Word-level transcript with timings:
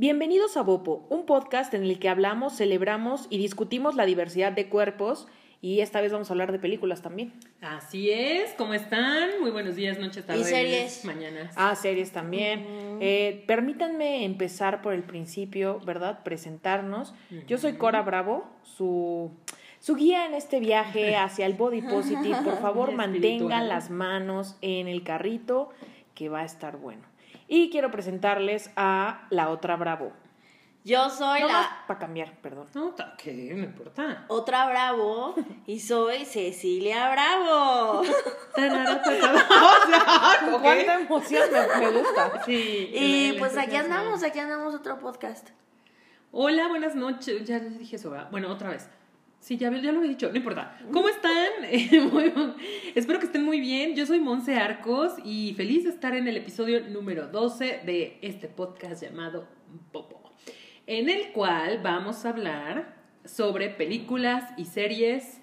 Bienvenidos 0.00 0.56
a 0.56 0.62
Bopo, 0.62 1.04
un 1.10 1.26
podcast 1.26 1.74
en 1.74 1.82
el 1.82 1.98
que 1.98 2.08
hablamos, 2.08 2.56
celebramos 2.56 3.26
y 3.28 3.36
discutimos 3.36 3.96
la 3.96 4.06
diversidad 4.06 4.50
de 4.50 4.70
cuerpos 4.70 5.28
y 5.60 5.80
esta 5.80 6.00
vez 6.00 6.10
vamos 6.10 6.30
a 6.30 6.32
hablar 6.32 6.52
de 6.52 6.58
películas 6.58 7.02
también. 7.02 7.34
Así 7.60 8.10
es, 8.10 8.54
¿cómo 8.54 8.72
están? 8.72 9.28
Muy 9.42 9.50
buenos 9.50 9.76
días, 9.76 9.98
noches, 9.98 10.24
tardes, 10.24 10.48
series. 10.48 11.04
mañanas. 11.04 11.52
Ah, 11.54 11.74
series 11.76 12.12
también. 12.12 12.64
Eh, 13.02 13.44
permítanme 13.46 14.24
empezar 14.24 14.80
por 14.80 14.94
el 14.94 15.02
principio, 15.02 15.80
¿verdad? 15.80 16.22
Presentarnos. 16.22 17.12
Yo 17.46 17.58
soy 17.58 17.74
Cora 17.74 18.00
Bravo, 18.00 18.46
su, 18.62 19.30
su 19.80 19.96
guía 19.96 20.24
en 20.24 20.32
este 20.32 20.60
viaje 20.60 21.14
hacia 21.18 21.44
el 21.44 21.52
body 21.52 21.82
positive. 21.82 22.38
Por 22.42 22.58
favor, 22.62 22.92
mantengan 22.92 23.68
las 23.68 23.90
manos 23.90 24.56
en 24.62 24.88
el 24.88 25.02
carrito 25.02 25.68
que 26.14 26.30
va 26.30 26.40
a 26.40 26.44
estar 26.46 26.78
bueno. 26.78 27.09
Y 27.52 27.68
quiero 27.68 27.90
presentarles 27.90 28.70
a 28.76 29.26
la 29.30 29.48
otra 29.48 29.74
Bravo. 29.74 30.12
Yo 30.84 31.10
soy 31.10 31.40
la 31.40 31.82
Para 31.88 31.98
cambiar, 31.98 32.40
perdón. 32.40 32.68
No, 32.74 32.94
¿qué? 33.18 33.52
No 33.56 33.64
importa. 33.64 34.24
otra 34.28 34.68
Bravo 34.68 35.34
y 35.66 35.80
soy 35.80 36.24
Cecilia 36.26 37.10
Bravo. 37.10 38.02
O. 40.52 40.60
Cuánta 40.60 41.00
emoción 41.00 41.42
me, 41.52 41.86
me 41.86 41.98
gusta. 41.98 42.42
Sí. 42.46 42.92
Y 42.94 43.32
pues 43.40 43.58
aquí 43.58 43.74
andamos, 43.74 44.22
aquí 44.22 44.38
andamos 44.38 44.72
otro 44.72 45.00
podcast. 45.00 45.50
Hola, 46.30 46.68
buenas 46.68 46.94
noches. 46.94 47.44
Ya 47.46 47.58
les 47.58 47.80
dije 47.80 47.96
eso, 47.96 48.10
¿verdad? 48.10 48.28
Bueno, 48.30 48.48
otra 48.48 48.70
vez. 48.70 48.88
Sí, 49.40 49.56
ya, 49.56 49.70
ya 49.70 49.90
lo 49.90 49.98
había 49.98 50.10
dicho, 50.10 50.28
no 50.30 50.36
importa. 50.36 50.78
¿Cómo 50.92 51.08
están? 51.08 51.30
Eh, 51.62 52.00
muy- 52.12 52.32
espero 52.94 53.18
que 53.18 53.26
estén 53.26 53.42
muy 53.44 53.60
bien. 53.60 53.96
Yo 53.96 54.04
soy 54.06 54.20
Monse 54.20 54.56
Arcos 54.56 55.14
y 55.24 55.54
feliz 55.56 55.84
de 55.84 55.90
estar 55.90 56.14
en 56.14 56.28
el 56.28 56.36
episodio 56.36 56.80
número 56.88 57.28
12 57.28 57.80
de 57.84 58.18
este 58.22 58.48
podcast 58.48 59.02
llamado 59.02 59.46
Popo, 59.92 60.20
en 60.86 61.08
el 61.08 61.32
cual 61.32 61.80
vamos 61.82 62.24
a 62.24 62.30
hablar 62.30 62.96
sobre 63.24 63.70
películas 63.70 64.44
y 64.56 64.64
series 64.66 65.40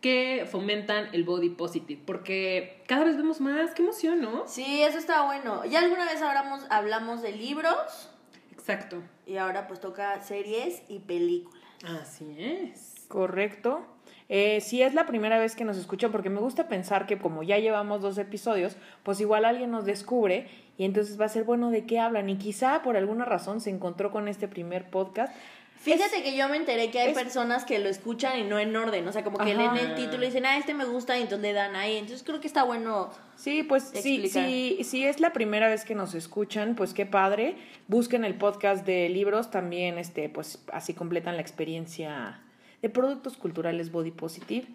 que 0.00 0.46
fomentan 0.50 1.08
el 1.12 1.24
body 1.24 1.50
positive, 1.50 2.00
porque 2.06 2.82
cada 2.86 3.04
vez 3.04 3.16
vemos 3.16 3.40
más, 3.40 3.72
qué 3.74 3.82
emoción, 3.82 4.20
¿no? 4.20 4.46
Sí, 4.46 4.82
eso 4.82 4.96
está 4.98 5.24
bueno. 5.24 5.64
Ya 5.66 5.80
alguna 5.80 6.04
vez 6.06 6.22
hablamos, 6.22 6.64
hablamos 6.70 7.20
de 7.22 7.32
libros 7.32 8.10
Exacto. 8.52 9.02
y 9.26 9.36
ahora 9.36 9.66
pues 9.68 9.80
toca 9.80 10.20
series 10.22 10.82
y 10.88 11.00
películas. 11.00 11.62
Así 11.84 12.34
es. 12.38 12.89
Correcto. 13.10 13.84
Eh, 14.28 14.60
si 14.60 14.80
es 14.82 14.94
la 14.94 15.04
primera 15.06 15.38
vez 15.40 15.56
que 15.56 15.64
nos 15.64 15.76
escuchan, 15.76 16.12
porque 16.12 16.30
me 16.30 16.38
gusta 16.38 16.68
pensar 16.68 17.06
que 17.06 17.18
como 17.18 17.42
ya 17.42 17.58
llevamos 17.58 18.00
dos 18.00 18.16
episodios, 18.18 18.76
pues 19.02 19.20
igual 19.20 19.44
alguien 19.44 19.72
nos 19.72 19.84
descubre 19.84 20.46
y 20.78 20.84
entonces 20.84 21.20
va 21.20 21.24
a 21.24 21.28
ser 21.28 21.42
bueno 21.42 21.70
de 21.72 21.84
qué 21.86 21.98
hablan 21.98 22.30
y 22.30 22.36
quizá 22.36 22.82
por 22.82 22.96
alguna 22.96 23.24
razón 23.24 23.60
se 23.60 23.70
encontró 23.70 24.12
con 24.12 24.28
este 24.28 24.46
primer 24.46 24.88
podcast. 24.88 25.34
Fíjate 25.80 26.22
que 26.22 26.36
yo 26.36 26.48
me 26.48 26.58
enteré 26.58 26.90
que 26.92 27.00
hay 27.00 27.10
es- 27.10 27.18
personas 27.18 27.64
que 27.64 27.80
lo 27.80 27.88
escuchan 27.88 28.38
y 28.38 28.44
no 28.44 28.60
en 28.60 28.76
orden, 28.76 29.08
o 29.08 29.12
sea, 29.12 29.24
como 29.24 29.38
que 29.38 29.50
Ajá. 29.52 29.72
leen 29.74 29.76
el 29.88 29.94
título 29.96 30.22
y 30.22 30.26
dicen, 30.26 30.46
ah, 30.46 30.56
este 30.58 30.74
me 30.74 30.84
gusta 30.84 31.18
y 31.18 31.22
entonces 31.22 31.42
le 31.42 31.52
dan 31.52 31.74
ahí. 31.74 31.96
Entonces 31.96 32.22
creo 32.22 32.38
que 32.40 32.46
está 32.46 32.62
bueno. 32.62 33.10
Sí, 33.34 33.64
pues 33.64 33.90
sí, 33.94 34.28
sí, 34.28 34.78
si 34.84 35.04
es 35.04 35.18
la 35.18 35.32
primera 35.32 35.68
vez 35.68 35.84
que 35.84 35.96
nos 35.96 36.14
escuchan, 36.14 36.76
pues 36.76 36.94
qué 36.94 37.04
padre. 37.06 37.56
Busquen 37.88 38.24
el 38.24 38.34
podcast 38.36 38.86
de 38.86 39.08
libros, 39.08 39.50
también 39.50 39.98
este, 39.98 40.28
pues 40.28 40.62
así 40.72 40.94
completan 40.94 41.34
la 41.34 41.40
experiencia 41.42 42.42
de 42.82 42.88
productos 42.88 43.36
culturales 43.36 43.90
Body 43.92 44.10
Positive. 44.10 44.66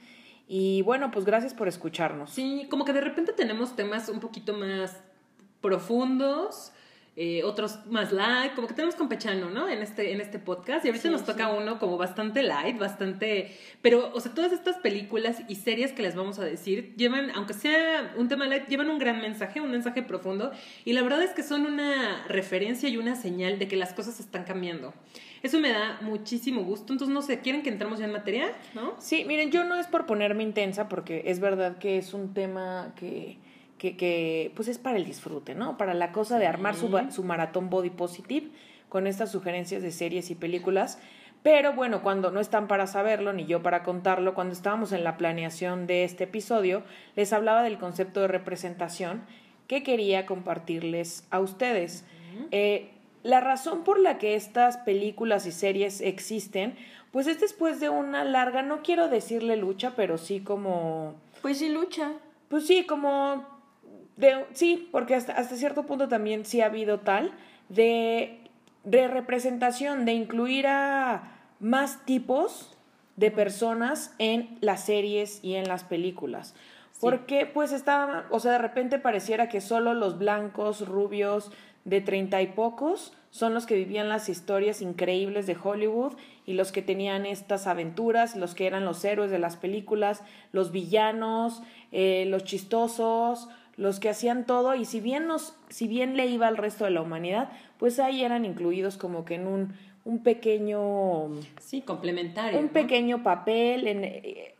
Y 0.48 0.82
bueno, 0.84 1.10
pues 1.12 1.26
gracias 1.26 1.54
por 1.54 1.68
escucharnos. 1.68 2.30
Sí, 2.32 2.68
como 2.70 2.86
que 2.86 2.94
de 2.94 3.02
repente 3.02 3.34
tenemos 3.34 3.76
temas 3.76 4.10
un 4.10 4.20
poquito 4.20 4.54
más 4.54 5.02
profundos, 5.60 6.72
eh, 7.18 7.44
otros 7.44 7.80
más 7.88 8.12
light, 8.12 8.54
como 8.56 8.68
que 8.68 8.74
tenemos 8.74 8.94
campechano, 8.96 9.50
¿no? 9.50 9.70
En 9.70 9.82
este, 9.82 10.12
en 10.12 10.20
este 10.22 10.38
podcast. 10.38 10.84
Y 10.86 10.90
ahorita 10.90 11.04
Sí, 11.04 11.10
nos 11.10 11.22
sí. 11.22 11.28
toca 11.28 11.48
uno 11.50 11.80
como 11.80 11.98
bastante 11.98 12.44
light, 12.44 12.78
bastante... 12.78 13.58
Pero, 13.82 14.12
o 14.14 14.20
sea, 14.20 14.34
todas 14.34 14.52
estas 14.52 14.76
películas 14.78 15.42
y 15.48 15.56
series 15.56 15.94
que 15.94 16.02
les 16.04 16.16
vamos 16.16 16.38
a 16.40 16.44
decir 16.46 16.94
llevan, 16.98 17.32
aunque 17.34 17.54
sea 17.54 18.14
un 18.18 18.28
tema 18.28 18.46
light, 18.48 18.68
llevan 18.68 18.90
un 18.90 19.00
gran 19.00 19.22
mensaje, 19.22 19.62
un 19.62 19.72
mensaje 19.72 20.04
profundo. 20.04 20.52
Y 20.84 20.94
la 20.94 21.02
verdad 21.04 21.24
es 21.24 21.32
que 21.32 21.42
son 21.42 21.66
una 21.66 22.26
referencia 22.28 22.90
y 22.90 22.98
una 22.98 23.16
señal 23.16 23.58
de 23.60 23.68
que 23.68 23.78
las 23.78 23.94
cosas 23.94 24.20
están 24.20 24.44
cambiando. 24.44 24.94
Eso 25.46 25.60
me 25.60 25.70
da 25.70 26.00
muchísimo 26.02 26.64
gusto. 26.64 26.92
Entonces, 26.92 27.14
no 27.14 27.22
sé, 27.22 27.40
¿quieren 27.42 27.62
que 27.62 27.70
entremos 27.70 28.00
ya 28.00 28.06
en 28.06 28.12
materia? 28.12 28.52
¿No? 28.74 28.96
Sí, 28.98 29.26
miren, 29.26 29.52
yo 29.52 29.64
no 29.64 29.76
es 29.76 29.86
por 29.86 30.08
ponerme 30.08 30.42
intensa, 30.42 30.90
porque 30.90 31.22
es 31.28 31.40
verdad 31.40 31.78
que 31.78 32.00
es 32.00 32.16
un 32.16 32.34
tema 32.34 32.94
que, 32.96 33.38
que, 33.78 33.96
que 33.96 34.52
pues 34.56 34.68
es 34.68 34.80
para 34.80 34.98
el 34.98 35.06
disfrute, 35.06 35.54
¿no? 35.54 35.78
Para 35.78 35.94
la 35.94 36.12
cosa 36.12 36.40
de 36.40 36.48
armar 36.48 36.74
su, 36.74 36.90
su 37.12 37.24
maratón 37.24 37.70
body 37.70 37.92
positive 37.92 38.48
con 38.90 39.06
estas 39.06 39.32
sugerencias 39.32 39.84
de 39.84 39.92
series 39.92 40.32
y 40.32 40.36
películas. 40.36 40.98
Pero 41.44 41.74
bueno, 41.74 42.02
cuando 42.02 42.32
no 42.32 42.40
están 42.40 42.68
para 42.68 42.88
saberlo, 42.88 43.32
ni 43.32 43.46
yo 43.46 43.62
para 43.62 43.84
contarlo, 43.84 44.34
cuando 44.34 44.52
estábamos 44.54 44.94
en 44.94 45.04
la 45.04 45.16
planeación 45.16 45.86
de 45.86 46.06
este 46.06 46.24
episodio, 46.24 46.82
les 47.16 47.34
hablaba 47.34 47.62
del 47.62 47.78
concepto 47.78 48.22
de 48.22 48.30
representación 48.30 49.22
que 49.68 49.84
quería 49.84 50.26
compartirles 50.26 51.24
a 51.30 51.40
ustedes. 51.40 52.04
Eh, 52.50 52.95
la 53.26 53.42
razón 53.42 53.84
por 53.84 54.00
la 54.00 54.20
que 54.20 54.36
estas 54.36 54.78
películas 54.78 55.48
y 55.48 55.52
series 55.52 56.00
existen, 56.00 56.76
pues 57.12 57.26
es 57.26 57.40
después 57.42 57.80
de 57.80 57.90
una 57.90 58.24
larga, 58.24 58.62
no 58.62 58.84
quiero 58.84 59.08
decirle 59.10 59.56
lucha, 59.58 59.94
pero 59.96 60.20
sí 60.20 60.42
como, 60.42 61.16
Pues 61.42 61.58
sí, 61.58 61.70
lucha. 61.70 62.12
pues 62.50 62.68
sí, 62.68 62.86
como, 62.86 63.44
de, 64.16 64.46
sí, 64.54 64.90
porque 64.92 65.16
hasta, 65.16 65.34
hasta 65.34 65.56
cierto 65.56 65.88
punto 65.88 66.08
también 66.08 66.46
sí 66.46 66.62
ha 66.62 66.68
habido 66.68 67.00
tal, 67.00 67.32
de, 67.68 68.42
de 68.84 69.08
representación, 69.08 70.06
de 70.06 70.14
incluir 70.14 70.68
a 70.68 71.32
más 71.60 72.06
tipos 72.06 72.78
de 73.16 73.32
personas 73.32 74.14
en 74.20 74.56
las 74.62 74.86
series 74.86 75.44
y 75.44 75.56
en 75.56 75.68
las 75.68 75.84
películas. 75.84 76.54
Porque 77.02 77.46
pues 77.46 77.72
estaba, 77.72 78.26
o 78.30 78.40
sea, 78.40 78.52
de 78.52 78.58
repente 78.60 79.00
pareciera 79.00 79.50
que 79.50 79.62
solo 79.62 79.94
los 79.96 80.20
blancos, 80.20 80.88
rubios, 80.88 81.52
de 81.86 82.02
treinta 82.02 82.42
y 82.42 82.48
pocos 82.48 83.14
son 83.32 83.54
los 83.54 83.66
que 83.66 83.76
vivían 83.76 84.10
las 84.10 84.28
historias 84.30 84.82
increíbles 84.82 85.46
de 85.48 85.58
Hollywood 85.62 86.14
y 86.46 86.54
los 86.54 86.72
que 86.72 86.82
tenían 86.82 87.26
estas 87.26 87.68
aventuras, 87.68 88.36
los 88.36 88.56
que 88.56 88.66
eran 88.68 88.86
los 88.86 89.04
héroes 89.06 89.30
de 89.32 89.40
las 89.40 89.56
películas, 89.58 90.24
los 90.52 90.72
villanos, 90.72 91.62
eh, 91.92 92.26
los 92.28 92.44
chistosos, 92.44 93.48
los 93.78 94.00
que 94.00 94.10
hacían 94.10 94.46
todo 94.46 94.74
y 94.76 94.86
si 94.86 95.00
bien 95.02 95.28
nos, 95.28 95.56
si 95.70 95.88
bien 95.88 96.16
le 96.16 96.28
iba 96.28 96.48
al 96.48 96.58
resto 96.58 96.86
de 96.86 96.92
la 96.92 97.02
humanidad, 97.02 97.50
pues 97.78 98.00
ahí 98.00 98.24
eran 98.24 98.46
incluidos 98.46 98.96
como 98.98 99.26
que 99.26 99.36
en 99.36 99.48
un, 99.48 99.74
un 100.06 100.24
pequeño 100.24 101.30
Sí, 101.60 101.82
complementario. 101.82 102.58
un 102.60 102.68
¿no? 102.68 102.72
pequeño 102.72 103.22
papel 103.22 103.88
en 103.88 104.04
eh, 104.06 104.56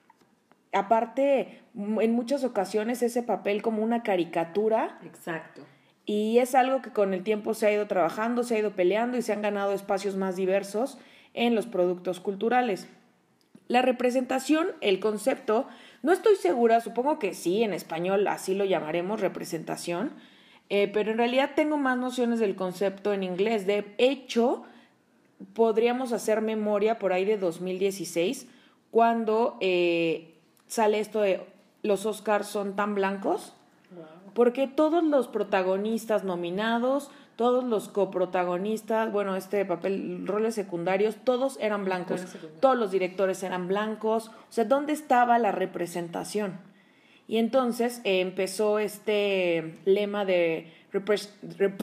aparte 0.74 1.62
en 1.76 2.12
muchas 2.12 2.44
ocasiones 2.44 3.02
ese 3.02 3.24
papel 3.24 3.62
como 3.62 3.82
una 3.84 4.04
caricatura 4.04 5.00
Exacto. 5.06 5.62
Y 6.06 6.38
es 6.38 6.54
algo 6.56 6.82
que 6.82 6.92
con 6.92 7.14
el 7.14 7.24
tiempo 7.24 7.54
se 7.54 7.68
ha 7.68 7.72
ido 7.72 7.88
trabajando, 7.88 8.44
se 8.44 8.56
ha 8.56 8.60
ido 8.60 8.72
peleando 8.72 9.18
y 9.18 9.22
se 9.22 9.34
han 9.34 9.42
ganado 9.42 9.74
espacios 9.74 10.16
más 10.16 10.36
diversos 10.36 10.98
en 11.34 11.56
los 11.56 11.66
productos 11.66 12.20
culturales. 12.20 12.88
La 13.68 13.82
representación, 13.82 14.68
el 14.82 15.00
concepto, 15.00 15.68
no 16.04 16.12
estoy 16.12 16.36
segura, 16.36 16.82
supongo 16.82 17.18
que 17.18 17.34
sí, 17.34 17.64
en 17.64 17.74
español 17.74 18.28
así 18.28 18.54
lo 18.54 18.66
llamaremos 18.66 19.22
representación, 19.22 20.14
eh, 20.70 20.88
pero 20.88 21.12
en 21.12 21.18
realidad 21.18 21.52
tengo 21.56 21.78
más 21.78 21.98
nociones 21.98 22.40
del 22.40 22.56
concepto 22.56 23.12
en 23.12 23.24
inglés. 23.24 23.66
De 23.66 23.96
hecho, 23.98 24.64
podríamos 25.54 26.14
hacer 26.14 26.42
memoria 26.42 27.00
por 27.00 27.12
ahí 27.12 27.26
de 27.26 27.38
2016, 27.38 28.48
cuando 28.92 29.58
eh, 29.62 30.36
sale 30.68 31.00
esto 31.00 31.22
de 31.22 31.42
los 31.82 32.06
Oscars 32.06 32.48
son 32.48 32.76
tan 32.76 32.94
blancos, 32.94 33.54
porque 34.36 34.68
todos 34.68 35.04
los 35.04 35.28
protagonistas 35.28 36.24
nominados, 36.24 37.10
todos 37.36 37.64
los 37.64 37.90
coprotagonistas, 37.90 39.12
bueno, 39.12 39.36
este 39.36 39.66
papel, 39.66 40.28
roles 40.28 40.54
secundarios, 40.54 41.16
todos 41.24 41.58
eran 41.60 41.84
blancos, 41.86 42.24
todos 42.60 42.78
los 42.78 42.92
directores 42.92 43.42
eran 43.42 43.68
blancos, 43.68 44.28
o 44.30 44.52
sea, 44.52 44.66
¿dónde 44.66 44.94
estaba 44.94 45.40
la 45.40 45.52
representación? 45.52 46.60
Y 47.28 47.38
entonces 47.38 48.02
eh, 48.04 48.20
empezó 48.22 48.78
este 48.78 49.80
lema 49.86 50.26
de 50.26 50.72
repres- 50.94 51.32
rep- 51.58 51.82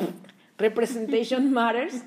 Representation 0.59 1.51
Matters, 1.53 2.05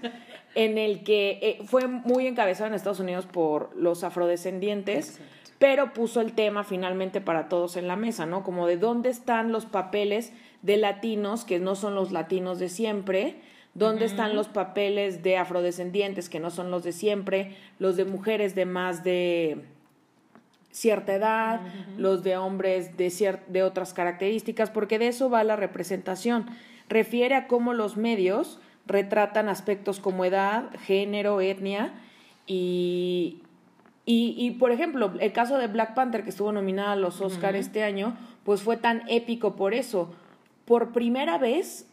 en 0.56 0.78
el 0.78 1.04
que 1.04 1.40
eh, 1.42 1.60
fue 1.66 1.88
muy 1.88 2.28
encabezado 2.28 2.68
en 2.68 2.74
Estados 2.75 3.00
Unidos 3.02 3.25
por 3.25 3.75
los 3.75 4.04
afrodescendientes, 4.06 5.10
Exacto. 5.19 5.52
pero 5.60 5.92
puso 5.94 6.22
el 6.22 6.31
tema 6.34 6.64
finalmente 6.64 7.19
para 7.19 7.50
todos 7.50 7.75
en 7.75 7.88
la 7.90 7.98
mesa, 7.98 8.25
¿no? 8.25 8.44
Como 8.44 8.66
de 8.68 8.78
dónde 8.78 9.10
están 9.10 9.52
los 9.52 9.66
papeles 9.66 10.31
de 10.66 10.78
latinos 10.78 11.46
que 11.46 11.60
no 11.60 11.76
son 11.76 11.94
los 11.96 12.12
latinos 12.12 12.58
de 12.60 12.70
siempre, 12.70 13.36
dónde 13.76 14.06
están 14.06 14.36
los 14.36 14.48
papeles 14.48 15.22
de 15.22 15.38
afrodescendientes 15.38 16.30
que 16.30 16.40
no 16.40 16.50
son 16.50 16.72
los 16.72 16.84
de 16.84 16.92
siempre, 16.92 17.56
los 17.78 17.98
de 17.98 18.06
mujeres 18.06 18.56
de 18.56 18.66
más 18.66 19.04
de 19.04 19.66
cierta 20.72 21.14
edad, 21.14 21.62
los 21.98 22.24
de 22.24 22.36
hombres 22.38 22.98
de, 22.98 23.08
cier- 23.08 23.46
de 23.48 23.64
otras 23.64 23.94
características, 23.94 24.70
porque 24.72 24.98
de 25.00 25.08
eso 25.08 25.30
va 25.30 25.44
la 25.44 25.56
representación. 25.56 26.48
Refiere 26.90 27.36
a 27.36 27.48
cómo 27.48 27.74
los 27.74 27.96
medios 27.96 28.60
retratan 28.88 29.50
aspectos 29.50 30.00
como 30.00 30.26
edad, 30.26 30.70
género, 30.82 31.42
etnia 31.42 31.94
y, 32.48 33.40
y, 34.06 34.36
y, 34.38 34.52
por 34.52 34.72
ejemplo, 34.72 35.14
el 35.20 35.32
caso 35.32 35.58
de 35.58 35.68
Black 35.68 35.94
Panther 35.96 36.24
que 36.24 36.30
estuvo 36.30 36.52
nominada 36.52 36.92
a 36.94 36.96
los 36.96 37.22
Oscars 37.22 37.58
este 37.58 37.84
año, 37.84 38.18
pues 38.44 38.62
fue 38.62 38.78
tan 38.78 39.04
épico 39.08 39.56
por 39.56 39.74
eso. 39.74 40.14
Por 40.66 40.92
primera 40.92 41.38
vez 41.38 41.88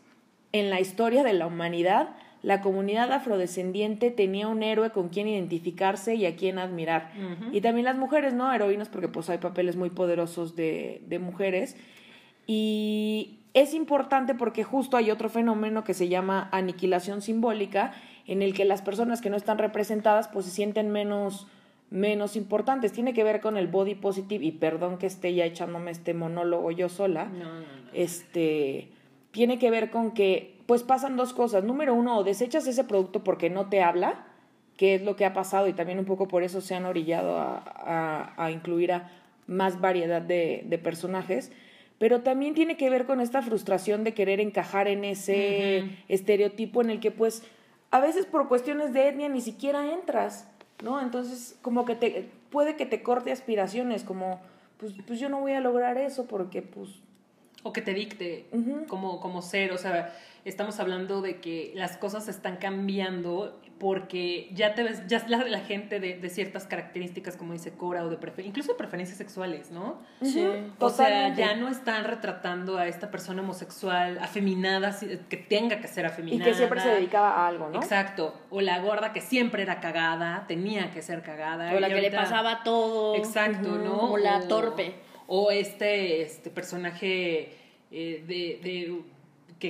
en 0.53 0.71
la 0.71 0.81
historia 0.81 1.23
de 1.23 1.33
la 1.33 1.47
humanidad, 1.47 2.11
la 2.43 2.61
comunidad 2.61 3.13
afrodescendiente 3.13 4.11
tenía 4.11 4.49
un 4.49 4.63
héroe 4.63 4.91
con 4.91 5.09
quien 5.11 5.29
identificarse 5.29 6.17
y 6.17 6.27
a 6.27 6.35
quien 6.35 6.59
admirar. 6.59 7.13
Y 7.53 7.61
también 7.61 7.85
las 7.85 7.97
mujeres, 7.97 8.35
¿no? 8.35 8.53
Heroínas, 8.53 8.89
porque 8.89 9.09
pues 9.09 9.31
hay 9.31 9.39
papeles 9.39 9.77
muy 9.77 9.91
poderosos 9.91 10.57
de, 10.57 11.03
de 11.07 11.19
mujeres. 11.21 11.77
Y 12.47 13.39
es 13.55 13.75
importante 13.75 14.35
porque 14.35 14.65
justo 14.65 14.97
hay 14.97 15.11
otro 15.11 15.29
fenómeno 15.29 15.85
que 15.85 15.95
se 15.95 16.09
llama 16.09 16.49
aniquilación 16.51 17.23
simbólica, 17.23 17.93
en 18.27 18.43
el 18.43 18.55
que 18.55 18.65
las 18.65 18.83
personas 18.83 19.21
que 19.21 19.31
no 19.31 19.37
están 19.37 19.59
representadas 19.59 20.29
pues 20.29 20.47
se 20.47 20.51
sienten 20.51 20.91
menos 20.91 21.47
menos 21.93 22.37
importantes. 22.37 22.93
Tiene 22.93 23.12
que 23.12 23.23
ver 23.23 23.41
con 23.41 23.56
el 23.56 23.69
body 23.69 23.94
positive, 23.94 24.44
y 24.44 24.53
perdón 24.53 24.99
que 24.99 25.06
esté 25.06 25.35
ya 25.35 25.44
echándome 25.44 25.91
este 25.91 26.15
monólogo 26.15 26.71
yo 26.71 26.89
sola. 26.89 27.29
Este 27.93 28.89
tiene 29.31 29.59
que 29.59 29.71
ver 29.71 29.91
con 29.91 30.12
que 30.12 30.56
pues 30.67 30.83
pasan 30.83 31.17
dos 31.17 31.33
cosas. 31.33 31.65
Número 31.65 31.94
uno, 31.94 32.19
o 32.19 32.25
desechas 32.25 32.67
ese 32.67 32.85
producto 32.85 33.23
porque 33.23 33.50
no 33.50 33.69
te 33.69 33.83
habla, 33.83 34.27
que 34.77 34.94
es 34.94 35.03
lo 35.03 35.17
que 35.17 35.25
ha 35.25 35.33
pasado 35.33 35.69
y 35.69 35.73
también 35.73 35.99
un 35.99 36.05
poco 36.05 36.29
por 36.29 36.43
eso 36.43 36.61
se 36.61 36.75
han 36.75 36.87
orillado 36.87 37.39
a, 37.39 38.33
a, 38.37 38.50
incluir 38.50 38.93
a 38.93 39.11
más 39.47 39.81
variedad 39.81 40.23
de, 40.23 40.65
de, 40.67 40.79
personajes. 40.79 41.53
Pero 41.99 42.23
también 42.23 42.55
tiene 42.55 42.77
que 42.77 42.91
ver 42.91 43.06
con 43.06 43.21
esta 43.21 43.43
frustración 43.43 44.03
de 44.03 44.15
querer 44.15 44.41
encajar 44.41 44.88
en 44.88 45.05
ese 45.05 45.85
estereotipo 46.09 46.81
en 46.81 46.91
el 46.91 47.00
que 47.00 47.11
pues 47.11 47.43
a 47.93 48.00
veces 48.00 48.25
por 48.25 48.49
cuestiones 48.49 48.93
de 48.95 49.09
etnia 49.09 49.29
ni 49.29 49.43
siquiera 49.43 49.93
entras, 49.93 50.50
¿no? 50.82 51.00
Entonces 51.00 51.56
como 51.62 51.84
que 51.84 51.94
te 51.94 52.29
puede 52.50 52.76
que 52.76 52.87
te 52.87 53.02
corte 53.02 53.32
aspiraciones, 53.32 54.05
como 54.05 54.40
pues, 54.79 54.93
pues 55.06 55.20
yo 55.20 55.29
no 55.29 55.40
voy 55.40 55.52
a 55.52 55.61
lograr 55.61 55.96
eso 55.96 56.26
porque 56.26 56.62
pues 56.62 56.90
o 57.62 57.73
que 57.73 57.81
te 57.81 57.94
dicte 57.94 58.46
como, 58.88 59.20
como 59.20 59.40
ser, 59.40 59.73
o 59.73 59.79
sea, 59.79 60.12
estamos 60.44 60.81
hablando 60.81 61.23
de 61.23 61.40
que 61.40 61.73
las 61.76 61.96
cosas 61.96 62.26
están 62.29 62.56
cambiando 62.56 63.61
porque 63.82 64.49
ya 64.52 64.76
te 64.76 64.84
ves, 64.84 65.08
ya 65.08 65.25
la, 65.26 65.38
la 65.38 65.58
gente 65.58 65.99
de, 65.99 66.17
de, 66.17 66.31
ciertas 66.31 66.67
características, 66.67 67.37
como 67.37 67.52
dice 67.52 67.73
Cora, 67.73 68.05
o 68.05 68.11
de 68.11 68.17
prefer 68.17 68.46
incluso 68.46 68.70
de 68.70 68.79
preferencias 68.79 69.19
sexuales, 69.19 69.73
¿no? 69.73 69.99
Sí. 70.23 70.46
O 70.79 70.88
sea, 70.88 71.34
ya 71.34 71.56
no 71.56 71.69
están 71.69 72.05
retratando 72.05 72.79
a 72.79 72.87
esta 72.87 73.11
persona 73.11 73.43
homosexual 73.43 74.20
afeminada, 74.23 74.96
que 75.29 75.37
tenga 75.37 75.81
que 75.81 75.88
ser 75.88 76.06
afeminada. 76.06 76.49
Y 76.49 76.52
que 76.52 76.56
siempre 76.56 76.79
se 76.79 76.90
dedicaba 76.90 77.31
a 77.31 77.49
algo, 77.49 77.70
¿no? 77.70 77.81
Exacto. 77.81 78.40
O 78.50 78.61
la 78.61 78.79
gorda 78.79 79.12
que 79.12 79.20
siempre 79.20 79.64
era 79.64 79.81
cagada, 79.81 80.44
tenía 80.46 80.93
que 80.93 81.02
ser 81.02 81.23
cagada. 81.23 81.75
O 81.75 81.81
la 81.81 81.88
que 81.88 82.02
le 82.02 82.12
pasaba 82.12 82.62
todo. 82.62 83.17
Exacto, 83.17 83.78
¿no? 83.78 84.12
O 84.12 84.17
la 84.17 84.46
torpe. 84.46 84.94
O 85.26 85.50
este, 85.50 86.23
este 86.23 86.50
personaje 86.50 87.56
eh, 87.90 88.25
de, 88.28 88.61
de 88.62 89.02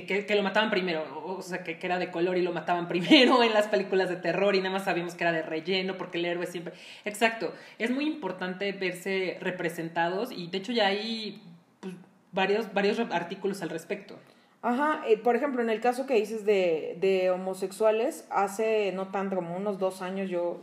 que, 0.01 0.25
que, 0.25 0.35
lo 0.35 0.41
mataban 0.41 0.71
primero, 0.71 1.05
o 1.23 1.41
sea, 1.41 1.63
que, 1.63 1.77
que, 1.77 1.85
era 1.85 1.99
de 1.99 2.09
color 2.09 2.37
y 2.37 2.41
lo 2.41 2.51
mataban 2.51 2.87
primero 2.89 3.43
en 3.43 3.53
las 3.53 3.67
películas 3.67 4.09
de 4.09 4.15
terror 4.15 4.55
y 4.55 4.59
nada 4.59 4.71
más 4.71 4.85
sabíamos 4.85 5.13
que 5.13 5.23
era 5.23 5.31
de 5.31 5.43
relleno 5.43 5.97
porque 5.97 6.17
el 6.17 6.25
héroe 6.25 6.47
siempre... 6.47 6.73
Exacto, 7.05 7.53
es 7.77 7.91
muy 7.91 8.05
importante 8.05 8.71
verse 8.71 9.37
representados 9.39 10.31
y 10.31 10.47
de 10.47 10.57
hecho 10.57 10.71
ya 10.71 10.87
hay 10.87 11.41
pues, 11.79 11.93
varios, 12.31 12.73
varios 12.73 12.99
artículos 12.99 13.61
al 13.61 13.69
respecto. 13.69 14.17
Ajá, 14.63 15.03
eh, 15.07 15.17
por 15.17 15.35
ejemplo, 15.35 15.61
en 15.61 15.69
el 15.69 15.81
caso 15.81 16.05
que 16.05 16.15
dices 16.15 16.45
de, 16.45 16.97
de 16.99 17.29
homosexuales, 17.29 18.25
hace 18.31 18.91
no 18.93 19.09
tanto, 19.09 19.35
como 19.35 19.55
unos 19.55 19.77
dos 19.77 20.01
años, 20.01 20.29
yo, 20.29 20.61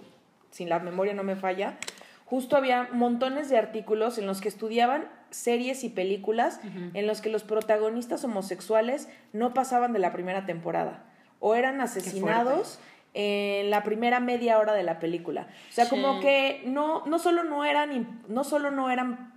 sin 0.51 0.69
la 0.69 0.79
memoria 0.79 1.15
no 1.15 1.23
me 1.23 1.37
falla, 1.37 1.79
justo 2.25 2.57
había 2.57 2.89
montones 2.93 3.51
de 3.51 3.59
artículos 3.59 4.17
en 4.17 4.27
los 4.27 4.41
que 4.41 4.49
estudiaban 4.49 5.09
series 5.31 5.85
y 5.85 5.89
películas 5.89 6.61
en 6.95 7.07
los 7.07 7.21
que 7.21 7.31
los 7.31 7.45
protagonistas 7.45 8.25
homosexuales 8.25 9.09
no 9.33 9.55
pasaban 9.55 9.93
de 9.93 9.99
la 9.99 10.13
primera 10.13 10.47
temporada 10.47 11.05
o 11.41 11.55
eran 11.55 11.81
asesinados 11.81 12.79
en 13.15 13.71
la 13.71 13.83
primera 13.83 14.21
media 14.21 14.59
hora 14.59 14.73
de 14.73 14.83
la 14.83 14.99
película. 15.01 15.49
O 15.71 15.73
sea, 15.73 15.89
como 15.89 16.21
que 16.21 16.63
no, 16.67 17.05
no 17.07 17.19
solo 17.19 17.45
no 17.45 17.65
eran, 17.65 18.23
no 18.29 18.45
solo 18.45 18.71
no 18.71 18.91
eran 18.91 19.33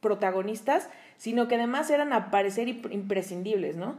protagonistas, 0.00 0.88
sino 1.16 1.48
que 1.48 1.56
además 1.56 1.90
eran 1.90 2.12
a 2.12 2.30
parecer 2.30 2.68
imprescindibles, 2.68 3.76
¿no? 3.76 3.96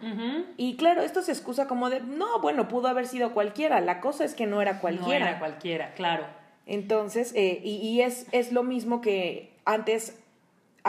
Y 0.56 0.78
claro, 0.78 1.02
esto 1.02 1.22
se 1.22 1.32
excusa 1.32 1.68
como 1.68 1.90
de, 1.90 2.00
no, 2.00 2.40
bueno, 2.40 2.68
pudo 2.68 2.88
haber 2.88 3.08
sido 3.08 3.34
cualquiera, 3.34 3.82
la 3.82 4.00
cosa 4.00 4.24
es 4.24 4.34
que 4.34 4.46
no 4.46 4.62
era 4.62 4.80
cualquiera. 4.80 5.20
No 5.20 5.30
era 5.32 5.40
cualquiera, 5.40 5.94
claro. 5.96 6.26
Entonces, 6.66 7.34
eh, 7.36 7.60
y, 7.64 7.76
y 7.78 8.02
es, 8.02 8.28
es 8.32 8.52
lo 8.52 8.64
mismo 8.64 9.02
que 9.02 9.52
antes 9.66 10.18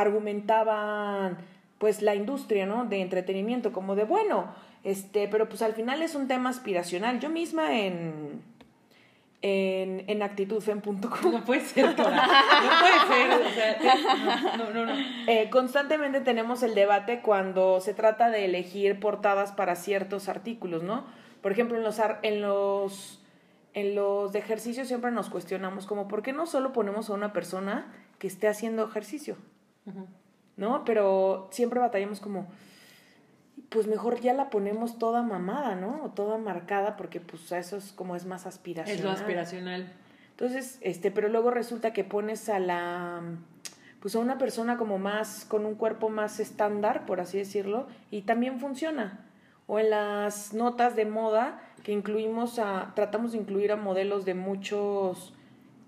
argumentaban 0.00 1.38
pues 1.78 2.02
la 2.02 2.14
industria, 2.14 2.66
¿no? 2.66 2.84
De 2.86 3.00
entretenimiento, 3.00 3.72
como 3.72 3.94
de 3.94 4.04
bueno, 4.04 4.52
este, 4.84 5.28
pero 5.28 5.48
pues 5.48 5.62
al 5.62 5.74
final 5.74 6.02
es 6.02 6.14
un 6.14 6.28
tema 6.28 6.50
aspiracional. 6.50 7.20
Yo 7.20 7.30
misma 7.30 7.78
en 7.78 8.42
en, 9.42 10.04
en 10.08 10.22
actitudfem.com. 10.22 11.32
No 11.32 11.44
puede 11.44 11.60
ser, 11.60 11.86
No 11.86 11.94
puede 11.94 13.54
ser. 13.54 13.78
no, 14.58 14.70
no, 14.70 14.86
no. 14.86 14.92
Eh, 15.26 15.48
constantemente 15.50 16.20
tenemos 16.20 16.62
el 16.62 16.74
debate 16.74 17.20
cuando 17.20 17.80
se 17.80 17.94
trata 17.94 18.30
de 18.30 18.44
elegir 18.44 18.98
portadas 19.00 19.52
para 19.52 19.76
ciertos 19.76 20.28
artículos, 20.28 20.82
¿no? 20.82 21.04
Por 21.42 21.52
ejemplo, 21.52 21.76
en 21.76 21.84
los, 21.84 22.00
en 22.22 22.40
los, 22.40 23.22
en 23.74 23.94
los 23.94 24.32
de 24.32 24.40
ejercicio 24.40 24.84
siempre 24.84 25.10
nos 25.12 25.30
cuestionamos 25.30 25.86
como, 25.86 26.08
¿por 26.08 26.22
qué 26.22 26.32
no 26.32 26.46
solo 26.46 26.72
ponemos 26.72 27.10
a 27.10 27.14
una 27.14 27.32
persona 27.32 27.92
que 28.18 28.26
esté 28.26 28.48
haciendo 28.48 28.84
ejercicio? 28.84 29.36
¿No? 30.56 30.84
Pero 30.84 31.48
siempre 31.50 31.80
batallamos 31.80 32.20
como, 32.20 32.48
pues 33.68 33.86
mejor 33.86 34.20
ya 34.20 34.34
la 34.34 34.50
ponemos 34.50 34.98
toda 34.98 35.22
mamada, 35.22 35.74
¿no? 35.74 36.04
O 36.04 36.10
toda 36.10 36.38
marcada, 36.38 36.96
porque 36.96 37.20
pues 37.20 37.50
eso 37.52 37.76
es 37.76 37.92
como 37.92 38.16
es 38.16 38.26
más 38.26 38.46
aspiracional. 38.46 38.98
Es 38.98 39.04
lo 39.04 39.10
aspiracional. 39.10 39.92
Entonces, 40.30 40.78
este, 40.82 41.10
pero 41.10 41.28
luego 41.28 41.50
resulta 41.50 41.92
que 41.92 42.04
pones 42.04 42.48
a 42.48 42.58
la, 42.60 43.20
pues 44.00 44.14
a 44.14 44.20
una 44.20 44.38
persona 44.38 44.76
como 44.76 44.98
más, 44.98 45.44
con 45.44 45.66
un 45.66 45.74
cuerpo 45.74 46.08
más 46.08 46.40
estándar, 46.40 47.06
por 47.06 47.20
así 47.20 47.38
decirlo, 47.38 47.88
y 48.10 48.22
también 48.22 48.60
funciona. 48.60 49.24
O 49.66 49.78
en 49.78 49.90
las 49.90 50.54
notas 50.54 50.96
de 50.96 51.04
moda 51.04 51.60
que 51.82 51.92
incluimos 51.92 52.58
a, 52.58 52.92
tratamos 52.94 53.32
de 53.32 53.38
incluir 53.38 53.72
a 53.72 53.76
modelos 53.76 54.24
de 54.24 54.34
muchos 54.34 55.34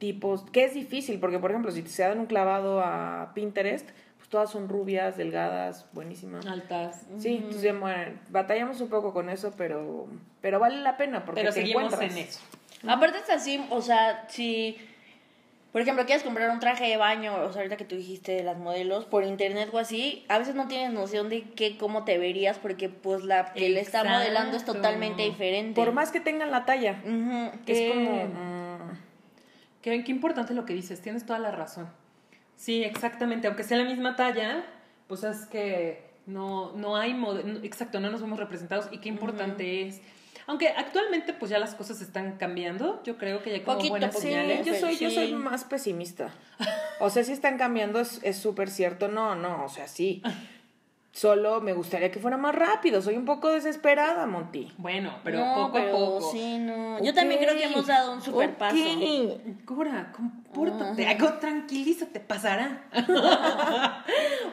tipos, 0.00 0.42
que 0.50 0.64
es 0.64 0.74
difícil, 0.74 1.20
porque 1.20 1.38
por 1.38 1.52
ejemplo, 1.52 1.70
si 1.70 1.82
se 1.82 2.02
dan 2.02 2.18
un 2.18 2.26
clavado 2.26 2.80
a 2.80 3.30
Pinterest, 3.34 3.88
pues 4.16 4.28
todas 4.28 4.50
son 4.50 4.68
rubias, 4.68 5.16
delgadas, 5.16 5.86
buenísimas. 5.92 6.44
Altas. 6.46 7.06
Sí, 7.18 7.36
entonces 7.36 7.78
bueno, 7.78 8.18
batallamos 8.30 8.80
un 8.80 8.88
poco 8.88 9.12
con 9.12 9.30
eso, 9.30 9.52
pero, 9.56 10.08
pero 10.40 10.58
vale 10.58 10.78
la 10.80 10.96
pena 10.96 11.24
porque 11.24 11.42
pero 11.42 11.54
te 11.54 11.60
seguimos 11.60 11.84
encuentras. 11.84 12.12
en 12.12 12.18
eso. 12.18 12.40
Aparte 12.88 13.18
es 13.18 13.30
así, 13.30 13.64
o 13.70 13.80
sea, 13.80 14.24
si 14.28 14.76
por 15.72 15.82
ejemplo, 15.82 16.04
quieres 16.04 16.24
comprar 16.24 16.50
un 16.50 16.58
traje 16.58 16.84
de 16.88 16.96
baño, 16.96 17.32
o 17.44 17.52
sea, 17.52 17.60
ahorita 17.60 17.76
que 17.76 17.84
tú 17.84 17.94
dijiste 17.94 18.32
de 18.32 18.42
las 18.42 18.58
modelos, 18.58 19.04
por 19.04 19.22
internet 19.22 19.68
o 19.72 19.78
así, 19.78 20.24
a 20.28 20.36
veces 20.38 20.56
no 20.56 20.66
tienes 20.66 20.92
noción 20.92 21.28
de 21.28 21.42
qué, 21.42 21.78
cómo 21.78 22.02
te 22.04 22.18
verías, 22.18 22.58
porque 22.58 22.88
pues 22.88 23.22
la 23.22 23.52
que 23.52 23.68
le 23.68 23.78
está 23.80 24.02
modelando 24.02 24.56
es 24.56 24.64
totalmente 24.64 25.22
diferente. 25.22 25.80
Por 25.80 25.92
más 25.92 26.10
que 26.10 26.18
tengan 26.18 26.50
la 26.50 26.64
talla. 26.64 27.00
Ujú, 27.04 27.52
que 27.66 27.72
es 27.72 27.78
que- 27.78 27.88
como... 27.88 28.69
Qué, 29.82 30.02
qué 30.04 30.12
importante 30.12 30.54
lo 30.54 30.64
que 30.66 30.74
dices, 30.74 31.00
tienes 31.00 31.24
toda 31.26 31.38
la 31.38 31.50
razón. 31.50 31.88
Sí, 32.56 32.82
exactamente, 32.84 33.46
aunque 33.46 33.62
sea 33.64 33.78
la 33.78 33.84
misma 33.84 34.16
talla, 34.16 34.64
pues 35.08 35.24
es 35.24 35.46
que 35.46 36.10
no, 36.26 36.72
no 36.76 36.96
hay, 36.96 37.14
no- 37.14 37.38
exacto, 37.62 38.00
no 38.00 38.10
nos 38.10 38.20
vemos 38.20 38.38
representados 38.38 38.88
y 38.92 38.98
qué 38.98 39.08
importante 39.08 39.86
es. 39.86 40.00
Aunque 40.46 40.68
actualmente 40.68 41.32
pues 41.32 41.50
ya 41.50 41.58
las 41.58 41.74
cosas 41.74 42.00
están 42.00 42.36
cambiando, 42.36 43.02
yo 43.04 43.16
creo 43.18 43.40
que 43.42 43.50
ya 43.50 43.56
hay 43.56 43.62
como 43.62 43.76
Poquito, 43.76 43.92
buenas. 43.92 44.14
Sí, 44.14 44.20
señales. 44.22 44.66
yo 44.66 44.74
soy, 44.74 44.96
yo 44.96 45.10
soy 45.10 45.32
más 45.32 45.64
pesimista. 45.64 46.30
O 47.02 47.08
sea, 47.08 47.24
si 47.24 47.32
están 47.32 47.56
cambiando 47.56 47.98
es 47.98 48.20
es 48.22 48.36
súper 48.36 48.68
cierto. 48.68 49.08
No, 49.08 49.34
no, 49.34 49.64
o 49.64 49.68
sea, 49.70 49.88
sí. 49.88 50.22
Solo 51.12 51.60
me 51.60 51.72
gustaría 51.72 52.12
que 52.12 52.20
fuera 52.20 52.36
más 52.36 52.54
rápido. 52.54 53.02
Soy 53.02 53.16
un 53.16 53.24
poco 53.24 53.48
desesperada, 53.48 54.26
Monty. 54.26 54.72
Bueno, 54.78 55.18
pero 55.24 55.44
no, 55.44 55.54
poco 55.54 55.72
pero 55.72 55.88
a 55.88 55.98
poco. 55.98 56.30
sí, 56.32 56.58
no. 56.58 57.02
Yo 57.02 57.12
también 57.12 57.40
creo 57.40 57.56
que 57.56 57.64
hemos 57.64 57.86
dado 57.86 58.12
un 58.12 58.22
super 58.22 58.56
paso. 58.56 58.76
Cora, 59.64 60.12
compórtate, 60.12 61.06
algo 61.08 61.32
tranquilízate, 61.34 62.20
pasará. 62.20 62.84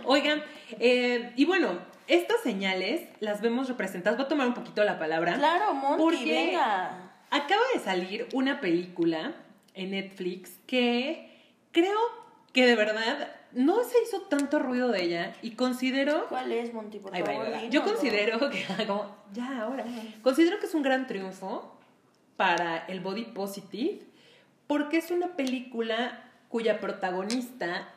Oigan, 0.06 0.42
eh, 0.80 1.32
y 1.36 1.46
bueno, 1.46 1.78
estas 2.08 2.42
señales 2.42 3.08
las 3.20 3.42
vemos 3.42 3.68
representadas. 3.68 4.18
Voy 4.18 4.26
a 4.26 4.30
tomar 4.30 4.48
un 4.48 4.54
poquito 4.56 4.84
la 4.84 4.98
palabra. 4.98 5.36
Claro, 5.36 5.76
Monty, 5.76 6.02
Porque 6.02 6.26
venga. 6.26 7.12
Acaba 7.30 7.62
de 7.74 7.80
salir 7.82 8.28
una 8.34 8.62
película 8.62 9.34
en 9.74 9.92
Netflix 9.92 10.58
que 10.66 11.30
creo 11.72 12.00
que 12.52 12.66
de 12.66 12.76
verdad 12.76 13.30
no 13.58 13.84
se 13.84 13.96
hizo 14.04 14.22
tanto 14.22 14.60
ruido 14.60 14.90
de 14.90 15.04
ella 15.04 15.36
y 15.42 15.52
considero 15.52 16.28
¿Cuál 16.30 16.52
es, 16.52 16.74
Monty? 16.74 17.00
Por 17.00 17.12
va, 17.12 17.20
va. 17.20 17.64
Yo 17.66 17.84
considero 17.84 18.40
que, 18.52 18.64
como, 18.86 19.16
ya, 19.34 19.64
ahora, 19.64 19.84
considero 20.22 20.60
que 20.60 20.68
es 20.68 20.76
un 20.76 20.84
gran 20.84 21.08
triunfo 21.08 21.76
para 22.38 22.86
el 22.86 23.00
body 23.00 23.26
positive 23.26 24.02
porque 24.68 24.98
es 24.98 25.10
una 25.10 25.36
película 25.36 26.24
cuya 26.50 26.80
protagonista 26.80 27.94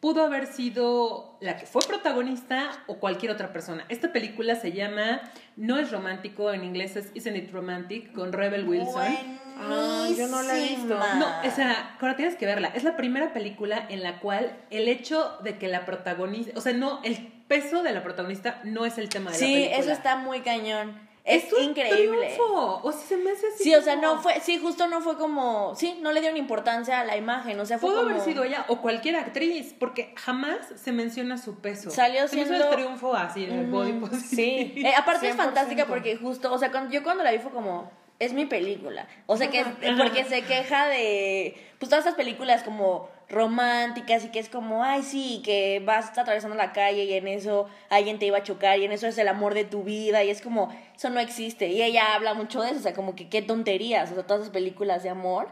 pudo 0.00 0.22
haber 0.22 0.46
sido 0.46 1.38
la 1.40 1.56
que 1.56 1.64
fue 1.64 1.82
protagonista 1.86 2.70
o 2.86 2.98
cualquier 2.98 3.32
otra 3.32 3.52
persona. 3.52 3.86
Esta 3.88 4.12
película 4.12 4.56
se 4.56 4.72
llama 4.72 5.22
No 5.56 5.78
es 5.78 5.90
romántico, 5.90 6.52
en 6.52 6.64
inglés 6.64 6.96
es 6.96 7.10
Isn't 7.14 7.36
It 7.36 7.50
Romantic, 7.50 8.12
con 8.12 8.32
Rebel 8.32 8.68
Wilson. 8.68 9.45
Ah, 9.58 10.08
yo 10.16 10.26
no 10.28 10.42
la 10.42 10.58
he 10.58 10.68
visto. 10.68 10.98
No, 11.16 11.26
o 11.44 11.50
sea, 11.50 11.96
ahora 12.00 12.16
tienes 12.16 12.36
que 12.36 12.46
verla. 12.46 12.68
Es 12.74 12.84
la 12.84 12.96
primera 12.96 13.32
película 13.32 13.86
en 13.88 14.02
la 14.02 14.20
cual 14.20 14.56
el 14.70 14.88
hecho 14.88 15.38
de 15.42 15.58
que 15.58 15.68
la 15.68 15.84
protagonista, 15.84 16.52
o 16.56 16.60
sea, 16.60 16.72
no, 16.72 17.00
el 17.04 17.16
peso 17.48 17.82
de 17.82 17.92
la 17.92 18.02
protagonista 18.02 18.60
no 18.64 18.84
es 18.86 18.98
el 18.98 19.08
tema 19.08 19.30
de 19.30 19.36
la 19.38 19.46
Sí, 19.46 19.52
película. 19.54 19.76
eso 19.78 19.90
está 19.92 20.16
muy 20.16 20.40
cañón. 20.40 21.06
Es, 21.24 21.52
un 21.52 21.64
increíble. 21.70 22.18
triunfo. 22.34 22.80
O 22.84 22.92
sea, 22.92 23.00
se 23.00 23.16
me 23.16 23.32
hace 23.32 23.48
así 23.52 23.64
Sí, 23.64 23.74
o 23.74 23.82
sea, 23.82 23.96
no 23.96 24.20
fue, 24.22 24.38
sí, 24.40 24.58
justo 24.60 24.86
no 24.86 25.00
fue 25.00 25.16
como, 25.16 25.74
sí, 25.74 25.98
no 26.00 26.12
le 26.12 26.20
dieron 26.20 26.36
importancia 26.38 27.00
a 27.00 27.04
la 27.04 27.16
imagen, 27.16 27.58
o 27.58 27.66
sea, 27.66 27.78
fue 27.80 27.90
Pudo 27.90 28.02
como... 28.02 28.10
haber 28.10 28.22
sido 28.22 28.44
ella 28.44 28.64
o 28.68 28.80
cualquier 28.80 29.16
actriz, 29.16 29.74
porque 29.76 30.14
jamás 30.16 30.58
se 30.76 30.92
menciona 30.92 31.36
su 31.36 31.58
peso. 31.58 31.90
Salió 31.90 32.28
se 32.28 32.36
me 32.36 32.42
hizo 32.42 32.50
siendo- 32.52 32.70
el 32.70 32.76
triunfo 32.76 33.12
así 33.14 33.42
en 33.44 33.58
el 33.58 33.66
body 33.66 33.94
positive. 33.94 34.72
Sí. 34.74 34.86
Eh, 34.86 34.94
aparte 34.96 35.28
es 35.28 35.34
100%. 35.34 35.36
fantástica 35.36 35.86
porque 35.88 36.16
justo, 36.16 36.52
o 36.52 36.58
sea, 36.58 36.70
cuando, 36.70 36.92
yo 36.92 37.02
cuando 37.02 37.24
la 37.24 37.32
vi 37.32 37.38
fue 37.40 37.50
como, 37.50 37.90
es 38.18 38.32
mi 38.32 38.46
película. 38.46 39.06
O 39.26 39.36
sea, 39.36 39.50
que 39.50 39.60
es- 39.60 39.66
porque 39.98 40.24
se 40.24 40.42
queja 40.42 40.88
de, 40.88 41.54
pues 41.78 41.90
todas 41.90 42.04
estas 42.04 42.16
películas 42.16 42.62
como 42.62 43.08
románticas 43.28 44.24
y 44.24 44.28
que 44.28 44.38
es 44.38 44.48
como, 44.48 44.84
ay, 44.84 45.02
sí, 45.02 45.42
que 45.44 45.82
vas 45.84 46.16
atravesando 46.16 46.56
la 46.56 46.72
calle 46.72 47.04
y 47.04 47.12
en 47.14 47.26
eso 47.28 47.68
alguien 47.90 48.18
te 48.18 48.26
iba 48.26 48.38
a 48.38 48.42
chocar 48.42 48.78
y 48.78 48.84
en 48.84 48.92
eso 48.92 49.06
es 49.08 49.18
el 49.18 49.28
amor 49.28 49.54
de 49.54 49.64
tu 49.64 49.82
vida 49.82 50.22
y 50.24 50.30
es 50.30 50.40
como, 50.40 50.72
eso 50.96 51.10
no 51.10 51.20
existe. 51.20 51.68
Y 51.68 51.82
ella 51.82 52.14
habla 52.14 52.34
mucho 52.34 52.62
de 52.62 52.70
eso, 52.70 52.78
o 52.78 52.82
sea, 52.82 52.94
como 52.94 53.14
que 53.16 53.28
qué 53.28 53.42
tonterías, 53.42 54.10
o 54.12 54.14
sea, 54.14 54.24
todas 54.26 54.42
esas 54.42 54.52
películas 54.52 55.02
de 55.02 55.10
amor. 55.10 55.48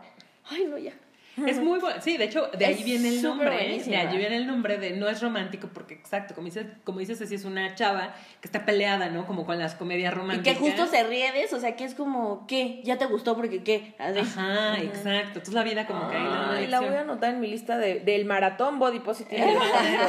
Ay, 0.48 0.64
no, 0.68 0.78
ya. 0.78 0.92
Es 1.36 1.58
muy 1.58 1.80
bueno. 1.80 2.00
Sí, 2.00 2.16
de 2.16 2.24
hecho, 2.24 2.48
de 2.56 2.66
ahí 2.66 2.74
Es 2.74 2.84
viene 2.84 3.08
el 3.08 3.22
nombre. 3.22 3.76
¿eh? 3.76 3.82
De 3.82 3.96
ahí 3.96 4.16
viene 4.16 4.36
el 4.36 4.46
nombre 4.46 4.78
de 4.78 4.92
no 4.92 5.08
es 5.08 5.20
romántico, 5.20 5.68
porque 5.72 5.94
exacto, 5.94 6.34
como 6.34 6.46
dices, 6.46 6.66
como 6.84 7.00
dices, 7.00 7.20
así 7.20 7.34
es 7.34 7.44
una 7.44 7.74
chava 7.74 8.14
que 8.40 8.46
está 8.48 8.64
peleada, 8.64 9.10
¿no? 9.10 9.26
Como 9.26 9.44
con 9.44 9.58
las 9.58 9.74
comedias 9.74 10.12
Y 10.12 10.16
románticas. 10.16 10.58
que 10.58 10.60
justo 10.60 10.86
se 10.86 11.02
ríe 11.04 11.32
de 11.32 11.42
eso, 11.42 11.56
o 11.56 11.60
sea, 11.60 11.74
que 11.76 11.84
es 11.84 11.94
como, 11.94 12.46
¿qué? 12.46 12.80
¿Ya 12.84 12.98
te 12.98 13.06
gustó 13.06 13.34
porque 13.34 13.62
qué? 13.62 13.94
Así. 13.98 14.20
Ajá, 14.20 14.78
exacto. 14.80 15.28
Entonces 15.38 15.54
la 15.54 15.64
vida 15.64 15.86
como 15.86 16.08
que 16.08 16.16
ahí 16.16 16.22
una 16.22 16.52
Ay, 16.52 16.66
la 16.68 16.80
voy 16.80 16.94
a 16.94 17.00
anotar 17.00 17.34
en 17.34 17.40
mi 17.40 17.48
lista 17.48 17.78
de, 17.78 18.00
del 18.00 18.24
maratón 18.24 18.78
body 18.78 19.00
positive. 19.00 19.44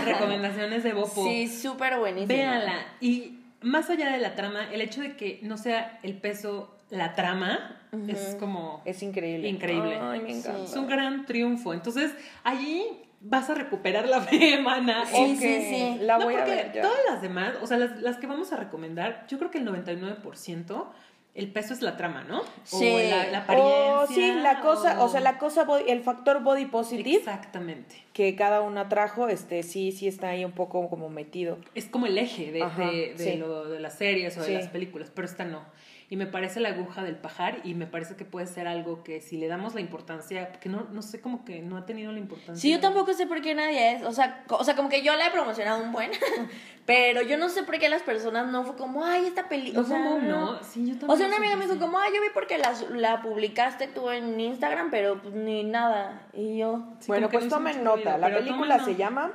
Recomendaciones 0.05 0.83
de 0.83 0.93
Bopo. 0.93 1.25
Sí, 1.27 1.47
súper 1.47 1.97
buenísima. 1.97 2.33
Véanla. 2.33 2.85
Y 3.01 3.39
más 3.61 3.89
allá 3.89 4.11
de 4.11 4.19
la 4.19 4.35
trama, 4.35 4.69
el 4.71 4.81
hecho 4.81 5.01
de 5.01 5.15
que 5.15 5.39
no 5.41 5.57
sea 5.57 5.99
el 6.03 6.13
peso 6.17 6.74
la 6.89 7.13
trama 7.15 7.81
es 8.07 8.35
como 8.39 8.81
Es 8.85 9.01
increíble. 9.03 9.47
increíble. 9.47 9.97
Ay, 10.01 10.21
me 10.21 10.31
encanta. 10.37 10.63
Es 10.63 10.75
un 10.75 10.87
gran 10.87 11.25
triunfo. 11.25 11.73
Entonces, 11.73 12.13
allí 12.43 12.83
vas 13.21 13.49
a 13.49 13.55
recuperar 13.55 14.07
la 14.07 14.21
fe, 14.21 14.59
mana. 14.61 15.05
Sí, 15.05 15.13
Ok, 15.15 15.39
sí, 15.39 15.61
sí. 15.61 15.97
La 16.01 16.17
no, 16.17 16.25
voy 16.25 16.35
a 16.35 16.37
porque 16.39 16.51
ver 16.51 16.71
ya. 16.73 16.81
todas 16.81 16.99
las 17.09 17.21
demás, 17.21 17.53
o 17.61 17.67
sea, 17.67 17.77
las, 17.77 17.99
las 18.01 18.17
que 18.17 18.27
vamos 18.27 18.51
a 18.53 18.57
recomendar, 18.57 19.25
yo 19.27 19.37
creo 19.39 19.49
que 19.51 19.57
el 19.59 19.67
99% 19.67 20.85
el 21.33 21.51
peso 21.51 21.73
es 21.73 21.81
la 21.81 21.97
trama, 21.97 22.23
¿no? 22.23 22.43
Sí. 22.63 22.87
O 22.93 22.97
la, 22.97 23.27
la 23.27 23.37
apariencia. 23.39 23.99
O 23.99 24.07
sí, 24.07 24.33
la 24.41 24.61
cosa, 24.61 25.03
o, 25.03 25.09
sea, 25.09 25.19
o- 25.19 25.23
la 25.23 25.37
cosa, 25.37 25.65
body- 25.65 25.83
el 25.89 26.01
factor 26.01 26.41
body 26.43 26.65
positive 26.67 27.17
Exactamente. 27.17 27.97
que 28.13 28.37
cada 28.37 28.61
una 28.61 28.87
trajo, 28.87 29.27
este, 29.27 29.61
sí, 29.63 29.91
sí 29.91 30.07
está 30.07 30.29
ahí 30.29 30.45
un 30.45 30.53
poco 30.53 30.89
como 30.89 31.09
metido. 31.09 31.57
Es 31.73 31.87
como 31.87 32.05
el 32.05 32.17
eje 32.17 32.53
de, 32.53 32.63
Ajá, 32.63 32.89
de, 32.89 33.15
de 33.17 33.31
sí. 33.33 33.35
lo, 33.37 33.65
de 33.67 33.81
las 33.81 33.97
series 33.97 34.37
o 34.37 34.41
de 34.41 34.47
Sí. 34.47 34.53
las 34.53 34.69
películas, 34.69 35.11
pero 35.13 35.27
esta 35.27 35.43
no. 35.43 35.63
Y 36.07 36.17
me 36.17 36.27
parece 36.27 36.59
la 36.59 36.69
aguja 36.69 37.03
del 37.03 37.15
pajar 37.15 37.61
y 37.63 37.73
me 37.73 37.87
parece 37.87 38.15
que 38.15 38.25
puede 38.25 38.45
ser 38.45 38.67
algo 38.67 39.03
que 39.03 39.21
si 39.21 39.37
le 39.37 39.47
damos 39.47 39.73
la 39.73 39.81
importancia, 39.81 40.51
que 40.51 40.69
no, 40.69 40.85
no 40.91 41.01
sé, 41.01 41.19
como 41.19 41.43
que 41.43 41.61
no 41.63 41.77
ha 41.77 41.85
tenido 41.87 42.11
la 42.11 42.19
importancia. 42.19 42.61
Sí, 42.61 42.69
yo 42.71 42.79
tampoco 42.79 43.13
sé 43.13 43.25
por 43.25 43.41
qué 43.41 43.55
nadie 43.55 43.93
es. 43.93 44.03
O 44.03 44.11
sea, 44.11 44.43
o 44.49 44.63
sea 44.63 44.75
como 44.75 44.87
que 44.87 45.01
yo 45.01 45.15
la 45.15 45.27
he 45.27 45.31
promocionado 45.31 45.81
un 45.83 45.91
buen. 45.91 46.11
pero 46.85 47.23
yo 47.23 47.37
no 47.37 47.49
sé 47.49 47.63
por 47.63 47.79
qué 47.79 47.89
las 47.89 48.03
personas 48.03 48.47
no 48.51 48.63
fue 48.63 48.75
como, 48.75 49.03
ay, 49.03 49.25
esta 49.25 49.49
película. 49.49 49.81
No 49.81 49.87
o 49.87 49.89
sea, 49.89 50.03
como, 50.03 50.19
¿no? 50.19 50.63
Sí, 50.63 50.81
yo 50.85 50.91
también. 50.91 51.09
O 51.09 51.17
sea, 51.17 51.27
una 51.27 51.37
amiga 51.37 51.55
me 51.55 51.65
dijo 51.65 51.79
como, 51.79 51.97
ay, 51.97 52.11
yo 52.13 52.21
vi 52.21 52.27
porque 52.33 52.59
la, 52.59 52.73
la 52.91 53.21
publicaste 53.23 53.87
tú 53.87 54.11
en 54.11 54.39
Instagram, 54.39 54.91
pero 54.91 55.19
pues 55.19 55.33
ni 55.33 55.63
nada. 55.63 56.27
Y 56.33 56.57
yo, 56.57 56.85
Sí, 56.99 57.07
bueno, 57.07 57.29
pues 57.29 57.45
no 57.45 57.49
tomen 57.49 57.83
nota. 57.83 58.17
ruido, 58.17 58.17
la 58.29 58.37
película 58.37 58.79
se 58.85 58.95
llama 58.95 59.31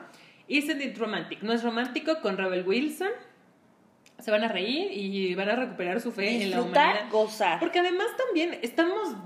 Isn't 0.46 0.80
it 0.80 0.96
romantic? 0.98 1.42
No 1.42 1.52
es 1.52 1.64
romántico 1.64 2.20
con 2.20 2.36
Rebel 2.36 2.64
Wilson. 2.66 3.10
Se 4.30 4.36
van 4.36 4.44
a 4.44 4.48
reír 4.48 4.92
y 4.92 5.34
van 5.34 5.48
a 5.48 5.56
recuperar 5.56 6.00
su 6.00 6.12
fe 6.12 6.40
en 6.44 6.50
la 6.50 6.56
disfrutar, 6.58 6.88
humanidad. 6.90 7.10
gozar. 7.10 7.58
Porque 7.58 7.80
además 7.80 8.06
también 8.16 8.56
estamos 8.62 9.16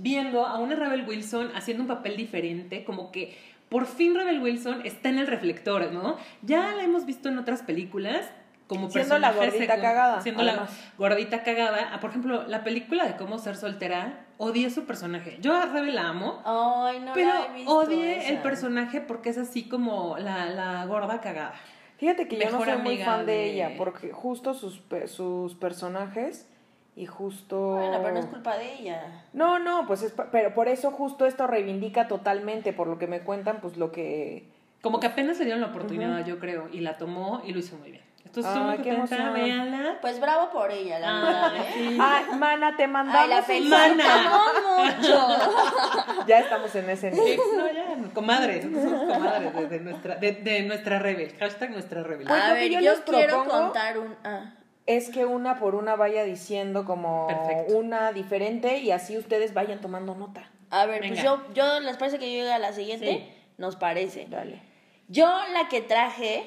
viendo 0.00 0.46
a 0.46 0.58
una 0.58 0.74
Rebel 0.76 1.04
Wilson 1.06 1.50
haciendo 1.54 1.82
un 1.82 1.88
papel 1.88 2.16
diferente, 2.16 2.84
como 2.84 3.12
que 3.12 3.36
por 3.68 3.84
fin 3.84 4.14
Rebel 4.14 4.40
Wilson 4.40 4.80
está 4.86 5.10
en 5.10 5.18
el 5.18 5.26
reflector, 5.26 5.92
¿no? 5.92 6.16
Ya 6.40 6.72
la 6.74 6.84
hemos 6.84 7.04
visto 7.04 7.28
en 7.28 7.36
otras 7.36 7.62
películas 7.62 8.30
como 8.66 8.90
Siendo 8.90 9.18
la 9.18 9.32
gordita 9.32 9.76
cagada, 9.78 10.22
Siendo 10.22 10.40
además. 10.42 10.70
la 10.70 10.96
gordita 10.96 11.42
cagada. 11.42 11.90
Ah, 11.92 12.00
por 12.00 12.10
ejemplo, 12.10 12.46
la 12.48 12.64
película 12.64 13.04
de 13.04 13.16
cómo 13.16 13.38
ser 13.38 13.56
soltera, 13.56 14.24
odié 14.38 14.70
su 14.70 14.86
personaje. 14.86 15.36
Yo 15.42 15.54
a 15.54 15.66
Rebel 15.66 15.94
la 15.96 16.08
amo, 16.08 16.40
Ay, 16.46 17.00
no 17.00 17.12
pero 17.12 17.28
la 17.28 17.46
he 17.46 17.52
visto 17.58 17.70
odié 17.76 18.28
el 18.30 18.38
personaje 18.38 19.02
porque 19.02 19.28
es 19.28 19.36
así 19.38 19.68
como 19.68 20.16
la, 20.16 20.46
la 20.46 20.86
gorda 20.86 21.20
cagada. 21.20 21.52
Fíjate 21.98 22.28
que 22.28 22.36
yo 22.36 22.50
no 22.50 22.58
soy 22.64 22.76
muy 22.78 22.98
fan 22.98 23.26
de, 23.26 23.32
de- 23.32 23.50
ella, 23.52 23.74
porque 23.78 24.12
justo 24.12 24.54
sus, 24.54 24.78
pe- 24.78 25.08
sus 25.08 25.54
personajes 25.54 26.48
y 26.94 27.06
justo... 27.06 27.76
Bueno, 27.76 27.98
pero 28.02 28.14
no 28.14 28.20
es 28.20 28.26
culpa 28.26 28.56
de 28.58 28.74
ella. 28.74 29.24
No, 29.32 29.58
no, 29.58 29.86
pues 29.86 30.02
es, 30.02 30.14
pero 30.32 30.54
por 30.54 30.68
eso 30.68 30.90
justo 30.90 31.26
esto 31.26 31.46
reivindica 31.46 32.08
totalmente, 32.08 32.72
por 32.72 32.86
lo 32.86 32.98
que 32.98 33.06
me 33.06 33.20
cuentan, 33.20 33.60
pues 33.60 33.76
lo 33.76 33.92
que... 33.92 34.44
Como 34.82 35.00
que 35.00 35.06
apenas 35.06 35.38
le 35.38 35.44
dieron 35.46 35.62
la 35.62 35.68
oportunidad, 35.68 36.24
yo 36.26 36.38
creo, 36.38 36.68
y 36.70 36.80
la 36.80 36.96
tomó 36.96 37.42
y 37.44 37.52
lo 37.52 37.58
hizo 37.58 37.76
muy 37.76 37.90
bien. 37.90 38.04
Estoy 38.40 38.62
Ay, 38.70 38.78
qué 38.82 38.96
contenta, 38.96 39.30
véanla. 39.30 39.98
Pues 40.00 40.20
bravo 40.20 40.50
por 40.50 40.70
ella, 40.70 40.98
la 40.98 41.12
verdad. 41.20 41.56
¿eh? 41.56 41.70
sí. 41.74 41.98
Ay, 42.00 42.24
mana, 42.36 42.76
te 42.76 42.82
Ay, 42.84 42.88
mandamos 42.88 43.28
la 43.28 43.38
un 43.38 43.44
felicitamos 43.44 44.52
mucho. 44.78 45.28
Ya 46.26 46.40
estamos 46.40 46.74
en 46.74 46.90
ese 46.90 47.12
Sí, 47.12 47.20
nivel. 47.20 47.38
no, 47.56 47.72
ya, 47.72 48.12
comadres, 48.14 48.64
nosotros 48.64 49.00
somos 49.00 49.14
comadres 49.16 49.54
de, 49.54 49.68
de 49.68 49.80
nuestra, 49.80 50.14
de, 50.16 50.32
de 50.32 50.62
nuestra 50.62 50.98
rebel, 50.98 51.34
hashtag 51.38 51.70
nuestra 51.70 52.02
rebel. 52.02 52.26
Pues 52.26 52.42
A 52.42 52.52
ver, 52.52 52.68
yo 52.70 52.80
yo, 52.80 52.90
les 52.92 53.00
quiero 53.02 53.44
propongo- 53.44 53.62
contar 53.64 53.98
un... 53.98 54.14
ah. 54.24 54.52
Es 54.86 55.08
que 55.10 55.24
una 55.24 55.58
por 55.58 55.74
una 55.74 55.96
vaya 55.96 56.22
diciendo 56.24 56.84
como 56.84 57.26
Perfecto. 57.26 57.76
una 57.76 58.12
diferente 58.12 58.78
y 58.78 58.90
así 58.92 59.16
ustedes 59.18 59.52
vayan 59.54 59.80
tomando 59.80 60.14
nota. 60.14 60.48
A 60.70 60.86
ver, 60.86 61.00
Venga. 61.00 61.14
pues 61.14 61.24
yo, 61.24 61.42
yo, 61.54 61.80
¿les 61.80 61.96
parece 61.96 62.18
que 62.18 62.26
yo 62.30 62.38
llegue 62.38 62.52
a 62.52 62.58
la 62.58 62.72
siguiente? 62.72 63.06
Sí. 63.08 63.32
Nos 63.58 63.74
parece. 63.76 64.26
Dale. 64.28 64.62
Yo 65.08 65.26
la 65.52 65.68
que 65.68 65.80
traje 65.80 66.46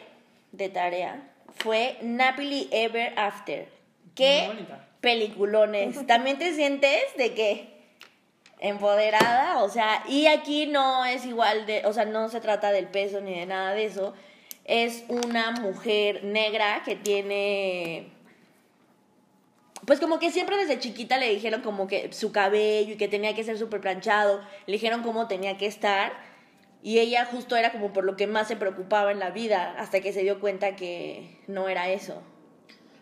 de 0.51 0.69
tarea 0.69 1.21
fue 1.57 1.97
Napoli 2.01 2.67
Ever 2.71 3.13
After. 3.17 3.67
¿Qué 4.15 4.49
peliculones? 5.01 6.05
¿También 6.07 6.37
te 6.37 6.53
sientes 6.53 7.01
de 7.17 7.33
qué? 7.33 7.79
Empoderada, 8.59 9.63
o 9.63 9.69
sea, 9.69 10.03
y 10.07 10.27
aquí 10.27 10.65
no 10.65 11.05
es 11.05 11.25
igual 11.25 11.65
de, 11.65 11.85
o 11.85 11.93
sea, 11.93 12.05
no 12.05 12.27
se 12.27 12.41
trata 12.41 12.71
del 12.71 12.87
peso 12.87 13.21
ni 13.21 13.39
de 13.39 13.45
nada 13.45 13.73
de 13.73 13.85
eso. 13.85 14.13
Es 14.65 15.05
una 15.07 15.51
mujer 15.51 16.23
negra 16.25 16.83
que 16.83 16.95
tiene 16.95 18.11
pues 19.85 19.99
como 19.99 20.19
que 20.19 20.29
siempre 20.29 20.55
desde 20.57 20.77
chiquita 20.77 21.17
le 21.17 21.29
dijeron 21.29 21.61
como 21.61 21.87
que 21.87 22.13
su 22.13 22.31
cabello 22.31 22.93
y 22.93 22.97
que 22.97 23.07
tenía 23.07 23.33
que 23.33 23.43
ser 23.43 23.57
súper 23.57 23.81
planchado, 23.81 24.39
le 24.67 24.73
dijeron 24.73 25.01
cómo 25.01 25.27
tenía 25.27 25.57
que 25.57 25.65
estar 25.65 26.28
y 26.81 26.99
ella 26.99 27.25
justo 27.25 27.55
era 27.55 27.71
como 27.71 27.91
por 27.93 28.05
lo 28.05 28.15
que 28.15 28.27
más 28.27 28.47
se 28.47 28.55
preocupaba 28.55 29.11
en 29.11 29.19
la 29.19 29.31
vida 29.31 29.75
hasta 29.77 29.99
que 29.99 30.13
se 30.13 30.21
dio 30.21 30.39
cuenta 30.39 30.75
que 30.75 31.39
no 31.47 31.67
era 31.67 31.89
eso. 31.89 32.21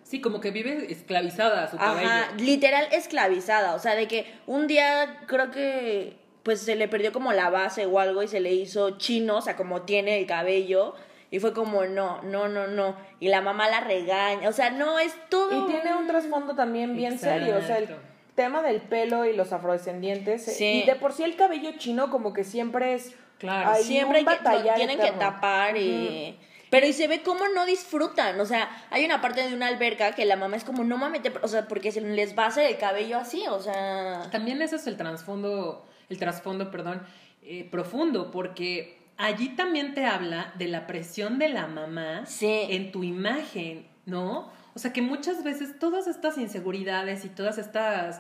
Sí, 0.04 0.22
como 0.22 0.40
que 0.40 0.52
vive 0.52 0.92
esclavizada 0.92 1.64
a 1.64 1.68
su 1.70 1.78
cabello. 1.78 2.08
Ajá, 2.08 2.34
literal 2.38 2.88
esclavizada, 2.92 3.76
o 3.76 3.80
sea, 3.80 3.96
de 3.96 4.08
que 4.08 4.26
un 4.48 4.68
día 4.68 5.22
creo 5.28 5.52
que 5.52 6.16
pues 6.44 6.62
se 6.62 6.78
le 6.78 6.88
perdió 6.88 7.12
como 7.12 7.34
la 7.34 7.50
base 7.50 7.86
o 7.86 8.00
algo 8.00 8.24
y 8.24 8.30
se 8.30 8.40
le 8.40 8.54
hizo 8.54 8.98
chino, 8.98 9.38
o 9.38 9.42
sea, 9.42 9.58
como 9.58 9.82
tiene 9.82 10.18
el 10.18 10.26
cabello 10.26 10.96
y 11.30 11.40
fue 11.40 11.54
como 11.54 11.84
no, 11.84 12.22
no, 12.24 12.48
no, 12.48 12.68
no 12.68 12.96
y 13.20 13.28
la 13.28 13.42
mamá 13.42 13.68
la 13.68 13.82
regaña, 13.82 14.48
o 14.48 14.54
sea, 14.54 14.70
no 14.70 14.98
es 14.98 15.14
todo 15.30 15.68
Y 15.68 15.70
tiene 15.70 15.94
un 15.94 16.08
trasfondo 16.08 16.56
también 16.56 16.96
bien 16.96 17.14
Exacto. 17.14 17.46
serio, 17.46 17.58
o 17.58 17.68
sea, 17.68 17.80
el 17.80 17.90
tema 18.34 18.62
del 18.62 18.80
pelo 18.80 19.26
y 19.26 19.36
los 19.36 19.52
afrodescendientes. 19.52 20.46
Sí. 20.46 20.84
Y 20.84 20.86
de 20.86 20.96
por 20.96 21.12
sí 21.12 21.24
el 21.24 21.36
cabello 21.36 21.72
chino 21.78 22.10
como 22.10 22.32
que 22.32 22.46
siempre 22.46 22.94
es... 22.94 23.14
Claro. 23.40 23.72
hay 23.72 23.84
siempre 23.84 24.20
hay 24.20 24.26
que, 24.26 24.72
tienen 24.76 25.00
que 25.00 25.12
tapar 25.12 25.78
y... 25.78 26.38
Pero 26.70 26.86
y 26.86 26.92
se 26.92 27.08
ve 27.08 27.22
cómo 27.24 27.48
no 27.56 27.66
disfrutan, 27.66 28.38
o 28.42 28.46
sea, 28.46 28.70
hay 28.90 29.06
una 29.06 29.22
parte 29.22 29.48
de 29.48 29.56
una 29.56 29.68
alberca 29.68 30.12
que 30.12 30.26
la 30.26 30.36
mamá 30.36 30.58
es 30.58 30.66
como, 30.66 30.84
no 30.84 30.98
mames, 30.98 31.22
te- 31.22 31.32
o 31.42 31.48
sea, 31.48 31.66
porque 31.66 31.94
se 31.94 32.02
les 32.02 32.38
va 32.38 32.44
a 32.44 32.48
hacer 32.48 32.70
el 32.70 32.78
cabello 32.78 33.18
así, 33.18 33.46
o 33.48 33.58
sea... 33.62 34.28
También 34.34 34.62
ese 34.62 34.76
es 34.76 34.86
el 34.86 34.98
trasfondo, 34.98 35.86
el 36.10 36.18
trasfondo, 36.20 36.70
perdón, 36.70 37.04
eh, 37.42 37.66
profundo, 37.72 38.32
porque 38.32 38.98
allí 39.16 39.48
también 39.56 39.94
te 39.94 40.06
habla 40.06 40.52
de 40.56 40.68
la 40.68 40.88
presión 40.88 41.40
de 41.40 41.48
la 41.48 41.68
mamá 41.68 42.26
Sí. 42.26 42.66
en 42.70 42.92
tu 42.92 43.06
imagen, 43.06 43.88
¿no? 44.06 44.52
O 44.76 44.80
sea 44.80 44.92
que 44.92 45.02
muchas 45.02 45.46
veces 45.46 45.80
todas 45.80 46.06
estas 46.08 46.38
inseguridades 46.38 47.24
y 47.24 47.30
todas 47.30 47.58
estas 47.58 48.20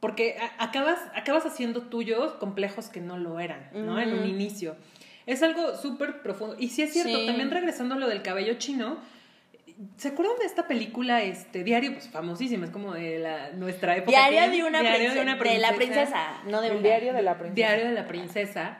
porque 0.00 0.36
acabas 0.58 0.98
acabas 1.14 1.46
haciendo 1.46 1.82
tuyos 1.82 2.32
complejos 2.34 2.88
que 2.88 3.00
no 3.00 3.18
lo 3.18 3.40
eran, 3.40 3.70
¿no? 3.72 4.00
En 4.00 4.12
un 4.12 4.26
inicio. 4.26 4.76
Es 5.26 5.42
algo 5.42 5.76
súper 5.76 6.22
profundo. 6.22 6.56
Y 6.58 6.68
sí 6.68 6.82
es 6.82 6.92
cierto, 6.92 7.18
Sí. 7.18 7.26
también 7.26 7.50
regresando 7.50 7.94
a 7.96 7.98
lo 7.98 8.06
del 8.06 8.22
cabello 8.22 8.54
chino, 8.54 8.98
¿se 9.96 10.08
acuerdan 10.08 10.38
de 10.38 10.44
esta 10.46 10.68
película, 10.68 11.22
este, 11.22 11.64
Diario, 11.64 11.92
pues 11.92 12.08
famosísima, 12.08 12.66
es 12.66 12.70
como 12.70 12.94
de 12.94 13.18
la, 13.18 13.50
nuestra 13.52 13.96
época? 13.96 14.10
Diario 14.16 14.50
de 14.50 14.68
una, 14.68 14.80
Diario 14.80 14.98
princesa, 14.98 15.24
de 15.24 15.58
la 15.58 15.74
princesa, 15.74 16.42
no 16.46 16.60
de 16.60 16.70
una. 16.70 16.80
diario 16.80 17.12
de 17.12 17.22
la 17.22 17.38
princesa. 17.38 17.54
Diario 17.54 17.84
de 17.86 17.92
la 17.92 18.06
princesa, 18.06 18.78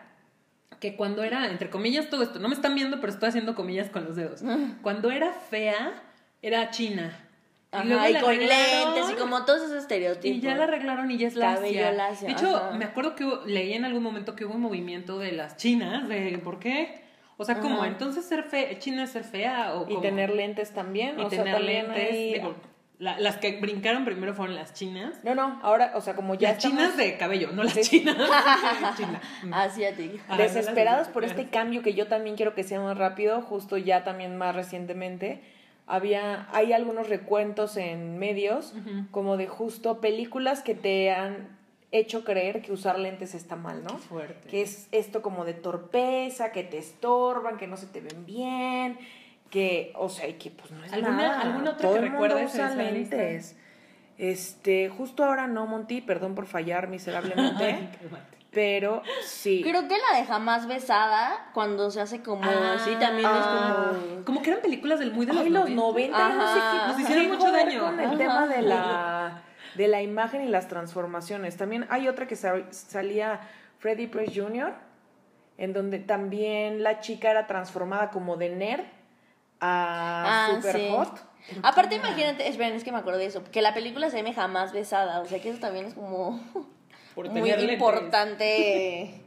que 0.79 0.95
cuando 0.95 1.25
era, 1.25 1.51
entre 1.51 1.69
comillas, 1.71 2.09
todo 2.11 2.23
esto, 2.23 2.39
no 2.39 2.49
me 2.49 2.55
están 2.55 2.75
viendo, 2.75 3.01
pero 3.01 3.13
estoy 3.13 3.31
haciendo 3.31 3.55
comillas 3.55 3.89
con 3.91 4.05
los 4.05 4.15
dedos. 4.15 4.45
Cuando 4.83 5.11
era 5.11 5.33
fea, 5.33 6.03
era 6.43 6.71
china. 6.71 7.26
Ajá, 7.79 7.85
luego 7.85 8.09
y 8.09 8.13
la 8.13 8.21
con 8.21 8.39
lentes 8.39 9.11
y 9.13 9.15
como 9.15 9.45
todos 9.45 9.63
esos 9.63 9.77
estereotipos. 9.79 10.37
Y 10.37 10.41
ya 10.41 10.55
la 10.55 10.65
arreglaron 10.65 11.11
y 11.11 11.19
ya 11.19 11.29
es 11.29 11.35
lacia. 11.35 11.57
Cabello 11.57 11.93
lacio, 11.93 12.27
De 12.29 12.33
hecho, 12.35 12.57
ajá. 12.57 12.71
me 12.77 12.85
acuerdo 12.85 13.15
que 13.15 13.25
hubo- 13.25 13.45
leí 13.47 13.73
en 13.75 13.85
algún 13.85 14.03
momento 14.03 14.35
que 14.37 14.45
hubo 14.45 14.55
un 14.55 14.61
movimiento 14.63 15.19
de 15.19 15.33
las 15.33 15.57
chinas, 15.57 16.09
de 16.09 16.39
¿por 16.43 16.59
qué? 16.59 17.03
O 17.39 17.45
sea, 17.45 17.59
como 17.61 17.85
entonces 17.85 18.25
ser 18.25 18.45
fe, 18.45 18.77
china 18.79 19.05
es 19.05 19.11
ser 19.11 19.25
fea 19.25 19.75
o 19.75 19.83
Y 19.85 19.89
cómo? 19.89 20.01
tener 20.01 20.31
lentes 20.31 20.73
también. 20.73 21.19
y 21.19 21.23
o 21.23 21.29
sea, 21.29 21.41
tener 21.45 21.55
también 21.57 21.87
lentes. 21.89 22.11
hay- 22.11 22.33
digo, 22.35 22.55
la- 22.99 23.21
las 23.21 23.37
que 23.37 23.61
brincaron 23.61 24.07
primero 24.07 24.33
fueron 24.33 24.55
las 24.55 24.73
chinas. 24.73 25.23
No, 25.23 25.35
no, 25.35 25.59
ahora, 25.63 25.93
o 25.97 26.01
sea, 26.01 26.15
como 26.17 26.35
ya 26.35 26.53
las 26.53 26.59
chinas 26.63 26.97
de 26.97 27.19
cabello, 27.19 27.51
no 27.53 27.63
las 27.63 27.75
Sí. 27.75 27.83
chinas 27.83 28.17
China. 28.97 29.21
Asiático. 29.53 30.17
Ajá, 30.25 30.37
no 30.37 30.39
las 30.43 30.55
desesperados 30.55 31.09
de- 31.09 31.13
por 31.13 31.25
este 31.25 31.49
cambio 31.51 31.83
que 31.83 31.93
yo 31.93 32.07
también 32.07 32.37
quiero 32.37 32.55
que 32.55 32.65
sea 32.65 32.81
más 32.81 32.97
rápido, 32.97 33.43
justo 33.43 33.77
ya 33.77 34.03
también 34.03 34.39
más 34.39 34.55
recientemente, 34.57 35.43
había, 35.87 36.49
hay 36.53 36.73
algunos 36.73 37.09
recuentos 37.09 37.77
en 37.77 38.19
medios 38.19 38.75
como 39.11 39.37
de 39.37 39.47
justo 39.47 40.01
películas 40.01 40.63
que 40.63 40.75
te 40.75 41.11
han 41.13 41.57
hecho 41.93 42.25
creer 42.25 42.63
que 42.63 42.73
usar 42.73 42.99
lentes 42.99 43.35
está 43.35 43.57
mal, 43.57 43.83
¿no? 43.85 43.91
Qué 43.97 44.03
fuerte. 44.03 44.49
Que 44.49 44.63
es 44.63 44.89
esto 44.93 45.23
como 45.23 45.45
de 45.45 45.55
torpeza, 45.55 46.51
que 46.53 46.65
te 46.65 46.79
estorban, 46.79 47.57
que 47.57 47.67
no 47.69 47.77
se 47.77 47.87
te 47.87 48.01
ven 48.01 48.27
bien, 48.27 48.99
que, 49.51 49.93
o 49.95 50.09
sea, 50.09 50.27
y 50.29 50.35
que 50.35 50.51
pues 50.51 50.73
no 50.73 50.85
es 50.85 50.93
¿Alguna- 50.93 51.17
nada. 51.17 51.41
alguna 51.43 51.71
otra 51.71 51.89
Todo 51.89 51.95
que 51.95 52.01
recuerdes 52.09 52.39
de 52.39 52.45
usa 52.47 52.73
esa 52.73 52.83
lista? 52.91 53.17
lentes. 53.17 53.57
Este, 54.19 54.89
justo 54.89 55.25
ahora 55.25 55.47
no, 55.47 55.67
Monty, 55.67 56.01
perdón 56.01 56.35
por 56.35 56.47
fallar 56.47 56.89
miserablemente. 56.89 57.89
pero 58.51 59.03
sí. 59.23 59.61
Creo 59.63 59.87
que 59.89 59.97
la 59.99 60.19
de 60.19 60.25
jamás 60.27 60.67
besada, 60.67 61.51
cuando 61.53 61.91
se 61.91 62.01
hace 62.01 62.23
como 62.23 62.43
Ah, 62.45 62.75
así, 62.77 62.95
también 62.97 63.27
ah. 63.31 63.39
es 63.39 63.47
como... 63.47 64.25
Como 64.25 64.43
que 64.43 64.51
eran 64.51 64.63
películas 64.63 64.99
del 64.99 65.13
muy 65.13 65.27
de 65.27 65.33
los 65.35 65.43
Ay, 65.43 65.51
los 65.51 65.69
90. 65.71 66.19
90, 66.19 66.29
no 66.37 66.53
sé 66.55 66.59
Ajá. 66.59 66.71
qué. 66.83 66.89
Nos 66.93 67.01
hicieron 67.01 67.29
mucho 67.29 67.53
daño. 67.53 67.81
Con 67.81 68.01
el 68.01 68.07
Ajá. 68.07 68.17
tema 68.17 68.47
de 68.47 68.63
la, 68.63 69.43
de 69.75 69.89
la 69.89 70.03
imagen 70.03 70.43
y 70.43 70.49
las 70.49 70.69
transformaciones. 70.69 71.57
También 71.57 71.87
hay 71.91 72.09
otra 72.09 72.27
que 72.27 72.37
sa- 72.37 72.71
salía 72.73 73.41
Freddie 73.79 74.09
Prinze 74.09 74.41
Jr., 74.41 74.73
en 75.59 75.73
donde 75.73 75.99
también 75.99 76.83
la 76.83 77.01
chica 77.01 77.31
era 77.31 77.47
transformada 77.47 78.11
como 78.11 78.37
de 78.37 78.51
nerd 78.51 78.85
a 79.61 80.49
Ah, 80.49 80.55
super 80.55 80.77
sí. 80.77 80.89
hot. 80.91 81.09
Aparte, 81.63 81.95
imagínate, 81.95 82.49
esperen, 82.49 82.75
es 82.75 82.85
que 82.85 82.93
me 82.93 82.99
acordé 82.99 83.19
de 83.19 83.27
eso, 83.27 83.43
que 83.53 83.63
la 83.63 83.73
película 83.73 84.11
se 84.11 84.17
llame 84.19 84.35
jamás 84.35 84.73
besada, 84.73 85.21
o 85.21 85.27
sea 85.27 85.41
que 85.41 85.49
eso 85.51 85.61
también 85.61 85.87
es 85.87 85.95
como 85.95 86.41
Por 87.17 87.29
muy 87.31 87.41
tener 87.41 87.59
lentes. 87.59 87.75
importante. 87.75 89.15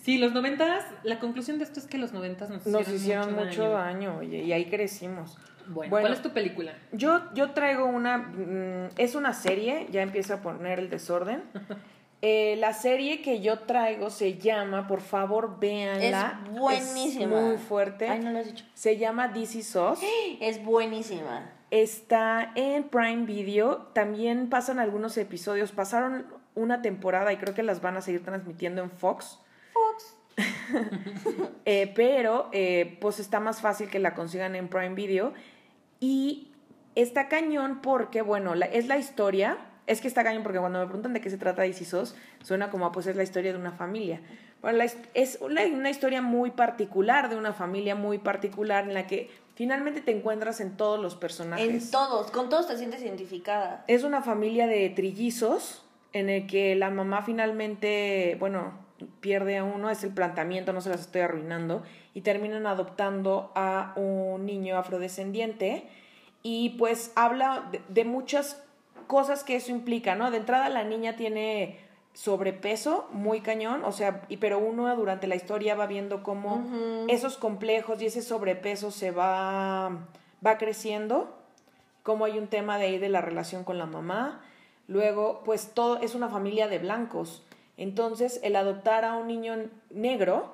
Sí, 0.00 0.16
los 0.16 0.32
noventas, 0.32 0.84
la 1.02 1.18
conclusión 1.18 1.58
de 1.58 1.64
esto 1.64 1.80
es 1.80 1.86
que 1.86 1.98
los 1.98 2.12
noventas 2.12 2.48
nos 2.48 2.60
hicieron, 2.62 2.82
Nos 2.82 2.88
hicieron 2.88 3.34
mucho 3.34 3.68
daño, 3.70 4.16
oye, 4.20 4.38
y 4.38 4.52
ahí 4.52 4.64
crecimos. 4.70 5.36
Bueno, 5.66 5.90
Bueno. 5.90 6.04
¿cuál 6.04 6.12
es 6.14 6.22
tu 6.22 6.30
película? 6.30 6.72
Yo, 6.92 7.22
yo 7.34 7.50
traigo 7.50 7.84
una, 7.84 8.16
mm, 8.16 8.90
es 8.96 9.14
una 9.16 9.34
serie, 9.34 9.86
ya 9.90 10.00
empieza 10.00 10.34
a 10.34 10.40
poner 10.40 10.78
el 10.78 10.88
desorden. 10.88 11.42
Eh, 12.20 12.56
la 12.58 12.72
serie 12.72 13.22
que 13.22 13.40
yo 13.40 13.60
traigo 13.60 14.10
se 14.10 14.38
llama, 14.38 14.88
por 14.88 15.00
favor, 15.00 15.60
véanla. 15.60 16.40
Es 16.46 16.50
buenísima. 16.58 17.38
Es 17.38 17.44
muy 17.44 17.56
fuerte. 17.58 18.08
Ay, 18.08 18.18
no 18.18 18.32
lo 18.32 18.40
has 18.40 18.46
dicho. 18.46 18.64
Se 18.74 18.96
llama 18.96 19.32
Is 19.36 19.76
Us. 19.76 20.00
Es 20.40 20.64
buenísima. 20.64 21.48
Está 21.70 22.50
en 22.56 22.88
Prime 22.88 23.24
Video. 23.24 23.88
También 23.92 24.48
pasan 24.50 24.80
algunos 24.80 25.16
episodios. 25.16 25.70
Pasaron 25.70 26.26
una 26.58 26.82
temporada 26.82 27.32
y 27.32 27.36
creo 27.36 27.54
que 27.54 27.62
las 27.62 27.80
van 27.80 27.96
a 27.96 28.00
seguir 28.02 28.24
transmitiendo 28.24 28.82
en 28.82 28.90
Fox. 28.90 29.38
Fox. 29.72 30.14
Eh, 31.64 31.92
pero 31.94 32.48
eh, 32.52 32.96
pues 33.00 33.18
está 33.20 33.40
más 33.40 33.60
fácil 33.60 33.90
que 33.90 33.98
la 33.98 34.14
consigan 34.14 34.54
en 34.56 34.68
Prime 34.68 34.94
Video. 34.94 35.34
Y 36.00 36.52
está 36.94 37.28
cañón 37.28 37.80
porque, 37.82 38.22
bueno, 38.22 38.54
la- 38.54 38.66
es 38.66 38.86
la 38.86 38.96
historia. 38.98 39.58
Es 39.86 40.00
que 40.00 40.08
está 40.08 40.22
cañón 40.24 40.42
porque 40.42 40.58
cuando 40.58 40.78
me 40.78 40.86
preguntan 40.86 41.12
de 41.12 41.20
qué 41.20 41.28
se 41.30 41.36
trata 41.38 41.66
Is 41.66 41.92
Us, 41.92 42.14
suena 42.42 42.70
como, 42.70 42.90
pues 42.92 43.06
es 43.06 43.16
la 43.16 43.22
historia 43.22 43.52
de 43.52 43.58
una 43.58 43.72
familia. 43.72 44.20
Bueno, 44.62 44.78
la 44.78 44.84
es 45.14 45.38
una, 45.40 45.64
una 45.66 45.90
historia 45.90 46.20
muy 46.22 46.50
particular, 46.50 47.28
de 47.30 47.36
una 47.36 47.52
familia 47.52 47.94
muy 47.94 48.18
particular 48.18 48.84
en 48.84 48.94
la 48.94 49.06
que 49.06 49.30
finalmente 49.54 50.00
te 50.00 50.16
encuentras 50.16 50.60
en 50.60 50.76
todos 50.76 51.00
los 51.00 51.16
personajes. 51.16 51.68
En 51.84 51.90
todos, 51.90 52.30
con 52.30 52.48
todos 52.48 52.66
te 52.66 52.76
sientes 52.76 53.02
identificada. 53.02 53.84
Es 53.88 54.04
una 54.04 54.22
familia 54.22 54.66
de 54.66 54.88
trillizos 54.90 55.84
en 56.12 56.28
el 56.28 56.46
que 56.46 56.74
la 56.74 56.90
mamá 56.90 57.22
finalmente, 57.22 58.36
bueno, 58.40 58.72
pierde 59.20 59.58
a 59.58 59.64
uno, 59.64 59.90
es 59.90 60.02
el 60.04 60.12
planteamiento, 60.12 60.72
no 60.72 60.80
se 60.80 60.90
las 60.90 61.00
estoy 61.00 61.20
arruinando, 61.20 61.82
y 62.14 62.22
terminan 62.22 62.66
adoptando 62.66 63.52
a 63.54 63.92
un 63.96 64.44
niño 64.44 64.76
afrodescendiente 64.76 65.88
y 66.42 66.70
pues 66.70 67.12
habla 67.14 67.68
de, 67.70 67.80
de 67.88 68.04
muchas 68.04 68.64
cosas 69.06 69.44
que 69.44 69.56
eso 69.56 69.70
implica, 69.70 70.14
¿no? 70.14 70.30
De 70.30 70.38
entrada 70.38 70.68
la 70.68 70.84
niña 70.84 71.16
tiene 71.16 71.78
sobrepeso 72.18 73.08
muy 73.12 73.42
cañón, 73.42 73.84
o 73.84 73.92
sea, 73.92 74.22
y, 74.28 74.38
pero 74.38 74.58
uno 74.58 74.94
durante 74.96 75.28
la 75.28 75.36
historia 75.36 75.76
va 75.76 75.86
viendo 75.86 76.24
cómo 76.24 76.64
esos 77.08 77.36
complejos 77.36 78.02
y 78.02 78.06
ese 78.06 78.22
sobrepeso 78.22 78.90
se 78.90 79.12
va, 79.12 80.08
va 80.44 80.58
creciendo 80.58 81.38
cómo 82.02 82.24
hay 82.24 82.38
un 82.38 82.48
tema 82.48 82.76
de 82.76 82.86
ahí 82.86 82.98
de 82.98 83.08
la 83.08 83.20
relación 83.20 83.62
con 83.62 83.78
la 83.78 83.86
mamá. 83.86 84.42
Luego, 84.88 85.42
pues 85.44 85.70
todo 85.74 86.00
es 86.00 86.14
una 86.14 86.28
familia 86.28 86.66
de 86.66 86.78
blancos. 86.78 87.42
Entonces, 87.76 88.40
el 88.42 88.56
adoptar 88.56 89.04
a 89.04 89.14
un 89.14 89.28
niño 89.28 89.54
negro 89.90 90.52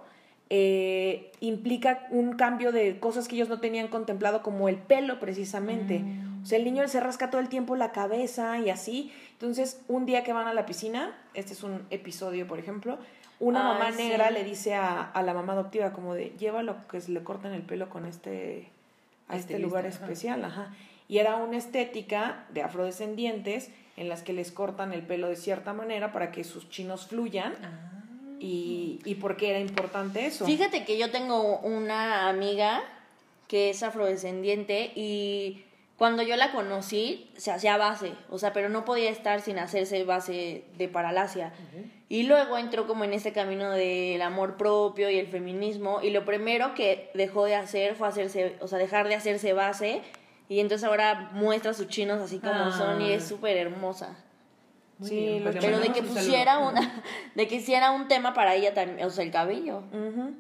eh, 0.51 1.33
implica 1.41 2.07
un 2.11 2.35
cambio 2.35 2.71
de 2.71 3.01
cosas 3.01 3.29
que 3.29 3.37
ellos 3.37 3.49
no 3.49 3.61
tenían 3.61 3.89
contemplado, 3.89 4.43
como 4.43 4.69
el 4.69 4.77
pelo 4.77 5.21
precisamente. 5.21 6.05
O 6.43 6.47
sea, 6.47 6.59
el 6.59 6.65
niño 6.65 6.87
se 6.89 7.01
rasca 7.01 7.31
todo 7.31 7.41
el 7.41 7.49
tiempo 7.49 7.77
la 7.77 7.93
cabeza 7.93 8.59
y 8.59 8.69
así. 8.69 9.13
Entonces, 9.33 9.81
un 9.89 10.05
día 10.05 10.23
que 10.23 10.33
van 10.33 10.47
a 10.47 10.53
la 10.53 10.67
piscina, 10.67 11.17
este 11.33 11.55
es 11.55 11.63
un 11.63 11.87
episodio, 11.91 12.47
por 12.47 12.59
ejemplo, 12.59 12.99
una 13.41 13.61
Ay, 13.61 13.79
mamá 13.79 13.93
sí. 13.93 13.99
negra 13.99 14.31
le 14.31 14.45
dice 14.45 14.75
a, 14.75 15.03
a 15.03 15.23
la 15.23 15.33
mamá 15.33 15.55
adoptiva 15.55 15.93
como 15.93 16.15
de, 16.15 16.35
llévalo 16.39 16.77
que 16.89 17.01
se 17.01 17.13
le 17.13 17.23
corten 17.23 17.53
el 17.53 17.63
pelo 17.63 17.89
con 17.89 18.05
este, 18.05 18.69
a 19.29 19.37
este 19.37 19.59
lugar 19.59 19.87
ajá. 19.87 19.95
especial, 19.95 20.45
ajá. 20.45 20.75
Y 21.09 21.19
era 21.19 21.37
una 21.37 21.57
estética 21.57 22.45
de 22.51 22.63
afrodescendientes 22.63 23.71
en 23.97 24.09
las 24.09 24.23
que 24.23 24.33
les 24.33 24.53
cortan 24.53 24.93
el 24.93 25.03
pelo 25.03 25.29
de 25.29 25.37
cierta 25.37 25.73
manera 25.73 26.13
para 26.13 26.33
que 26.33 26.45
sus 26.45 26.69
chinos 26.69 27.07
fluyan. 27.07 27.55
Ah. 27.63 27.91
Y, 28.41 29.01
y 29.05 29.15
por 29.15 29.37
qué 29.37 29.51
era 29.51 29.61
importante 29.61 30.27
eso. 30.27 30.45
Fíjate 30.45 30.85
que 30.85 30.99
yo 30.99 31.11
tengo 31.11 31.59
una 31.61 32.29
amiga 32.29 32.83
que 33.49 33.71
es 33.71 33.83
afrodescendiente 33.83 34.93
y 34.95 35.65
cuando 35.97 36.23
yo 36.25 36.37
la 36.37 36.51
conocí 36.51 37.31
se 37.37 37.53
hacía 37.53 37.77
base, 37.77 38.13
o 38.29 38.39
sea, 38.39 38.53
pero 38.53 38.69
no 38.69 38.85
podía 38.85 39.11
estar 39.11 39.41
sin 39.41 39.59
hacerse 39.59 40.03
base 40.05 40.65
de 40.77 40.89
paralasia. 40.89 41.53
Y 42.09 42.25
luego 42.25 42.59
entró 42.59 42.87
como 42.87 43.05
en 43.05 43.13
este 43.13 43.33
camino 43.33 43.71
del 43.71 44.21
amor 44.23 44.57
propio 44.57 45.09
y 45.09 45.19
el 45.19 45.29
feminismo 45.29 46.01
y 46.03 46.11
lo 46.11 46.25
primero 46.25 46.75
que 46.75 47.11
dejó 47.15 47.45
de 47.45 47.55
hacer 47.55 47.95
fue 47.95 48.09
hacerse, 48.09 48.57
o 48.61 48.67
sea, 48.67 48.79
dejar 48.79 49.07
de 49.07 49.15
hacerse 49.15 49.53
base 49.53 50.03
y 50.49 50.61
entonces 50.61 50.87
ahora 50.87 51.31
muestra 51.33 51.73
sus 51.75 51.89
chinos 51.89 52.21
así 52.21 52.39
como 52.39 52.55
Ah. 52.55 52.73
son 52.77 53.01
y 53.03 53.13
es 53.13 53.25
súper 53.27 53.57
hermosa. 53.57 54.17
Muy 54.99 55.09
Sí, 55.09 55.17
bien, 55.17 55.45
le 55.45 55.53
Pero 55.53 55.79
de 55.81 55.89
que 55.89 55.95
saludo. 56.01 56.15
pusiera 56.15 56.59
una, 56.59 57.03
de 57.35 57.49
que 57.49 57.57
hiciera 57.57 57.91
un 57.91 58.07
tema 58.09 58.33
para 58.35 58.55
ella 58.55 58.75
también, 58.75 59.05
o 59.07 59.11
sea, 59.11 59.25
el 59.25 59.31
cabello. 59.33 59.79
Ujú. 59.93 60.35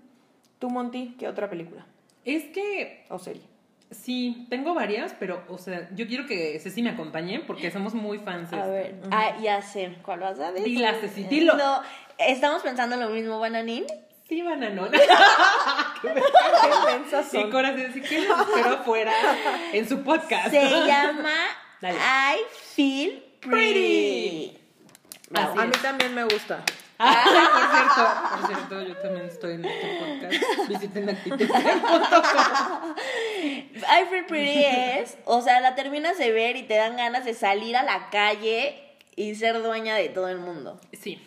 Tú, 0.60 0.70
Monty, 0.70 1.16
¿qué 1.18 1.26
otra 1.28 1.50
película 1.50 1.84
Es 2.24 2.44
que 2.44 3.04
o 3.08 3.18
serie? 3.18 3.42
sí, 3.90 4.46
tengo 4.50 4.72
varias, 4.74 5.14
pero, 5.18 5.42
o 5.48 5.58
sea, 5.58 5.88
yo 5.94 6.06
quiero 6.06 6.26
que 6.26 6.58
Ceci 6.60 6.82
me 6.82 6.90
acompañe 6.90 7.40
porque 7.40 7.70
somos 7.70 7.94
muy 7.94 8.18
fans. 8.18 8.50
de 8.50 8.56
A 8.60 8.66
ver, 8.66 8.94
ah, 9.10 9.36
ya 9.42 9.60
sé, 9.62 9.96
¿cuál 10.04 10.20
vas 10.20 10.38
a 10.40 10.50
decir? 10.52 10.64
Dila, 10.66 10.94
Ceci, 10.94 11.24
dilo. 11.24 11.56
No, 11.56 11.80
estamos 12.18 12.62
pensando 12.62 12.96
lo 12.96 13.08
mismo, 13.10 13.38
Bananín. 13.40 13.84
Sí, 14.28 14.42
bananón. 14.42 14.90
¿Qué 16.02 16.10
pensas 16.87 17.28
Sí, 17.30 17.42
Cora, 17.50 17.74
sí, 17.92 18.00
¿qué 18.00 18.20
les 18.20 18.30
espero 18.30 18.70
afuera 18.70 19.12
en 19.72 19.88
su 19.88 20.02
podcast? 20.02 20.50
Se 20.50 20.87
llama 20.87 21.34
Dale. 21.80 21.98
I 21.98 22.38
Feel 22.74 23.22
Pretty. 23.40 24.58
A 25.34 25.66
mí 25.66 25.72
también 25.82 26.14
me 26.14 26.24
gusta. 26.24 26.62
Ah, 26.98 27.24
por 27.26 27.66
cierto, 27.70 28.02
por 28.30 28.46
cierto, 28.46 28.82
yo 28.88 28.96
también 29.02 29.26
estoy 29.26 29.54
en 29.54 29.64
este 29.64 29.98
podcast. 29.98 30.68
Visiten 30.68 31.10
actitud.com. 31.10 32.94
I 33.42 34.04
Feel 34.08 34.26
Pretty 34.26 34.64
es, 34.64 35.18
o 35.24 35.42
sea, 35.42 35.60
la 35.60 35.74
terminas 35.74 36.16
de 36.16 36.32
ver 36.32 36.56
y 36.56 36.62
te 36.62 36.76
dan 36.76 36.96
ganas 36.96 37.24
de 37.24 37.34
salir 37.34 37.76
a 37.76 37.82
la 37.82 38.08
calle 38.10 38.80
y 39.16 39.34
ser 39.34 39.62
dueña 39.62 39.96
de 39.96 40.08
todo 40.08 40.28
el 40.28 40.38
mundo. 40.38 40.80
Sí, 40.92 41.20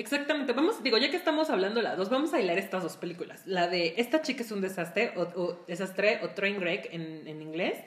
exactamente. 0.00 0.52
Vamos, 0.52 0.82
digo, 0.82 0.98
ya 0.98 1.10
que 1.10 1.16
estamos 1.16 1.50
hablando 1.50 1.80
las 1.82 1.96
dos, 1.96 2.10
vamos 2.10 2.32
a 2.34 2.40
hilar 2.40 2.58
estas 2.58 2.82
dos 2.82 2.96
películas. 2.96 3.46
La 3.46 3.68
de 3.68 3.94
Esta 3.98 4.22
chica 4.22 4.42
es 4.42 4.50
un 4.50 4.60
desastre, 4.60 5.12
o, 5.16 5.22
o 5.40 5.58
desastre, 5.68 6.20
o 6.22 6.30
Trainwreck 6.30 6.92
en, 6.92 7.26
en 7.26 7.42
inglés, 7.42 7.78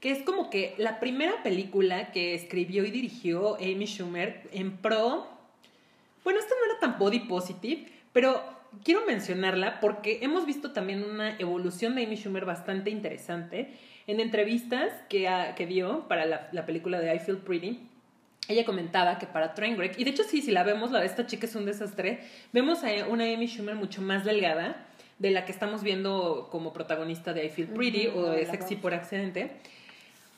que 0.00 0.10
es 0.10 0.22
como 0.22 0.50
que 0.50 0.74
la 0.78 1.00
primera 1.00 1.42
película 1.42 2.12
que 2.12 2.34
escribió 2.34 2.84
y 2.84 2.90
dirigió 2.90 3.56
Amy 3.56 3.86
Schumer 3.86 4.42
en 4.52 4.76
pro. 4.76 5.26
Bueno, 6.24 6.38
esta 6.38 6.54
no 6.54 6.70
era 6.70 6.80
tan 6.80 6.98
body 6.98 7.20
positive, 7.20 7.86
pero 8.12 8.42
quiero 8.84 9.04
mencionarla 9.06 9.80
porque 9.80 10.18
hemos 10.22 10.46
visto 10.46 10.72
también 10.72 11.04
una 11.04 11.36
evolución 11.38 11.94
de 11.94 12.04
Amy 12.04 12.16
Schumer 12.16 12.44
bastante 12.44 12.90
interesante 12.90 13.72
en 14.06 14.18
entrevistas 14.20 14.92
que, 15.08 15.28
ha- 15.28 15.54
que 15.54 15.66
dio 15.66 16.08
para 16.08 16.26
la, 16.26 16.48
la 16.52 16.66
película 16.66 16.98
de 17.00 17.14
I 17.14 17.18
Feel 17.20 17.38
Pretty. 17.38 17.88
Ella 18.48 18.64
comentaba 18.64 19.18
que 19.18 19.26
para 19.26 19.54
Trainwreck, 19.54 19.98
y 19.98 20.04
de 20.04 20.10
hecho 20.10 20.24
sí, 20.24 20.42
si 20.42 20.50
la 20.50 20.64
vemos, 20.64 20.90
la 20.90 21.00
de 21.00 21.06
esta 21.06 21.26
chica 21.26 21.46
es 21.46 21.54
un 21.54 21.64
desastre, 21.64 22.20
vemos 22.52 22.82
a 22.82 22.88
una 23.08 23.24
Amy 23.24 23.46
Schumer 23.46 23.76
mucho 23.76 24.02
más 24.02 24.24
delgada 24.24 24.84
de 25.18 25.30
la 25.30 25.44
que 25.44 25.52
estamos 25.52 25.82
viendo 25.84 26.48
como 26.50 26.72
protagonista 26.72 27.32
de 27.32 27.46
I 27.46 27.48
Feel 27.50 27.68
Pretty 27.68 28.08
o 28.08 28.30
de 28.30 28.44
Sexy 28.46 28.76
por 28.76 28.92
accidente. 28.92 29.52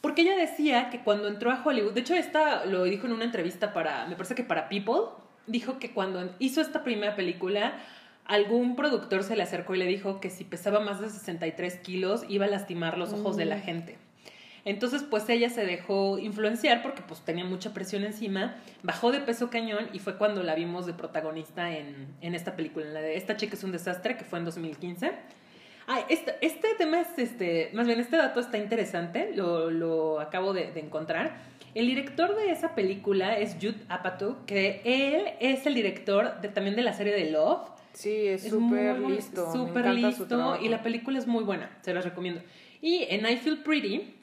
Porque 0.03 0.21
ella 0.21 0.37
decía 0.37 0.91
que 0.91 1.01
cuando 1.01 1.29
entró 1.29 1.51
a 1.51 1.63
Hollywood, 1.65 1.95
de 1.95 2.01
hecho 2.01 2.15
esta 2.15 2.67
lo 2.67 2.85
dijo 2.85 3.07
en 3.07 3.15
una 3.15 3.25
entrevista 3.25 3.73
para, 3.73 4.07
me 4.07 4.17
parece 4.17 4.35
que 4.35 4.45
para 4.45 4.69
People, 4.69 5.17
dijo 5.47 5.79
que 5.79 5.93
cuando 5.93 6.35
hizo 6.39 6.61
esta 6.61 6.85
primera 6.85 7.17
película, 7.17 7.79
algún 8.27 8.77
productor 8.77 9.23
se 9.23 9.37
le 9.37 9.43
acercó 9.43 9.75
y 9.75 9.79
le 9.79 9.87
dijo 9.87 10.21
que 10.21 10.29
si 10.29 10.45
pesaba 10.45 10.81
más 10.81 11.01
de 11.01 11.09
63 11.09 11.77
kilos 11.79 12.25
iba 12.29 12.45
a 12.45 12.49
lastimar 12.49 12.99
los 12.99 13.15
ojos 13.15 13.39
de 13.39 13.47
la 13.47 13.59
gente. 13.59 13.97
Entonces, 14.65 15.03
pues 15.03 15.29
ella 15.29 15.51
se 15.51 15.67
dejó 15.67 16.19
influenciar 16.19 16.83
porque 16.83 17.03
pues 17.03 17.21
tenía 17.21 17.45
mucha 17.45 17.75
presión 17.75 18.05
encima, 18.05 18.57
bajó 18.83 19.13
de 19.13 19.21
peso 19.21 19.51
cañón 19.51 19.89
y 19.93 19.99
fue 19.99 20.17
cuando 20.17 20.43
la 20.43 20.55
vimos 20.55 20.87
de 20.87 20.95
protagonista 20.95 21.77
en, 21.77 22.09
en 22.21 22.35
esta 22.35 22.57
película, 22.57 22.87
en 22.87 22.95
la 22.95 23.01
de 23.01 23.17
Esta 23.17 23.37
chica 23.37 23.55
es 23.57 23.65
un 23.65 23.73
desastre, 23.73 24.17
que 24.17 24.25
fue 24.25 24.39
en 24.39 24.47
2015. 24.47 25.13
Ah, 25.87 26.01
este, 26.09 26.35
este 26.41 26.69
tema 26.79 27.03
es, 27.03 27.19
este, 27.19 27.71
más 27.75 27.87
bien 27.87 28.01
este 28.01 28.17
dato 28.17 28.41
está 28.41 28.57
interesante, 28.57 29.33
lo, 29.35 29.71
lo 29.71 30.19
acabo 30.19 30.55
de, 30.55 30.73
de 30.73 30.81
encontrar. 30.81 31.37
El 31.75 31.87
director 31.87 32.37
de 32.37 32.53
esa 32.53 32.75
película 32.75 33.37
es 33.37 33.57
Jude 33.57 33.81
Apatow, 33.89 34.47
que 34.47 34.81
él 34.85 35.25
es 35.41 35.67
el 35.67 35.75
director 35.75 36.41
de, 36.41 36.49
también 36.49 36.77
de 36.77 36.83
la 36.83 36.93
serie 36.93 37.13
de 37.13 37.31
Love. 37.31 37.69
Sí, 37.93 38.29
es 38.29 38.49
súper 38.49 39.01
listo. 39.01 39.53
Súper 39.53 39.87
listo 39.89 40.59
y 40.61 40.69
la 40.69 40.83
película 40.83 41.19
es 41.19 41.27
muy 41.27 41.45
buena, 41.45 41.71
se 41.83 41.93
las 41.93 42.05
recomiendo. 42.05 42.41
Y 42.81 43.07
en 43.09 43.27
I 43.27 43.37
Feel 43.37 43.59
Pretty, 43.63 44.14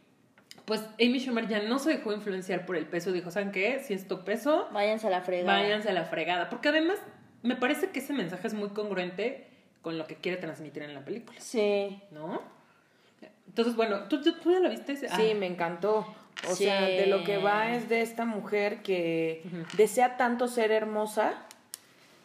pues 0.65 0.81
Amy 0.99 1.19
Schumer 1.19 1.47
ya 1.47 1.61
no 1.63 1.79
se 1.79 1.89
dejó 1.91 2.13
influenciar 2.13 2.65
por 2.65 2.75
el 2.77 2.85
peso, 2.85 3.11
dijo, 3.11 3.31
¿saben 3.31 3.51
qué? 3.51 3.79
Si 3.79 3.93
esto 3.93 4.23
peso, 4.23 4.69
Váyanse 4.71 5.07
a 5.07 5.09
la 5.09 5.21
fregada. 5.21 5.59
váyanse 5.61 5.89
a 5.89 5.93
la 5.93 6.05
fregada. 6.05 6.49
Porque 6.49 6.69
además 6.69 6.97
me 7.43 7.55
parece 7.55 7.89
que 7.89 7.99
ese 7.99 8.13
mensaje 8.13 8.47
es 8.47 8.53
muy 8.53 8.69
congruente 8.69 9.47
con 9.81 9.97
lo 9.97 10.05
que 10.05 10.15
quiere 10.15 10.37
transmitir 10.37 10.83
en 10.83 10.93
la 10.93 11.01
película, 11.03 11.39
Sí. 11.41 11.99
¿no? 12.11 12.41
Entonces, 13.47 13.75
bueno, 13.75 14.03
¿tú, 14.07 14.21
tú, 14.21 14.33
tú 14.39 14.51
ya 14.51 14.59
la 14.59 14.69
viste? 14.69 14.95
Sí, 14.95 15.07
Ah, 15.09 15.19
me 15.37 15.47
encantó. 15.47 16.05
O 16.49 16.55
Sí. 16.55 16.63
sea, 16.65 16.81
de 16.81 17.05
lo 17.07 17.23
que 17.23 17.37
va 17.37 17.73
es 17.75 17.89
de 17.89 18.01
esta 18.01 18.23
mujer 18.25 18.81
que 18.81 19.43
desea 19.75 20.15
tanto 20.17 20.47
ser 20.47 20.71
hermosa 20.71 21.33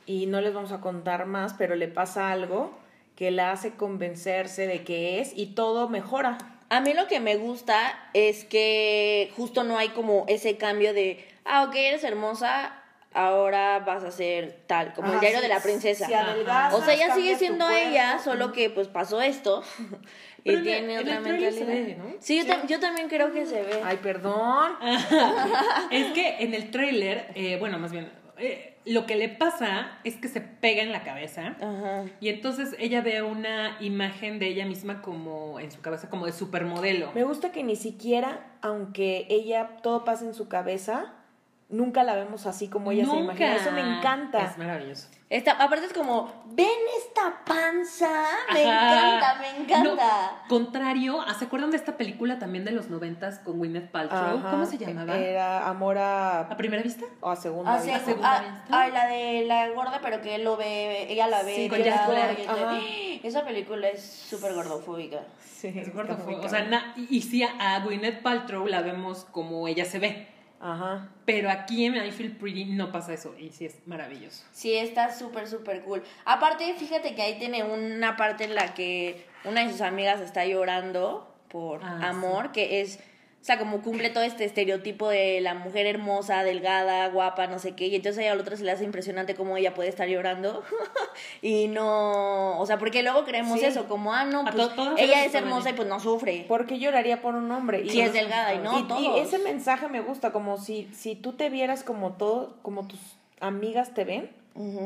y 0.06 0.26
no 0.26 0.40
les 0.40 0.54
vamos 0.54 0.70
a 0.72 0.80
contar 0.80 1.26
más, 1.26 1.54
pero 1.54 1.74
le 1.74 1.88
pasa 1.88 2.30
algo 2.30 2.78
que 3.16 3.30
la 3.30 3.50
hace 3.50 3.72
convencerse 3.72 4.66
de 4.66 4.84
que 4.84 5.20
es 5.20 5.32
y 5.36 5.46
todo 5.54 5.88
mejora. 5.88 6.38
A 6.68 6.80
mí 6.80 6.94
lo 6.94 7.06
que 7.06 7.20
me 7.20 7.36
gusta 7.36 7.98
es 8.12 8.44
que 8.44 9.30
justo 9.36 9.62
no 9.64 9.78
hay 9.78 9.90
como 9.90 10.24
ese 10.28 10.56
cambio 10.56 10.92
de, 10.92 11.24
ah, 11.44 11.64
ok, 11.64 11.74
eres 11.76 12.02
hermosa, 12.04 12.82
ahora 13.12 13.78
vas 13.80 14.02
a 14.04 14.10
ser 14.10 14.58
tal, 14.66 14.92
como 14.94 15.12
el 15.12 15.20
diario 15.20 15.38
sí, 15.38 15.42
de 15.44 15.48
la 15.48 15.60
princesa. 15.60 16.06
si 16.06 16.12
adelgazas, 16.14 16.74
O 16.74 16.84
sea, 16.84 16.94
ella 16.94 17.14
sigue 17.14 17.36
siendo 17.36 17.68
ella, 17.70 18.18
solo 18.18 18.52
que 18.52 18.68
pues 18.70 18.88
pasó 18.88 19.22
esto 19.22 19.62
y 20.44 20.50
Pero 20.50 20.58
en 20.58 20.58
el- 20.58 20.64
tiene 20.64 20.94
en 20.94 21.00
otra 21.00 21.16
el 21.18 21.22
tráiler 21.22 21.52
se 21.52 21.60
mentalidad. 21.64 21.86
ve, 22.04 22.10
¿no? 22.12 22.16
Sí, 22.20 22.38
yo, 22.44 22.44
tam- 22.52 22.66
yo 22.66 22.80
también 22.80 23.08
creo 23.08 23.32
que 23.32 23.46
se 23.46 23.62
ve. 23.62 23.80
Ay, 23.84 23.98
perdón. 24.02 24.72
es 25.90 26.06
que 26.12 26.36
en 26.40 26.54
el 26.54 26.70
tráiler, 26.70 27.28
eh, 27.34 27.56
bueno, 27.58 27.78
más 27.78 27.92
bien, 27.92 28.10
eh, 28.38 28.75
lo 28.86 29.04
que 29.06 29.16
le 29.16 29.28
pasa 29.28 29.98
es 30.04 30.16
que 30.16 30.28
se 30.28 30.40
pega 30.40 30.82
en 30.82 30.92
la 30.92 31.02
cabeza. 31.02 31.56
Ajá. 31.60 32.04
Y 32.20 32.28
entonces 32.28 32.74
ella 32.78 33.00
ve 33.02 33.22
una 33.22 33.76
imagen 33.80 34.38
de 34.38 34.46
ella 34.46 34.64
misma 34.64 35.02
como 35.02 35.58
en 35.58 35.70
su 35.70 35.80
cabeza, 35.80 36.08
como 36.08 36.26
de 36.26 36.32
supermodelo. 36.32 37.10
Me 37.14 37.24
gusta 37.24 37.52
que 37.52 37.64
ni 37.64 37.76
siquiera, 37.76 38.46
aunque 38.62 39.26
ella 39.28 39.78
todo 39.82 40.04
pasa 40.04 40.24
en 40.24 40.34
su 40.34 40.48
cabeza, 40.48 41.14
nunca 41.68 42.04
la 42.04 42.14
vemos 42.14 42.46
así 42.46 42.68
como 42.68 42.92
ella 42.92 43.06
se 43.06 43.16
imagina. 43.16 43.56
Eso 43.56 43.72
me 43.72 43.80
encanta. 43.80 44.44
Es 44.44 44.56
maravilloso. 44.56 45.08
Esta, 45.28 45.52
aparte 45.52 45.86
es 45.86 45.92
como, 45.92 46.32
ven 46.52 46.68
esta 46.98 47.42
panza, 47.44 48.08
me 48.52 48.64
Ajá. 48.64 49.16
encanta, 49.16 49.40
me 49.40 49.60
encanta. 49.64 50.30
No, 50.44 50.48
contrario, 50.48 51.20
¿ah, 51.26 51.34
¿se 51.34 51.46
acuerdan 51.46 51.72
de 51.72 51.76
esta 51.78 51.96
película 51.96 52.38
también 52.38 52.64
de 52.64 52.70
los 52.70 52.90
noventas 52.90 53.40
con 53.40 53.58
Gwyneth 53.58 53.90
Paltrow? 53.90 54.38
Ajá. 54.38 54.50
¿Cómo 54.52 54.66
se 54.66 54.78
llamaba? 54.78 55.18
Era 55.18 55.68
amor 55.68 55.98
a, 55.98 56.42
¿A 56.42 56.56
primera 56.56 56.80
vista? 56.80 57.06
o 57.20 57.28
a 57.28 57.34
segunda 57.34 57.74
Ah, 57.74 57.80
sí, 57.80 57.88
vista. 57.90 58.04
segunda 58.04 58.36
ah, 58.36 58.40
vista. 58.40 58.80
ay, 58.80 58.92
la 58.92 59.06
de 59.08 59.44
la 59.46 59.68
gorda, 59.70 59.98
pero 60.00 60.22
que 60.22 60.36
él 60.36 60.44
lo 60.44 60.56
ve, 60.56 61.10
ella 61.12 61.26
la 61.26 61.42
ve. 61.42 61.56
Sí, 61.56 61.68
con 61.68 61.82
Jack 61.82 62.08
Black. 62.08 62.38
Esa 63.24 63.44
película 63.44 63.88
es 63.88 64.04
súper 64.04 64.54
gordofóbica. 64.54 65.22
Sí, 65.44 65.68
Es 65.68 65.88
está 65.88 65.90
gordo, 65.90 66.16
muy 66.24 66.36
o 66.36 66.48
sea, 66.48 66.62
na- 66.66 66.92
y, 66.96 67.16
y 67.16 67.22
sí, 67.22 67.42
a 67.42 67.80
Gwyneth 67.80 68.22
Paltrow 68.22 68.68
la 68.68 68.80
vemos 68.82 69.24
como 69.32 69.66
ella 69.66 69.84
se 69.86 69.98
ve. 69.98 70.28
Ajá. 70.60 71.08
Pero 71.24 71.50
aquí 71.50 71.84
en 71.84 71.96
I 71.96 72.10
Feel 72.10 72.32
Pretty 72.36 72.64
no 72.64 72.90
pasa 72.90 73.12
eso 73.14 73.34
y 73.38 73.50
sí 73.50 73.66
es 73.66 73.86
maravilloso. 73.86 74.44
Sí, 74.52 74.74
está 74.74 75.14
súper, 75.14 75.48
súper 75.48 75.82
cool. 75.82 76.02
Aparte, 76.24 76.74
fíjate 76.78 77.14
que 77.14 77.22
ahí 77.22 77.38
tiene 77.38 77.62
una 77.64 78.16
parte 78.16 78.44
en 78.44 78.54
la 78.54 78.74
que 78.74 79.26
una 79.44 79.64
de 79.64 79.70
sus 79.70 79.80
amigas 79.82 80.20
está 80.20 80.44
llorando 80.46 81.32
por 81.48 81.82
Ah, 81.84 82.08
amor, 82.08 82.52
que 82.52 82.80
es, 82.80 82.98
sea, 83.46 83.58
como 83.58 83.80
cumple 83.80 84.10
todo 84.10 84.24
este 84.24 84.44
estereotipo 84.44 85.08
de 85.08 85.40
la 85.40 85.54
mujer 85.54 85.86
hermosa, 85.86 86.42
delgada, 86.42 87.06
guapa, 87.10 87.46
no 87.46 87.60
sé 87.60 87.76
qué, 87.76 87.86
y 87.86 87.94
entonces 87.94 88.28
a 88.28 88.34
la 88.34 88.40
otra 88.40 88.56
se 88.56 88.64
le 88.64 88.72
hace 88.72 88.82
impresionante 88.82 89.36
cómo 89.36 89.56
ella 89.56 89.72
puede 89.72 89.88
estar 89.88 90.08
llorando 90.08 90.64
y 91.42 91.68
no, 91.68 92.58
o 92.58 92.66
sea, 92.66 92.78
porque 92.78 93.02
luego 93.04 93.24
creemos 93.24 93.60
Sí. 93.60 93.66
eso, 93.66 93.86
como, 93.86 94.12
ah, 94.12 94.24
no, 94.24 94.44
pues 94.44 94.68
ella 94.98 95.24
es 95.24 95.34
hermosa 95.34 95.70
y 95.70 95.72
pues 95.74 95.86
no 95.86 96.00
sufre. 96.00 96.44
¿Por 96.48 96.66
qué 96.66 96.78
lloraría 96.80 97.22
por 97.22 97.34
un 97.36 97.50
hombre? 97.52 97.82
Y 97.84 97.90
Si 97.90 98.00
es 98.00 98.12
delgada 98.12 98.52
y 98.54 98.58
no, 98.58 98.80
y, 99.00 99.06
y 99.16 99.20
ese 99.20 99.38
mensaje 99.38 99.88
me 99.88 100.00
gusta, 100.00 100.32
como 100.32 100.58
si, 100.58 100.88
si 100.92 101.14
tú 101.14 101.32
te 101.34 101.48
vieras 101.48 101.84
como 101.84 102.14
todo, 102.14 102.56
como 102.62 102.88
tus 102.88 102.98
amigas 103.40 103.94
te 103.94 104.04
ven, 104.04 104.30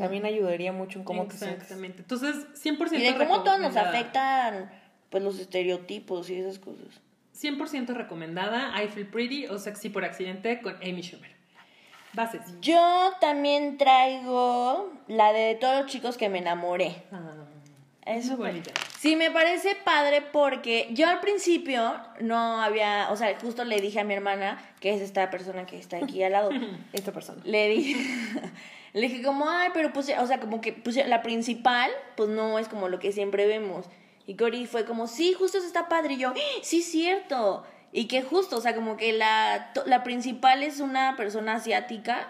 también 0.01 0.27
ayudaría 0.27 0.73
mucho 0.73 0.99
en 0.99 1.05
cómo 1.05 1.27
te 1.27 1.37
sientes. 1.39 1.63
Exactamente. 1.63 2.03
Entonces, 2.03 2.35
100% 2.63 2.93
Y 2.99 3.03
de 3.05 3.17
cómo 3.17 3.43
todos 3.43 3.59
nos 3.61 3.77
afectan, 3.77 4.71
pues, 5.09 5.23
los 5.23 5.39
estereotipos 5.39 6.29
y 6.29 6.37
esas 6.41 6.59
cosas. 6.59 6.87
100% 7.35 7.89
recomendada, 7.95 8.73
I 8.83 8.89
Feel 8.89 9.07
Pretty 9.07 9.47
o 9.47 9.59
Sexy 9.59 9.89
por 9.89 10.05
accidente 10.05 10.61
con 10.61 10.75
Amy 10.77 11.03
Schumer. 11.03 11.31
Bases. 12.13 12.41
Yo 12.61 13.13
también 13.21 13.79
traigo 13.79 14.93
la 15.07 15.33
de 15.33 15.55
todos 15.55 15.83
los 15.83 15.91
chicos 15.91 16.17
que 16.17 16.29
me 16.29 16.39
enamoré. 16.39 16.97
Ah, 17.13 17.21
Es 18.05 18.27
muy 18.27 18.35
súper- 18.37 18.47
bonita. 18.53 18.73
Sí, 18.99 19.15
me 19.15 19.31
parece 19.31 19.77
padre 19.77 20.21
porque 20.21 20.89
yo 20.91 21.09
al 21.09 21.21
principio 21.21 21.95
no 22.21 22.61
había, 22.61 23.09
o 23.11 23.17
sea, 23.17 23.39
justo 23.41 23.65
le 23.65 23.81
dije 23.81 24.01
a 24.01 24.05
mi 24.05 24.15
hermana, 24.15 24.59
que 24.81 24.93
es 24.93 25.01
esta 25.01 25.31
persona 25.31 25.67
que 25.67 25.79
está 25.79 25.99
aquí 25.99 26.23
al 26.25 26.33
lado, 26.33 26.51
Esta 26.93 27.13
persona. 27.13 27.41
le 27.45 27.69
dije, 27.69 27.97
le 28.93 29.01
dije 29.09 29.23
como, 29.23 29.49
ay, 29.49 29.71
pero 29.73 29.93
pues, 29.93 30.13
o 30.19 30.27
sea, 30.27 30.41
como 30.41 30.61
que 30.61 30.73
pues, 30.73 30.97
la 31.07 31.23
principal, 31.23 31.91
pues 32.17 32.29
no 32.29 32.59
es 32.59 32.67
como 32.69 32.89
lo 32.89 32.99
que 32.99 33.13
siempre 33.13 33.47
vemos. 33.47 33.87
Y 34.31 34.37
Cory 34.37 34.67
fue 34.67 34.85
como, 34.85 35.09
sí, 35.09 35.33
justo 35.33 35.59
eso 35.59 35.67
está 35.67 35.89
padre. 35.89 36.15
Y 36.15 36.19
yo, 36.19 36.29
"Ah, 36.29 36.35
sí, 36.63 36.83
cierto. 36.83 37.65
Y 37.93 38.05
que 38.07 38.23
justo, 38.23 38.59
o 38.59 38.61
sea, 38.61 38.77
como 38.77 38.97
que 38.97 39.13
la, 39.13 39.73
la 39.87 40.05
principal 40.05 40.63
es 40.63 40.79
una 40.79 41.17
persona 41.17 41.55
asiática. 41.55 42.29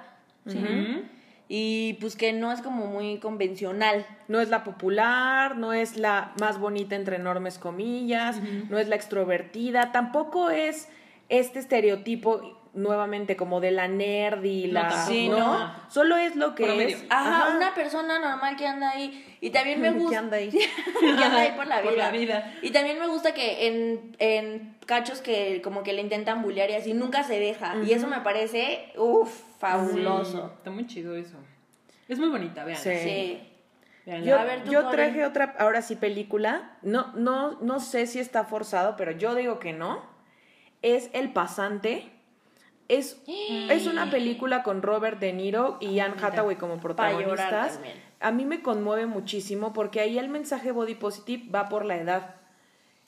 Y 1.47 1.99
pues 2.01 2.17
que 2.17 2.33
no 2.33 2.53
es 2.53 2.63
como 2.63 2.87
muy 2.87 3.19
convencional. 3.19 4.07
No 4.29 4.41
es 4.41 4.49
la 4.49 4.65
popular, 4.65 5.59
no 5.59 5.75
es 5.75 5.99
la 5.99 6.33
más 6.41 6.59
bonita 6.59 6.97
entre 6.97 7.17
enormes 7.17 7.59
comillas, 7.59 8.37
no 8.71 8.79
es 8.79 8.89
la 8.89 8.95
extrovertida, 8.97 9.93
tampoco 9.93 10.49
es 10.49 10.89
este 11.29 11.59
estereotipo 11.59 12.60
nuevamente 12.73 13.37
como 13.37 13.61
de 13.61 13.71
la 13.73 13.89
nerd 13.89 14.45
y 14.45 14.67
No, 14.69 14.73
la 14.75 14.89
tampoco. 14.89 15.11
Sí, 15.11 15.29
¿no? 15.29 15.39
no. 15.59 15.75
Solo 15.89 16.17
es 16.17 16.37
lo 16.37 16.55
que 16.55 16.65
Promedio. 16.65 16.97
es. 16.97 17.05
Ajá, 17.11 17.57
una 17.57 17.75
persona 17.75 18.19
normal 18.19 18.57
que 18.57 18.67
anda 18.67 18.91
ahí. 18.91 19.37
Y 19.41 19.51
también 19.51 19.81
me 19.81 19.89
Que 19.93 19.99
gusta. 19.99 20.19
anda 20.19 20.37
ahí. 20.37 20.51
que 21.01 21.07
anda 21.09 21.37
ahí 21.41 21.53
por 21.57 21.67
la 21.67 21.81
vida. 21.81 21.91
Por 21.91 21.99
la 21.99 22.11
vida. 22.11 22.55
Y 22.63 22.71
también 22.71 22.99
me 22.99 23.07
gusta 23.09 23.35
que 23.35 23.67
en, 23.67 24.17
en 24.19 24.77
cachos 24.87 25.21
que 25.21 25.61
como 25.63 25.83
que 25.83 25.93
le 25.93 26.01
intentan 26.03 26.43
bullear 26.43 26.71
y 26.71 26.75
así, 26.75 26.95
nunca 26.95 27.23
se 27.25 27.39
deja. 27.41 27.77
Y 27.85 27.93
eso 27.93 28.07
me 28.07 28.21
parece, 28.21 28.93
uff, 28.97 29.33
fabuloso. 29.59 30.53
Está 30.59 30.71
muy 30.71 30.87
chido 30.87 31.17
eso. 31.17 31.37
Es 32.09 32.19
muy 32.19 32.29
bonita, 32.29 32.65
vean. 32.65 32.79
Sí. 32.79 32.91
Sí. 33.03 33.47
Yo, 34.25 34.39
A 34.39 34.45
ver, 34.45 34.65
tú, 34.65 34.73
yo 34.73 34.89
traje 34.89 35.25
otra, 35.25 35.55
ahora 35.59 35.83
sí, 35.83 35.95
película. 35.95 36.73
No, 36.83 37.13
no, 37.15 37.59
no 37.61 37.79
sé 37.79 38.07
si 38.07 38.19
está 38.19 38.45
forzado, 38.45 38.97
pero 38.97 39.13
yo 39.13 39.35
digo 39.37 39.61
que 39.61 39.73
no. 39.73 40.03
Es 40.83 41.11
El 41.13 41.33
Pasante. 41.33 42.11
Es, 42.91 43.23
es 43.27 43.87
una 43.87 44.11
película 44.11 44.65
con 44.65 44.83
Robert 44.83 45.21
De 45.21 45.33
Niro 45.33 45.79
y 45.81 46.01
Anne 46.01 46.17
Hathaway 46.21 46.57
como 46.57 46.81
protagonistas. 46.81 47.79
A 48.19 48.33
mí 48.33 48.45
me 48.45 48.63
conmueve 48.63 49.07
muchísimo 49.07 49.73
porque 49.73 50.01
ahí 50.01 50.19
el 50.19 50.29
mensaje 50.29 50.73
body 50.73 50.97
positive 50.97 51.49
va 51.55 51.69
por 51.69 51.85
la 51.85 51.99
edad. 51.99 52.35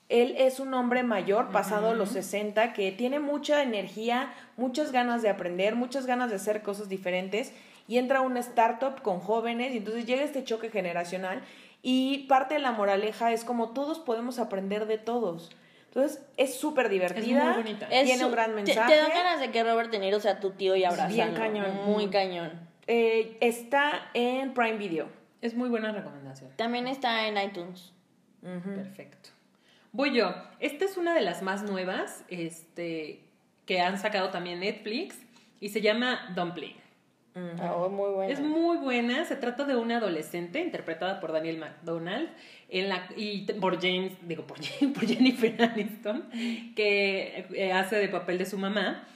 Él 0.09 0.37
es 0.39 0.61
un 0.61 0.73
hombre 0.75 1.03
mayor, 1.03 1.51
pasado 1.51 1.95
los 1.95 2.11
60, 2.11 2.75
que 2.75 2.93
tiene 2.93 3.19
mucha 3.19 3.63
energía, 3.65 4.33
muchas 4.57 4.93
ganas 4.93 5.21
de 5.21 5.31
aprender, 5.31 5.75
muchas 5.75 6.07
ganas 6.07 6.31
de 6.31 6.37
hacer 6.37 6.63
cosas 6.63 6.89
diferentes 6.89 7.53
y 7.89 7.99
entra 7.99 8.19
a 8.19 8.23
una 8.23 8.39
startup 8.39 9.03
con 9.03 9.19
jóvenes 9.19 9.75
y 9.75 9.79
entonces 9.79 10.07
llega 10.07 10.23
este 10.23 10.45
choque 10.45 10.71
generacional 10.71 11.43
y 11.83 12.27
parte 12.29 12.55
de 12.55 12.61
la 12.61 12.71
moraleja 12.71 13.33
es 13.33 13.43
como 13.43 13.71
todos 13.71 13.99
podemos 13.99 14.39
aprender 14.39 14.87
de 14.87 14.99
todos. 14.99 15.51
Entonces 15.95 16.23
es 16.39 16.55
súper 16.59 16.89
divertida, 16.89 17.51
Es 17.51 17.55
muy 17.57 17.63
bonita. 17.65 17.87
Es 17.91 18.05
tiene 18.07 18.21
su- 18.21 18.27
un 18.27 18.33
gran 18.33 18.51
te- 18.51 18.57
mensaje. 18.63 18.93
Te, 18.95 18.99
dan 18.99 19.11
ganas 19.11 19.41
de 19.41 19.51
que 19.51 19.63
Robert 19.63 19.91
De 19.91 19.99
Niro 19.99 20.21
sea 20.21 20.41
tu 20.41 20.53
tío 20.53 20.75
y 20.75 20.85
abrazarlo. 20.85 21.15
bien 21.15 21.35
cañón. 21.35 21.85
Muy 21.87 22.09
cañón. 22.09 22.51
Eh, 22.87 23.37
está 23.41 24.09
en 24.15 24.55
Prime 24.55 24.79
Video. 24.79 25.09
Es 25.43 25.55
muy 25.55 25.69
buena 25.69 25.93
recomendación. 25.93 26.51
También 26.57 26.87
está 26.89 27.27
en 27.29 27.37
iTunes. 27.37 27.93
Perfecto. 28.43 29.29
Voy 29.93 30.15
yo. 30.17 30.35
Esta 30.61 30.85
es 30.87 30.97
una 30.97 31.15
de 31.15 31.21
las 31.21 31.43
más 31.43 31.63
nuevas, 31.63 32.25
este, 32.29 33.21
que 33.67 33.81
han 33.81 33.99
sacado 33.99 34.31
también 34.31 34.61
Netflix 34.61 35.19
y 35.61 35.69
se 35.69 35.81
llama 35.83 36.33
Dumpling. 36.35 36.77
Ah, 37.35 37.89
muy 37.91 38.11
buena. 38.11 38.33
Es 38.33 38.41
muy 38.41 38.77
buena, 38.77 39.25
se 39.25 39.37
trata 39.37 39.65
de 39.65 39.75
una 39.75 39.97
adolescente 39.97 40.61
interpretada 40.61 41.19
por 41.19 41.33
Daniel 41.33 41.59
McDonald 41.59 42.29
en 42.69 42.89
la, 42.89 43.09
y 43.17 43.47
por 43.61 43.81
James, 43.81 44.13
digo 44.23 44.45
por, 44.47 44.59
por 44.95 45.07
Jennifer 45.07 45.63
Aniston, 45.63 46.25
que 46.77 47.47
eh, 47.55 47.73
hace 47.73 47.97
de 47.97 48.09
papel 48.09 48.39
de 48.39 48.47
su 48.47 48.59
mamá, 48.59 49.07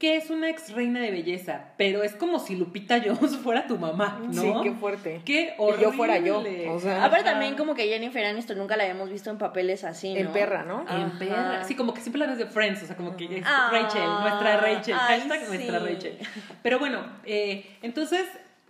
que 0.00 0.16
es 0.16 0.30
una 0.30 0.48
ex 0.48 0.72
reina 0.72 0.98
de 1.00 1.10
belleza, 1.12 1.66
pero 1.76 2.02
es 2.02 2.14
como 2.14 2.38
si 2.40 2.56
Lupita 2.56 3.00
Jones 3.04 3.36
fuera 3.42 3.66
tu 3.66 3.76
mamá, 3.78 4.18
¿no? 4.32 4.42
Sí, 4.42 4.52
qué 4.62 4.72
fuerte. 4.72 5.20
Qué 5.26 5.54
Y 5.58 5.80
yo 5.82 5.92
fuera 5.92 6.18
yo, 6.18 6.38
horrible. 6.40 6.68
o 6.70 6.80
sea. 6.80 7.04
Aparte 7.04 7.28
Ajá. 7.28 7.32
también 7.32 7.54
como 7.54 7.74
que 7.74 7.86
Jennifer 7.86 8.24
Aniston 8.24 8.56
nunca 8.58 8.76
la 8.78 8.84
habíamos 8.84 9.10
visto 9.10 9.28
en 9.30 9.36
papeles 9.36 9.84
así, 9.84 10.14
¿no? 10.14 10.18
En 10.20 10.32
perra, 10.32 10.64
¿no? 10.64 10.80
En 10.88 10.88
Ajá. 10.88 11.18
perra. 11.18 11.64
Sí, 11.64 11.74
como 11.76 11.92
que 11.94 12.00
siempre 12.00 12.18
la 12.18 12.26
ves 12.28 12.38
de 12.38 12.46
Friends, 12.46 12.82
o 12.82 12.86
sea, 12.86 12.96
como 12.96 13.14
que 13.14 13.26
es 13.26 13.44
Ah, 13.46 13.68
Rachel, 13.70 14.02
nuestra 14.22 14.56
Rachel, 14.56 14.94
ay, 14.98 15.20
hashtag 15.20 15.48
nuestra. 15.48 15.78
Rachel. 15.78 16.18
Pero 16.62 16.78
bueno, 16.78 17.04
eh, 17.26 17.66
entonces 17.82 18.24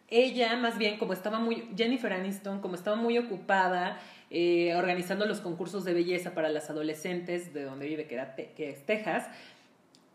ella 0.08 0.56
más 0.56 0.78
bien 0.78 0.98
como 0.98 1.12
estaba 1.12 1.38
muy, 1.38 1.68
Jennifer 1.76 2.12
Aniston, 2.12 2.60
como 2.60 2.74
estaba 2.74 2.96
muy 2.96 3.16
ocupada 3.18 4.00
eh, 4.30 4.74
organizando 4.74 5.26
los 5.26 5.40
concursos 5.40 5.84
de 5.84 5.94
belleza 5.94 6.34
para 6.34 6.48
las 6.48 6.70
adolescentes 6.70 7.54
de 7.54 7.62
donde 7.62 7.86
vive, 7.86 8.06
que, 8.08 8.14
era 8.16 8.34
Te- 8.34 8.50
que 8.56 8.70
es 8.70 8.84
Texas, 8.84 9.28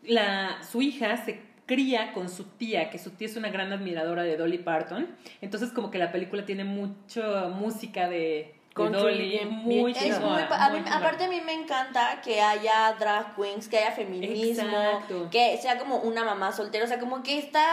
la, 0.07 0.61
su 0.63 0.81
hija 0.81 1.17
se 1.17 1.41
cría 1.65 2.13
con 2.13 2.29
su 2.29 2.43
tía, 2.43 2.89
que 2.89 2.99
su 2.99 3.11
tía 3.11 3.27
es 3.27 3.35
una 3.37 3.49
gran 3.49 3.73
admiradora 3.73 4.23
de 4.23 4.37
Dolly 4.37 4.59
Parton. 4.59 5.07
Entonces 5.41 5.71
como 5.71 5.89
que 5.91 5.97
la 5.97 6.11
película 6.11 6.45
tiene 6.45 6.63
mucha 6.63 7.47
música 7.47 8.07
de, 8.07 8.17
de 8.17 8.55
Country, 8.75 9.01
Dolly, 9.01 9.29
bien- 9.29 9.49
muy 9.49 9.93
bien 9.93 10.11
Es 10.11 10.19
muy, 10.19 10.43
pa- 10.43 10.65
a 10.65 10.69
mí- 10.69 10.83
aparte 10.91 11.23
a 11.23 11.29
mí 11.29 11.41
me 11.45 11.53
encanta 11.53 12.21
que 12.23 12.39
haya 12.41 12.93
drag 12.99 13.35
queens, 13.35 13.67
que 13.67 13.77
haya 13.79 13.91
feminismo, 13.91 14.63
Exacto. 14.67 15.29
que 15.31 15.57
sea 15.57 15.79
como 15.79 15.97
una 15.99 16.23
mamá 16.23 16.51
soltera, 16.51 16.85
o 16.85 16.87
sea, 16.87 16.99
como 16.99 17.23
que 17.23 17.39
está, 17.39 17.65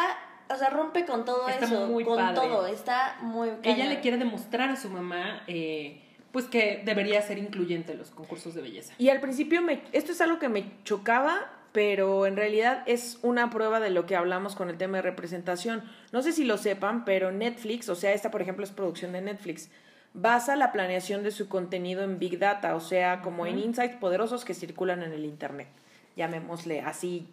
o 0.49 0.57
sea, 0.57 0.71
rompe 0.71 1.05
con 1.05 1.25
todo 1.27 1.47
Está 1.49 1.67
eso, 1.67 1.87
muy 1.87 2.05
con 2.05 2.17
padre. 2.17 2.35
todo, 2.37 2.67
está 2.67 3.17
muy 3.21 3.49
Ella 3.49 3.61
cañón. 3.63 3.89
le 3.91 4.01
quiere 4.01 4.17
demostrar 4.17 4.71
a 4.71 4.77
su 4.77 4.89
mamá, 4.89 5.43
eh, 5.49 6.01
pues 6.31 6.47
que 6.47 6.81
debería 6.85 7.21
ser 7.21 7.37
incluyente 7.37 7.93
en 7.93 7.99
los 7.99 8.11
concursos 8.11 8.55
de 8.55 8.63
belleza. 8.63 8.95
Y 8.97 9.11
al 9.11 9.21
principio 9.21 9.61
me, 9.61 9.83
esto 9.93 10.13
es 10.13 10.21
algo 10.23 10.39
que 10.39 10.49
me 10.49 10.65
chocaba, 10.85 11.41
pero 11.73 12.27
en 12.27 12.37
realidad 12.37 12.83
es 12.87 13.19
una 13.23 13.51
prueba 13.51 13.81
de 13.81 13.91
lo 13.91 14.07
que 14.07 14.17
hablamos 14.17 14.55
con 14.55 14.69
el 14.69 14.77
tema 14.77 14.99
de 14.99 15.03
representación. 15.03 15.83
No 16.13 16.23
sé 16.23 16.33
si 16.33 16.45
lo 16.45 16.59
sepan, 16.59 17.05
pero 17.05 17.33
Netflix, 17.33 17.89
o 17.89 17.95
sea, 17.95 18.13
esta 18.13 18.31
por 18.31 18.43
ejemplo 18.43 18.65
es 18.65 18.71
producción 18.71 19.13
de 19.13 19.23
Netflix, 19.23 19.71
basa 20.15 20.57
la 20.57 20.73
planeación 20.73 21.23
de 21.23 21.31
su 21.31 21.49
contenido 21.49 22.05
en 22.05 22.19
Big 22.19 22.39
Data, 22.39 22.77
o 22.77 22.81
sea, 22.81 23.23
como 23.23 23.47
en 23.47 23.59
insights 23.59 23.97
poderosos 23.97 24.45
que 24.45 24.55
circulan 24.55 25.03
en 25.03 25.13
el 25.13 25.25
Internet. 25.25 25.69
Llamémosle 26.17 26.81
así, 26.83 27.27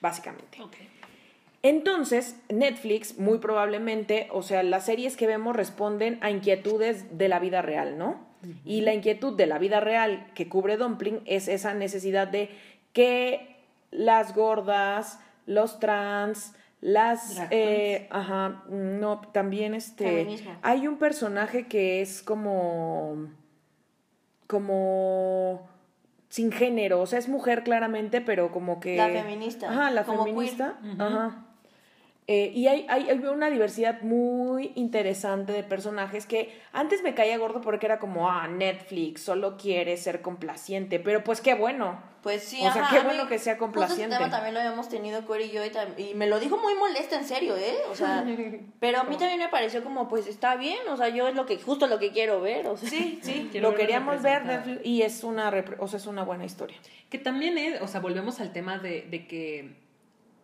básicamente. 0.00 0.58
Entonces, 1.62 2.36
Netflix, 2.48 3.18
muy 3.18 3.38
probablemente, 3.38 4.28
o 4.30 4.42
sea, 4.42 4.62
las 4.62 4.86
series 4.86 5.16
que 5.16 5.26
vemos 5.26 5.56
responden 5.56 6.18
a 6.20 6.30
inquietudes 6.30 7.18
de 7.18 7.28
la 7.28 7.40
vida 7.40 7.62
real, 7.62 7.98
¿no? 7.98 8.26
Y 8.64 8.82
la 8.82 8.94
inquietud 8.94 9.36
de 9.36 9.46
la 9.46 9.58
vida 9.58 9.80
real 9.80 10.28
que 10.34 10.48
cubre 10.48 10.76
Dumpling 10.76 11.22
es 11.26 11.48
esa 11.48 11.74
necesidad 11.74 12.28
de 12.28 12.50
que 12.92 13.57
las 13.90 14.34
gordas, 14.34 15.20
los 15.46 15.80
trans, 15.80 16.54
las... 16.80 17.40
Eh, 17.50 18.08
ajá, 18.10 18.64
no, 18.68 19.20
también 19.32 19.74
este... 19.74 20.04
Feminismo. 20.04 20.56
Hay 20.62 20.86
un 20.86 20.98
personaje 20.98 21.66
que 21.66 22.00
es 22.00 22.22
como... 22.22 23.28
como 24.46 25.68
sin 26.28 26.52
género, 26.52 27.00
o 27.00 27.06
sea, 27.06 27.18
es 27.18 27.28
mujer 27.28 27.64
claramente, 27.64 28.20
pero 28.20 28.52
como 28.52 28.80
que... 28.80 28.96
La 28.96 29.08
feminista, 29.08 29.70
Ajá, 29.70 29.90
la 29.90 30.04
como 30.04 30.24
feminista. 30.24 30.78
queer. 30.82 31.02
Ajá. 31.02 31.47
Eh, 32.30 32.52
y 32.54 32.66
hay, 32.66 32.84
hay, 32.90 33.08
hay 33.08 33.18
una 33.20 33.48
diversidad 33.48 34.02
muy 34.02 34.72
interesante 34.74 35.54
de 35.54 35.62
personajes 35.62 36.26
que 36.26 36.54
antes 36.72 37.02
me 37.02 37.14
caía 37.14 37.38
gordo 37.38 37.62
porque 37.62 37.86
era 37.86 37.98
como, 37.98 38.28
ah, 38.30 38.46
Netflix 38.48 39.22
solo 39.22 39.56
quiere 39.56 39.96
ser 39.96 40.20
complaciente, 40.20 41.00
pero 41.00 41.24
pues 41.24 41.40
qué 41.40 41.54
bueno. 41.54 42.02
Pues 42.22 42.42
sí, 42.42 42.58
O 42.66 42.70
sea, 42.70 42.82
ajá, 42.82 42.90
qué 42.96 43.00
mí- 43.00 43.06
bueno 43.06 43.28
que 43.28 43.38
sea 43.38 43.54
justo 43.54 43.64
ese 43.64 43.72
complaciente. 43.72 44.16
tema 44.16 44.28
también 44.28 44.52
lo 44.52 44.60
habíamos 44.60 44.90
tenido 44.90 45.24
Corey 45.24 45.48
y 45.48 45.52
yo 45.52 45.62
y, 45.64 46.02
y 46.10 46.14
me 46.14 46.26
lo 46.26 46.38
dijo 46.38 46.58
muy 46.58 46.74
molesta, 46.74 47.16
en 47.16 47.24
serio, 47.24 47.56
¿eh? 47.56 47.76
O 47.90 47.94
sea, 47.94 48.22
pero 48.78 48.98
a 49.00 49.04
mí 49.04 49.16
también 49.16 49.38
me 49.38 49.48
pareció 49.48 49.82
como, 49.82 50.06
pues 50.08 50.26
está 50.26 50.56
bien, 50.56 50.86
o 50.90 50.98
sea, 50.98 51.08
yo 51.08 51.28
es 51.28 51.34
lo 51.34 51.46
que 51.46 51.56
justo 51.58 51.86
lo 51.86 51.98
que 51.98 52.10
quiero 52.12 52.42
ver, 52.42 52.66
o 52.66 52.76
sea. 52.76 52.90
Sí, 52.90 53.20
sí, 53.22 53.48
lo 53.60 53.74
queríamos 53.74 54.20
ver. 54.20 54.44
Netflix, 54.44 54.80
y 54.84 55.00
es 55.00 55.24
una, 55.24 55.48
o 55.78 55.88
sea, 55.88 55.96
es 55.98 56.06
una 56.06 56.24
buena 56.24 56.44
historia. 56.44 56.76
Que 57.08 57.16
también 57.16 57.56
es, 57.56 57.80
o 57.80 57.86
sea, 57.88 58.00
volvemos 58.00 58.38
al 58.40 58.52
tema 58.52 58.76
de, 58.78 59.06
de 59.08 59.26
que, 59.26 59.87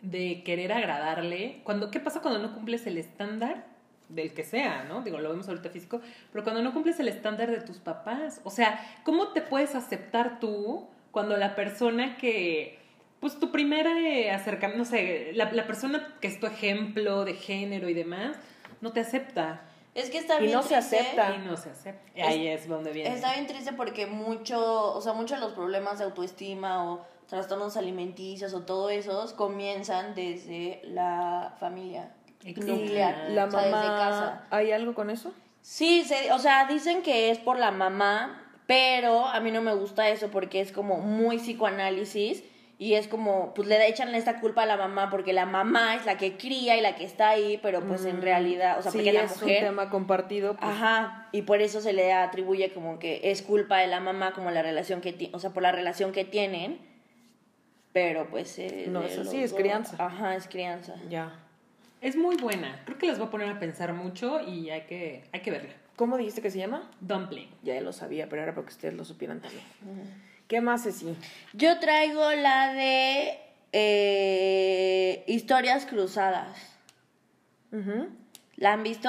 de 0.05 0.43
querer 0.45 0.73
agradarle. 0.73 1.61
Cuando, 1.65 1.91
¿Qué 1.91 2.01
pasa 2.01 2.21
cuando 2.21 2.41
no 2.41 2.55
cumples 2.55 2.87
el 2.87 2.99
estándar? 2.99 3.65
Del 4.09 4.35
que 4.35 4.45
sea, 4.45 4.85
¿no? 4.85 5.01
Digo, 5.01 5.19
lo 5.19 5.31
vemos 5.31 5.49
ahorita 5.49 5.71
físico, 5.71 6.01
pero 6.31 6.45
cuando 6.45 6.63
no 6.63 6.73
cumples 6.75 7.01
el 7.01 7.09
estándar 7.09 7.51
de 7.51 7.61
tus 7.63 7.79
papás, 7.79 8.41
o 8.45 8.51
sea, 8.51 8.79
¿cómo 9.03 9.29
te 9.33 9.41
puedes 9.41 9.75
aceptar 9.75 10.41
tú 10.41 10.87
cuando 11.11 11.37
la 11.39 11.55
persona 11.55 12.17
que, 12.19 12.79
pues 13.21 13.41
tu 13.41 13.51
primera 13.51 13.99
eh, 13.99 14.31
acercamiento, 14.31 14.79
no 14.79 14.85
sé, 14.85 15.31
la, 15.35 15.51
la 15.53 15.67
persona 15.67 16.17
que 16.21 16.29
es 16.29 16.39
tu 16.39 16.47
ejemplo 16.47 17.25
de 17.25 17.33
género 17.35 17.89
y 17.89 17.95
demás, 17.95 18.37
no 18.83 18.93
te 18.93 19.01
acepta 19.01 19.63
Es 19.95 20.11
que 20.11 20.19
está 20.19 20.37
Y 20.39 20.43
bien 20.43 20.53
no 20.53 20.63
se 20.63 20.75
triste. 20.77 20.99
acepta. 20.99 21.35
y 21.37 21.39
no 21.39 21.57
se 21.57 21.71
acepta? 21.71 22.27
Ahí 22.27 22.47
es 22.49 22.69
donde 22.69 22.93
viene. 22.93 23.15
Está 23.15 23.33
bien 23.33 23.47
triste 23.47 23.73
porque 23.73 24.07
mucho, 24.07 24.93
o 24.95 25.01
sea, 25.01 25.15
muchos 25.15 25.39
de 25.41 25.47
los 25.47 25.55
problemas 25.55 25.99
de 25.99 26.05
autoestima 26.05 26.85
o 26.93 27.07
trastornos 27.35 27.77
alimenticios 27.77 28.55
o 28.55 28.63
todo 28.63 28.91
esos 28.91 29.33
comienzan 29.33 30.15
desde 30.15 30.81
la 30.85 31.55
familia 31.59 32.15
nuclear, 32.57 33.31
La 33.31 33.47
o 33.47 33.51
sea, 33.51 33.61
desde 33.61 33.73
mamá, 33.73 33.99
casa. 33.99 34.47
¿hay 34.51 34.71
algo 34.73 34.95
con 34.95 35.11
eso? 35.11 35.33
Sí, 35.63 36.05
se- 36.05 36.31
o 36.33 36.39
sea, 36.39 36.67
dicen 36.67 37.03
que 37.03 37.31
es 37.31 37.39
por 37.39 37.59
la 37.59 37.71
mamá, 37.71 38.41
pero 38.67 39.27
a 39.27 39.41
mí 39.41 39.51
no 39.51 39.63
me 39.63 39.75
gusta 39.75 40.09
eso 40.11 40.29
porque 40.31 40.61
es 40.61 40.71
como 40.73 40.99
muy 40.99 41.39
psicoanálisis 41.39 42.45
y 42.79 42.95
es 42.95 43.09
como, 43.09 43.55
pues 43.55 43.69
le 43.69 43.87
echan 43.89 44.15
esta 44.15 44.41
culpa 44.41 44.63
a 44.65 44.67
la 44.67 44.77
mamá 44.77 45.09
porque 45.11 45.33
la 45.33 45.47
mamá 45.47 45.95
es 45.95 46.05
la 46.07 46.19
que 46.19 46.37
cría 46.37 46.77
y 46.77 46.81
la 46.81 46.97
que 46.97 47.05
está 47.05 47.31
ahí, 47.31 47.59
pero 47.63 47.81
pues 47.87 48.05
en 48.05 48.21
realidad, 48.21 48.79
o 48.79 48.83
sea, 48.83 48.91
sí, 48.93 48.99
porque 48.99 49.13
la 49.13 49.23
es 49.25 49.41
mujer... 49.41 49.63
un 49.63 49.69
tema 49.71 49.91
compartido. 49.91 50.57
pues, 50.57 50.71
Ajá, 50.71 51.29
y 51.33 51.43
por 51.43 51.63
eso 51.63 51.81
se 51.81 51.93
le 51.93 52.13
atribuye 52.13 52.73
como 52.75 52.99
que 52.99 53.21
es 53.31 53.43
culpa 53.43 53.79
de 53.79 53.87
la 53.87 54.01
mamá, 54.01 54.33
como 54.35 54.51
la 54.51 54.63
relación 54.63 55.01
que 55.01 55.13
tiene, 55.13 55.35
o 55.35 55.39
sea, 55.39 55.51
por 55.51 55.63
la 55.63 55.73
relación 55.73 56.13
que 56.13 56.25
tienen, 56.25 56.79
pero 57.95 58.27
pues... 58.29 58.59
eh, 58.59 58.85
No 58.89 59.01
de 59.01 59.07
es 59.07 59.17
los 59.17 59.29
así, 59.29 59.43
es 59.43 59.53
dos. 59.53 59.61
crianza. 59.61 59.97
Ajá, 59.99 60.35
es 60.37 60.47
crianza. 60.47 60.97
Ya. 61.09 61.33
Es 62.03 62.17
muy 62.17 62.37
buena. 62.37 62.83
Creo 62.85 62.99
que 62.99 63.07
las 63.07 63.19
voy 63.19 63.29
a 63.29 63.31
poner 63.31 63.49
a 63.49 63.59
pensar 63.59 63.95
mucho 63.95 64.41
y 64.43 64.69
hay 64.69 64.83
que, 64.83 65.25
hay 65.33 65.41
que 65.41 65.51
verla. 65.51 65.73
¿Cómo 65.97 66.19
dijiste 66.19 66.43
que 66.43 66.51
se 66.51 66.59
llama? 66.59 66.91
Dumpling. 67.01 67.49
Ya 67.63 67.81
lo 67.81 67.93
sabía, 67.95 68.29
pero 68.29 68.43
era 68.43 68.53
para 68.55 68.67
que 68.67 68.73
ustedes 68.75 68.93
lo 68.95 69.05
supieran 69.07 69.41
también. 69.41 69.63
¿Qué 70.49 70.61
más, 70.61 70.83
Ceci? 70.83 71.17
Yo 71.55 71.79
traigo 71.79 72.31
la 72.33 72.75
de 72.75 73.39
eh, 73.73 75.25
Historias 75.27 75.87
Cruzadas. 75.87 76.77
Ujú. 77.73 78.09
¿La 78.57 78.73
han 78.75 78.83
visto? 78.83 79.09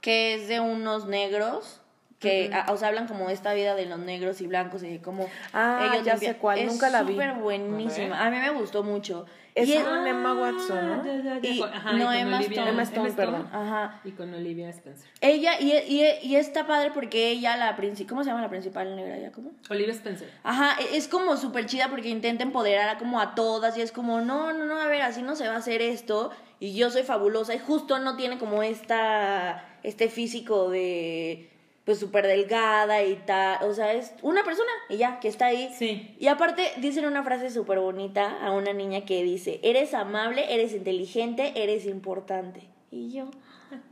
Que 0.00 0.34
es 0.34 0.46
de 0.48 0.60
unos 0.60 1.06
negros 1.06 1.80
que, 2.18 2.50
a- 2.52 2.72
o 2.72 2.76
sea, 2.76 2.88
hablan 2.88 3.06
como 3.08 3.28
de 3.28 3.34
esta 3.34 3.52
vida 3.54 3.74
de 3.74 3.86
los 3.86 3.98
negros 3.98 4.40
y 4.40 4.46
blancos 4.46 4.82
y 4.82 4.88
de 4.88 5.00
cómo 5.02 5.28
Ah, 5.52 5.90
ellos 5.92 6.04
ya 6.06 6.16
sé 6.16 6.36
cuál, 6.36 6.58
Es 6.58 6.66
nunca 6.72 6.88
la 6.88 7.02
vi. 7.02 7.12
súper 7.12 7.34
buenísima. 7.34 8.24
A 8.24 8.30
mí 8.30 8.38
me 8.38 8.50
gustó 8.50 8.82
mucho. 8.82 9.26
Es 9.54 9.70
Y 9.70 9.74
con 9.78 10.06
Emma 10.06 10.34
Watson, 10.34 10.86
¿no? 10.86 11.04
Ya, 11.04 11.16
ya, 11.16 11.40
ya. 11.40 11.48
Y- 11.48 11.62
ajá, 11.62 11.92
no, 11.92 11.98
y 11.98 12.04
con 12.04 12.14
Emma 12.14 12.36
Olivia- 12.38 12.48
Stone. 12.56 12.70
Emma 12.70 12.82
Stone, 12.82 13.12
perdón. 13.12 13.48
Ajá. 13.52 14.00
Y 14.04 14.10
con 14.12 14.34
Olivia 14.34 14.68
Spencer. 14.68 15.08
Ella, 15.22 15.58
y, 15.58 15.72
y, 15.72 16.04
y 16.22 16.36
está 16.36 16.66
padre 16.66 16.90
porque 16.92 17.30
ella, 17.30 17.56
la 17.56 17.74
principal, 17.74 18.08
¿cómo 18.10 18.22
se 18.24 18.28
llama 18.30 18.42
la 18.42 18.50
principal 18.50 18.94
negra 18.96 19.18
ya? 19.18 19.32
¿Cómo? 19.32 19.52
Olivia 19.70 19.94
Spencer. 19.94 20.30
Ajá, 20.42 20.76
e- 20.82 20.96
es 20.98 21.08
como 21.08 21.38
súper 21.38 21.64
chida 21.64 21.88
porque 21.88 22.08
intenta 22.10 22.42
empoderar 22.42 22.88
a 22.90 22.98
como 22.98 23.18
a 23.18 23.34
todas 23.34 23.78
y 23.78 23.80
es 23.80 23.92
como, 23.92 24.20
no, 24.20 24.52
no, 24.52 24.64
no, 24.66 24.78
a 24.78 24.88
ver, 24.88 25.00
así 25.02 25.22
no 25.22 25.36
se 25.36 25.48
va 25.48 25.54
a 25.54 25.58
hacer 25.58 25.80
esto 25.80 26.30
y 26.60 26.74
yo 26.74 26.90
soy 26.90 27.02
fabulosa 27.04 27.54
y 27.54 27.58
justo 27.58 27.98
no 27.98 28.16
tiene 28.16 28.36
como 28.36 28.62
esta, 28.62 29.64
este 29.82 30.08
físico 30.10 30.68
de, 30.70 31.50
pues 31.86 32.00
súper 32.00 32.26
delgada 32.26 33.04
y 33.04 33.14
tal, 33.14 33.62
o 33.62 33.72
sea, 33.72 33.92
es 33.94 34.12
una 34.22 34.42
persona 34.42 34.68
y 34.88 34.96
ya, 34.96 35.20
que 35.20 35.28
está 35.28 35.46
ahí. 35.46 35.72
Sí. 35.78 36.16
Y 36.18 36.26
aparte 36.26 36.72
dicen 36.78 37.06
una 37.06 37.22
frase 37.22 37.48
súper 37.48 37.78
bonita 37.78 38.44
a 38.44 38.50
una 38.50 38.72
niña 38.72 39.04
que 39.04 39.22
dice, 39.22 39.60
eres 39.62 39.94
amable, 39.94 40.52
eres 40.52 40.72
inteligente, 40.74 41.52
eres 41.54 41.86
importante. 41.86 42.62
Y 42.90 43.12
yo, 43.12 43.30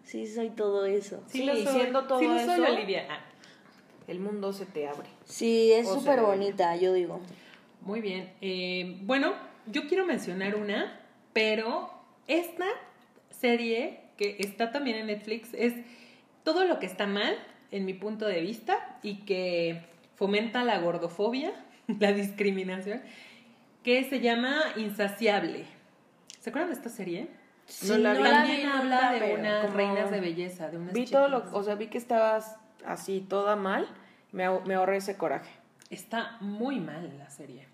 sí, 0.02 0.26
soy 0.26 0.50
todo 0.50 0.86
eso. 0.86 1.22
Sí, 1.28 1.44
lo 1.44 1.54
soy. 1.54 1.66
siendo 1.68 2.04
todo 2.08 2.18
sí 2.18 2.26
lo 2.26 2.38
soy, 2.40 2.62
eso- 2.64 2.72
Olivia. 2.74 3.06
Ah, 3.08 3.20
El 4.08 4.18
mundo 4.18 4.52
se 4.52 4.66
te 4.66 4.88
abre. 4.88 5.08
Sí, 5.24 5.70
es 5.72 5.88
súper 5.88 6.20
bonita, 6.20 6.74
yo 6.74 6.92
digo. 6.92 7.20
muy 7.80 8.00
bien. 8.00 8.32
Eh, 8.40 8.98
bueno, 9.02 9.34
yo 9.66 9.86
quiero 9.86 10.04
mencionar 10.04 10.56
una, 10.56 11.00
pero 11.32 11.90
esta 12.26 12.66
serie 13.30 14.00
que 14.16 14.36
está 14.40 14.72
también 14.72 14.96
en 14.96 15.06
Netflix 15.06 15.54
es 15.54 15.74
todo 16.42 16.64
lo 16.64 16.80
que 16.80 16.86
está 16.86 17.06
mal, 17.06 17.36
en 17.76 17.84
mi 17.84 17.94
punto 17.94 18.26
de 18.26 18.40
vista, 18.40 18.98
y 19.02 19.16
que 19.24 19.82
fomenta 20.16 20.62
la 20.64 20.78
gordofobia, 20.78 21.52
la 22.00 22.12
discriminación, 22.12 23.02
que 23.82 24.04
se 24.04 24.20
llama 24.20 24.62
Insaciable. 24.76 25.64
¿Se 26.40 26.50
acuerdan 26.50 26.70
de 26.70 26.76
esta 26.76 26.88
serie? 26.88 27.28
No 27.88 27.98
la 27.98 28.12
vi. 28.14 28.22
También 28.22 28.60
vi 28.60 28.66
habla 28.66 29.12
de 29.12 29.18
pero 29.20 29.40
unas 29.40 29.64
como- 29.64 29.76
reinas 29.76 30.10
de 30.10 30.20
belleza, 30.20 30.70
de 30.70 30.76
unas 30.78 30.92
Vi 30.92 31.06
todo 31.06 31.28
lo, 31.28 31.44
o 31.52 31.62
sea, 31.62 31.74
vi 31.74 31.86
que 31.88 31.98
estabas 31.98 32.56
así 32.84 33.20
toda 33.20 33.56
mal, 33.56 33.88
me, 34.32 34.44
me 34.66 34.74
ahorré 34.74 34.98
ese 34.98 35.16
coraje. 35.16 35.50
Está 35.90 36.36
muy 36.40 36.80
mal 36.80 37.16
la 37.18 37.30
serie. 37.30 37.66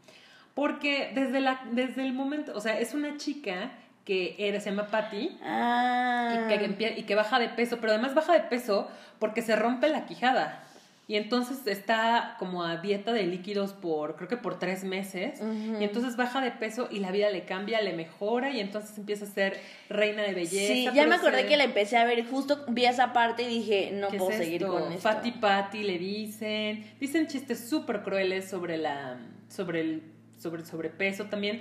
Porque 0.55 1.13
desde, 1.15 1.41
la, 1.41 1.61
desde 1.73 2.03
el 2.03 2.13
momento, 2.13 2.53
o 2.55 2.61
sea, 2.61 2.79
es 2.81 2.95
una 2.95 3.17
chica 3.17 3.73
que 4.11 4.35
era, 4.41 4.59
se 4.59 4.71
llama 4.71 4.89
Patty 4.89 5.39
Ah. 5.45 6.49
y 6.53 6.75
que, 6.75 6.95
y 6.99 7.03
que 7.05 7.15
baja 7.15 7.39
de 7.39 7.49
peso, 7.49 7.79
pero 7.81 7.93
además 7.93 8.13
baja 8.13 8.33
de 8.33 8.41
peso 8.41 8.89
porque 9.21 9.41
se 9.41 9.55
rompe 9.55 9.89
la 9.89 10.05
quijada. 10.07 10.65
Y 11.07 11.15
entonces 11.17 11.65
está 11.69 12.35
como 12.41 12.65
a 12.65 12.79
dieta 12.79 13.13
de 13.13 13.23
líquidos 13.25 13.73
por, 13.73 14.17
creo 14.17 14.29
que 14.29 14.37
por 14.37 14.59
tres 14.59 14.83
meses. 14.83 15.41
Ujú. 15.41 15.81
Y 15.81 15.85
entonces 15.85 16.17
baja 16.17 16.41
de 16.41 16.51
peso 16.51 16.89
y 16.91 16.99
la 16.99 17.13
vida 17.13 17.31
le 17.31 17.45
cambia, 17.45 17.81
le 17.83 17.93
mejora 17.93 18.51
y 18.51 18.59
entonces 18.59 18.99
empieza 18.99 19.27
a 19.27 19.29
ser 19.29 19.61
reina 19.89 20.23
de 20.23 20.35
belleza. 20.35 20.73
Sí, 20.73 20.89
ya 20.93 21.07
me 21.07 21.15
acordé 21.15 21.43
se- 21.43 21.47
que 21.47 21.57
la 21.57 21.65
empecé 21.65 21.97
a 21.97 22.05
ver, 22.05 22.25
justo 22.27 22.65
vi 22.69 22.87
esa 22.87 23.13
parte 23.13 23.43
y 23.45 23.47
dije, 23.49 23.91
no 23.93 24.09
¿Qué 24.09 24.19
puedo 24.19 24.33
es 24.33 24.39
seguir 24.39 24.63
esto? 24.63 24.73
con 24.73 24.93
esto. 24.93 25.03
Fatty 25.09 25.31
Patty 25.33 25.83
le 25.85 25.99
dicen. 25.99 26.85
Dicen 26.99 27.27
chistes 27.29 27.69
súper 27.69 28.03
crueles 28.03 28.49
sobre 28.49 28.77
la. 28.77 29.19
sobre 29.49 29.81
el. 29.83 30.03
sobre 30.37 30.63
el 30.63 30.67
sobrepeso. 30.67 31.25
También 31.27 31.61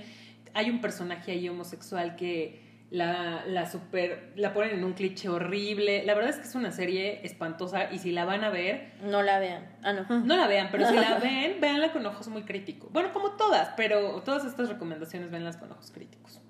hay 0.54 0.70
un 0.70 0.82
personaje 0.82 1.32
ahí 1.32 1.50
homosexual 1.50 2.16
que 2.16 2.70
la, 2.92 3.44
la 3.46 3.70
super. 3.70 4.34
la 4.36 4.54
ponen 4.54 4.72
en 4.78 4.84
un 4.84 4.94
cliché 4.94 5.30
horrible. 5.30 6.04
La 6.06 6.16
verdad 6.16 6.32
es 6.32 6.38
que 6.38 6.48
es 6.48 6.56
una 6.56 6.72
serie 6.72 7.26
espantosa 7.26 7.92
y 7.92 8.00
si 8.00 8.12
la 8.12 8.26
van 8.26 8.44
a 8.44 8.50
ver, 8.50 8.94
No 9.04 9.22
la 9.22 9.40
vean. 9.40 9.68
Ah, 9.84 9.94
no. 9.94 10.08
no 10.08 10.36
la 10.36 10.48
vean, 10.48 10.70
pero 10.72 10.88
si 10.88 10.96
la 10.96 11.20
ven, 11.24 11.62
véanla 11.62 11.92
con 11.92 12.06
ojos 12.06 12.28
muy 12.28 12.44
críticos. 12.44 12.92
Bueno, 12.92 13.12
como 13.14 13.32
todas, 13.32 13.70
pero 13.78 14.22
todas 14.22 14.46
estas 14.46 14.70
recomendaciones 14.70 15.30
véanlas 15.30 15.58
con 15.58 15.72
ojos 15.72 15.92
críticos. 15.92 16.42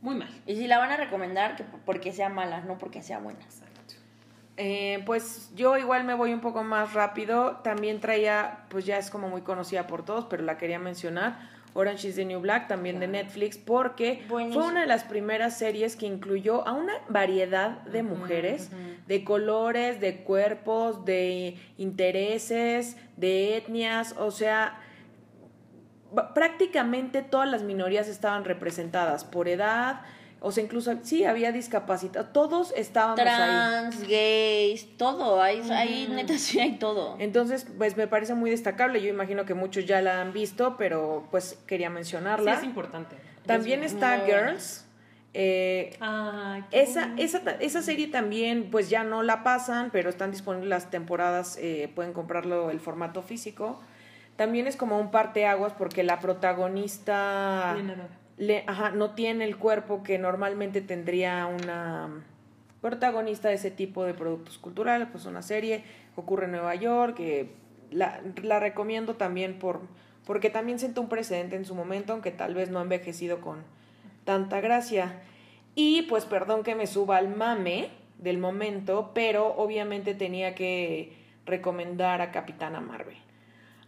Muy 0.00 0.14
mal. 0.14 0.28
Y 0.46 0.56
si 0.56 0.66
la 0.66 0.78
van 0.78 0.90
a 0.90 0.96
recomendar, 0.96 1.56
que 1.56 1.64
porque 1.64 2.12
sea 2.12 2.28
mala, 2.28 2.60
no 2.60 2.78
porque 2.78 3.02
sea 3.02 3.18
buena. 3.18 3.40
Exacto. 3.40 3.74
Eh, 4.56 5.02
pues 5.04 5.50
yo 5.56 5.76
igual 5.78 6.04
me 6.04 6.14
voy 6.14 6.32
un 6.32 6.40
poco 6.40 6.62
más 6.62 6.92
rápido. 6.92 7.56
También 7.64 8.00
traía, 8.00 8.66
pues 8.68 8.84
ya 8.86 8.98
es 8.98 9.10
como 9.10 9.28
muy 9.28 9.42
conocida 9.42 9.86
por 9.86 10.04
todos, 10.04 10.26
pero 10.26 10.42
la 10.42 10.58
quería 10.58 10.78
mencionar. 10.78 11.48
Orange 11.74 12.08
is 12.08 12.14
the 12.14 12.24
New 12.24 12.40
Black, 12.40 12.68
también 12.68 13.00
de 13.00 13.08
Netflix, 13.08 13.58
porque 13.58 14.24
Buenísimo. 14.28 14.62
fue 14.62 14.72
una 14.72 14.82
de 14.82 14.86
las 14.86 15.04
primeras 15.04 15.58
series 15.58 15.96
que 15.96 16.06
incluyó 16.06 16.66
a 16.66 16.72
una 16.72 16.92
variedad 17.08 17.82
de 17.82 18.02
mujeres, 18.04 18.70
de 19.08 19.24
colores, 19.24 20.00
de 20.00 20.22
cuerpos, 20.22 21.04
de 21.04 21.56
intereses, 21.76 22.96
de 23.16 23.56
etnias, 23.56 24.14
o 24.18 24.30
sea, 24.30 24.80
prácticamente 26.32 27.22
todas 27.22 27.50
las 27.50 27.62
minorías 27.62 28.08
estaban 28.08 28.44
representadas 28.44 29.24
por 29.24 29.48
edad, 29.48 30.02
o 30.44 30.52
sea, 30.52 30.62
incluso 30.62 30.92
sí 31.02 31.24
había 31.24 31.50
discapacitados, 31.52 32.32
todos 32.32 32.72
estábamos 32.76 33.18
ahí. 33.18 33.24
Trans, 33.26 34.08
gays, 34.08 34.96
todo. 34.98 35.42
Ahí, 35.42 35.62
ahí 35.70 36.06
neta 36.10 36.36
sí 36.38 36.60
hay 36.60 36.72
todo. 36.78 37.16
Entonces, 37.18 37.66
pues 37.78 37.96
me 37.96 38.06
parece 38.06 38.34
muy 38.34 38.50
destacable. 38.50 39.00
Yo 39.00 39.08
imagino 39.08 39.44
que 39.46 39.54
muchos 39.54 39.86
ya 39.86 40.00
la 40.02 40.20
han 40.20 40.32
visto, 40.32 40.76
pero 40.76 41.26
pues 41.30 41.58
quería 41.66 41.88
Sí, 41.88 41.94
mencionarla. 41.94 42.54
es 42.54 42.62
importante. 42.64 43.16
También 43.46 43.82
Es 43.82 43.92
está 43.94 44.18
muy. 44.18 44.26
Girls. 44.26 44.84
Eh, 45.36 45.96
qué 46.70 46.82
esa, 46.82 47.12
esa, 47.16 47.38
esa 47.58 47.82
serie 47.82 48.06
también, 48.06 48.68
pues 48.70 48.88
ya 48.90 49.02
no 49.02 49.22
la 49.24 49.42
pasan, 49.42 49.90
pero 49.92 50.08
están 50.08 50.30
disponibles 50.30 50.68
las 50.68 50.90
temporadas, 50.90 51.58
eh, 51.60 51.90
pueden 51.94 52.12
comprarlo 52.12 52.70
el 52.70 52.78
formato 52.78 53.20
físico. 53.22 53.80
También 54.36 54.66
es 54.66 54.76
como 54.76 54.98
un 54.98 55.10
parteaguas 55.10 55.72
porque 55.72 56.02
la 56.04 56.20
protagonista 56.20 57.72
Bien. 57.74 58.23
No 58.94 59.10
tiene 59.10 59.44
el 59.44 59.56
cuerpo 59.56 60.02
que 60.02 60.18
normalmente 60.18 60.80
tendría 60.80 61.46
una 61.46 62.24
protagonista 62.80 63.48
de 63.48 63.54
ese 63.54 63.70
tipo 63.70 64.04
de 64.04 64.14
productos 64.14 64.58
culturales, 64.58 65.08
pues 65.10 65.24
una 65.26 65.42
serie 65.42 65.84
ocurre 66.16 66.46
en 66.46 66.52
Nueva 66.52 66.74
York, 66.74 67.16
que 67.16 67.52
la, 67.90 68.20
la 68.42 68.60
recomiendo 68.60 69.14
también 69.14 69.58
por 69.58 69.80
porque 70.26 70.50
también 70.50 70.78
sentó 70.78 71.00
un 71.00 71.08
precedente 71.08 71.56
en 71.56 71.64
su 71.64 71.74
momento, 71.74 72.12
aunque 72.12 72.30
tal 72.30 72.54
vez 72.54 72.70
no 72.70 72.78
ha 72.78 72.82
envejecido 72.82 73.40
con 73.40 73.62
tanta 74.24 74.60
gracia. 74.60 75.20
Y 75.74 76.02
pues 76.02 76.24
perdón 76.24 76.62
que 76.62 76.74
me 76.74 76.86
suba 76.86 77.18
al 77.18 77.34
mame 77.34 77.90
del 78.18 78.38
momento, 78.38 79.10
pero 79.14 79.54
obviamente 79.56 80.14
tenía 80.14 80.54
que 80.54 81.12
recomendar 81.46 82.22
a 82.22 82.30
Capitana 82.30 82.80
Marvel. 82.80 83.16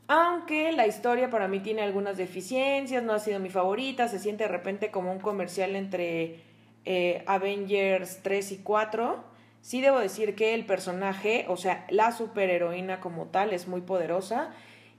Aunque 0.08 0.70
la 0.72 0.86
historia 0.86 1.30
para 1.30 1.48
mí 1.48 1.60
tiene 1.60 1.82
algunas 1.82 2.16
deficiencias, 2.16 3.02
no 3.02 3.12
ha 3.12 3.18
sido 3.18 3.40
mi 3.40 3.50
favorita, 3.50 4.06
se 4.06 4.20
siente 4.20 4.44
de 4.44 4.48
repente 4.48 4.90
como 4.90 5.10
un 5.10 5.18
comercial 5.18 5.74
entre 5.74 6.40
eh, 6.84 7.24
Avengers 7.26 8.20
3 8.22 8.52
y 8.52 8.58
4. 8.58 9.24
Sí 9.62 9.80
debo 9.80 9.98
decir 9.98 10.36
que 10.36 10.54
el 10.54 10.64
personaje, 10.64 11.46
o 11.48 11.56
sea, 11.56 11.84
la 11.90 12.12
superheroína 12.12 13.00
como 13.00 13.26
tal, 13.26 13.52
es 13.52 13.66
muy 13.66 13.80
poderosa 13.80 14.52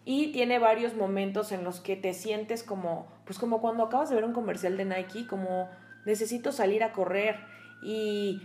y 0.03 0.33
tiene 0.33 0.59
varios 0.59 0.93
momentos 0.93 1.53
en 1.53 1.63
los 1.63 1.79
que 1.79 1.95
te 1.95 2.13
sientes 2.13 2.63
como, 2.63 3.07
pues 3.23 3.39
como 3.39 3.61
cuando 3.61 3.83
acabas 3.83 4.09
de 4.09 4.15
ver 4.15 4.25
un 4.25 4.33
comercial 4.33 4.75
de 4.75 4.83
Nike, 4.83 5.25
como 5.25 5.69
necesito 6.05 6.51
salir 6.51 6.83
a 6.83 6.91
correr 6.91 7.37
y 7.81 8.41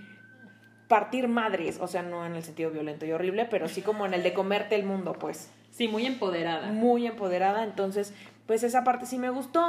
partir 0.86 1.26
madres, 1.26 1.78
o 1.80 1.88
sea, 1.88 2.02
no 2.02 2.24
en 2.24 2.36
el 2.36 2.44
sentido 2.44 2.70
violento 2.70 3.04
y 3.04 3.12
horrible, 3.12 3.46
pero 3.46 3.68
sí 3.68 3.82
como 3.82 4.06
en 4.06 4.14
el 4.14 4.22
de 4.22 4.32
comerte 4.32 4.76
el 4.76 4.84
mundo, 4.84 5.14
pues 5.14 5.50
Sí, 5.72 5.88
muy 5.88 6.06
empoderada. 6.06 6.68
muy 6.68 7.06
empoderada, 7.06 7.64
entonces 7.64 8.14
pues 8.46 8.62
esa 8.64 8.84
parte 8.84 9.06
sí 9.06 9.18
me 9.18 9.30
gustó, 9.30 9.60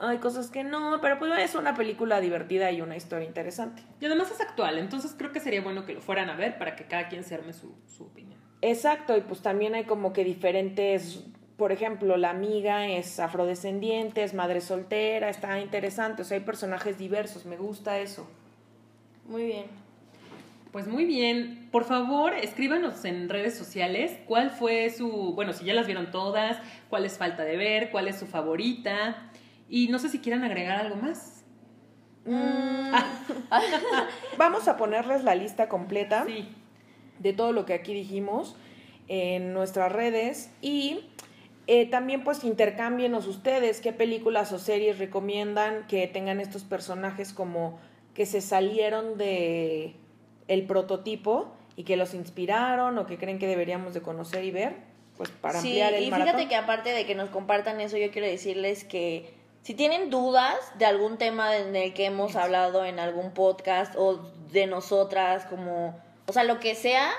hay 0.00 0.18
cosas 0.18 0.48
que 0.48 0.64
no, 0.64 0.98
pero 1.02 1.18
pues 1.18 1.32
es 1.38 1.54
una 1.54 1.74
película 1.74 2.20
divertida 2.20 2.70
y 2.70 2.80
una 2.80 2.96
historia 2.96 3.26
interesante. 3.26 3.82
Y 4.00 4.06
además 4.06 4.30
es 4.30 4.40
actual, 4.40 4.78
entonces 4.78 5.14
creo 5.16 5.32
que 5.32 5.40
sería 5.40 5.60
bueno 5.60 5.84
que 5.84 5.92
lo 5.92 6.00
fueran 6.00 6.30
a 6.30 6.36
ver 6.36 6.56
para 6.56 6.74
que 6.74 6.84
cada 6.84 7.08
quien 7.08 7.24
se 7.24 7.34
arme 7.34 7.52
su, 7.52 7.74
su 7.86 8.04
opinión. 8.04 8.40
Exacto, 8.62 9.16
y 9.16 9.20
pues 9.20 9.42
también 9.42 9.74
hay 9.74 9.84
como 9.84 10.12
que 10.12 10.24
diferentes, 10.24 11.24
por 11.56 11.72
ejemplo, 11.72 12.16
la 12.16 12.30
amiga 12.30 12.86
es 12.86 13.20
afrodescendiente, 13.20 14.22
es 14.22 14.34
madre 14.34 14.60
soltera, 14.60 15.28
está 15.28 15.60
interesante, 15.60 16.22
o 16.22 16.24
sea, 16.24 16.38
hay 16.38 16.44
personajes 16.44 16.96
diversos, 16.96 17.44
me 17.44 17.56
gusta 17.56 17.98
eso. 17.98 18.26
Muy 19.26 19.44
bien. 19.44 19.81
Pues 20.72 20.88
muy 20.88 21.04
bien, 21.04 21.68
por 21.70 21.84
favor 21.84 22.32
escríbanos 22.32 23.04
en 23.04 23.28
redes 23.28 23.58
sociales 23.58 24.16
cuál 24.26 24.50
fue 24.50 24.88
su, 24.88 25.34
bueno, 25.34 25.52
si 25.52 25.66
ya 25.66 25.74
las 25.74 25.86
vieron 25.86 26.10
todas, 26.10 26.56
cuál 26.88 27.04
es 27.04 27.18
falta 27.18 27.44
de 27.44 27.58
ver, 27.58 27.90
cuál 27.90 28.08
es 28.08 28.18
su 28.18 28.26
favorita 28.26 29.30
y 29.68 29.88
no 29.88 29.98
sé 29.98 30.08
si 30.08 30.20
quieran 30.20 30.44
agregar 30.44 30.78
algo 30.78 30.96
más. 30.96 31.44
Vamos 34.38 34.66
a 34.66 34.78
ponerles 34.78 35.24
la 35.24 35.34
lista 35.34 35.68
completa. 35.68 36.24
Sí, 36.24 36.48
de 37.18 37.34
todo 37.34 37.52
lo 37.52 37.66
que 37.66 37.74
aquí 37.74 37.92
dijimos 37.92 38.56
en 39.08 39.52
nuestras 39.52 39.92
redes 39.92 40.50
y 40.62 41.00
eh, 41.66 41.84
también 41.86 42.24
pues 42.24 42.44
intercámbienos 42.44 43.26
ustedes 43.26 43.82
qué 43.82 43.92
películas 43.92 44.52
o 44.52 44.58
series 44.58 44.98
recomiendan 44.98 45.86
que 45.86 46.06
tengan 46.06 46.40
estos 46.40 46.64
personajes 46.64 47.34
como 47.34 47.78
que 48.14 48.26
se 48.26 48.40
salieron 48.40 49.18
de 49.18 49.96
el 50.48 50.66
prototipo 50.66 51.52
y 51.76 51.84
que 51.84 51.96
los 51.96 52.14
inspiraron 52.14 52.98
o 52.98 53.06
que 53.06 53.18
creen 53.18 53.38
que 53.38 53.46
deberíamos 53.46 53.94
de 53.94 54.02
conocer 54.02 54.44
y 54.44 54.50
ver, 54.50 54.76
pues 55.16 55.30
para 55.30 55.60
sí, 55.60 55.68
ampliar 55.80 55.94
el 55.94 56.04
y 56.04 56.10
maratón. 56.10 56.34
fíjate 56.34 56.48
que 56.48 56.56
aparte 56.56 56.90
de 56.90 57.06
que 57.06 57.14
nos 57.14 57.30
compartan 57.30 57.80
eso, 57.80 57.96
yo 57.96 58.10
quiero 58.10 58.26
decirles 58.26 58.84
que 58.84 59.32
si 59.62 59.74
tienen 59.74 60.10
dudas 60.10 60.56
de 60.78 60.84
algún 60.86 61.18
tema 61.18 61.56
en 61.56 61.76
el 61.76 61.94
que 61.94 62.06
hemos 62.06 62.34
hablado 62.36 62.84
en 62.84 62.98
algún 62.98 63.32
podcast 63.32 63.94
o 63.96 64.18
de 64.50 64.66
nosotras, 64.66 65.44
como, 65.46 65.98
o 66.26 66.32
sea, 66.32 66.42
lo 66.44 66.58
que 66.58 66.74
sea, 66.74 67.10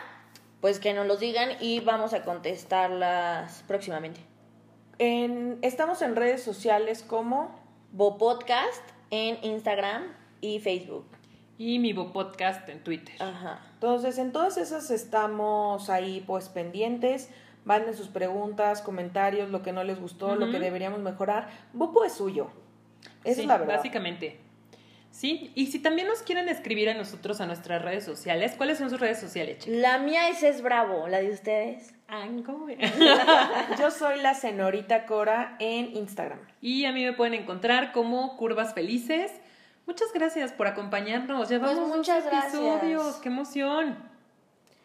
pues 0.60 0.80
que 0.80 0.94
nos 0.94 1.08
los 1.08 1.20
digan 1.20 1.50
y 1.62 1.80
vamos 1.80 2.14
a 2.14 2.24
contestarlas 2.24 3.64
próximamente. 3.68 4.20
En- 5.00 5.58
estamos 5.62 6.02
en 6.02 6.16
redes 6.16 6.44
sociales 6.44 7.04
como 7.04 7.56
Bo 7.92 8.18
Podcast 8.18 8.82
en 9.10 9.38
Instagram 9.44 10.04
y 10.42 10.60
Facebook. 10.60 11.06
Y 11.66 11.80
mi 11.80 11.93
Bo 11.93 12.11
Podcast 12.11 12.68
en 12.68 12.84
Twitter. 12.84 13.16
Ajá. 13.22 13.61
Entonces, 13.76 14.18
en 14.18 14.34
todas 14.34 14.57
esas 14.57 14.91
estamos 14.91 15.89
ahí 15.89 16.22
pues 16.28 16.49
pendientes. 16.49 17.30
Manden 17.64 17.95
sus 17.95 18.09
preguntas, 18.09 18.82
comentarios, 18.82 19.49
lo 19.49 19.61
que 19.61 19.72
no 19.72 19.86
les 19.86 19.97
gustó, 19.97 20.36
lo 20.36 20.51
que 20.51 20.59
deberíamos 20.59 20.99
mejorar. 20.99 21.47
Bopo 21.72 22.03
es 22.03 22.11
suyo. 22.11 22.51
Esa 23.24 23.36
Sí, 23.36 23.41
es 23.41 23.47
la 23.47 23.57
verdad. 23.57 23.78
Básicamente. 23.78 24.39
Sí, 25.09 25.53
y 25.55 25.68
si 25.68 25.80
también 25.80 26.09
nos 26.09 26.22
quieren 26.24 26.49
escribir 26.49 26.89
a 26.89 26.95
nosotros 26.95 27.39
a 27.39 27.45
nuestras 27.45 27.82
redes 27.82 28.03
sociales, 28.03 28.55
¿cuáles 28.57 28.80
son 28.80 28.89
sus 28.89 28.99
redes 28.99 29.22
sociales, 29.22 29.59
chicas? 29.59 29.80
La 29.80 29.99
mía 29.99 30.28
es 30.28 30.43
Es 30.43 30.61
Bravo, 30.61 31.07
la 31.07 31.20
de 31.22 31.30
ustedes. 31.30 31.93
Ay, 32.09 32.43
¿cómo 32.45 32.66
ve? 32.66 32.78
Yo 33.80 33.89
soy 33.89 34.20
la 34.22 34.34
señorita 34.34 35.05
Cora 35.05 35.55
en 35.59 35.95
Instagram. 35.95 36.39
y 36.59 36.84
a 36.84 36.91
mí 36.91 37.05
me 37.05 37.14
pueden 37.14 37.36
encontrar 37.36 37.93
como 37.93 38.36
Curvas 38.36 38.74
Felices. 38.74 39.32
Muchas 39.86 40.14
gracias 40.14 40.52
por 40.54 40.68
acompañarnos. 40.68 41.50
Llevamos 41.50 41.76
Pues 41.76 41.88
dos 41.88 41.98
muchas 41.98 42.24
gracias. 42.26 42.54
episodios. 42.54 43.16
¡Qué 43.18 43.30
emoción! 43.30 43.98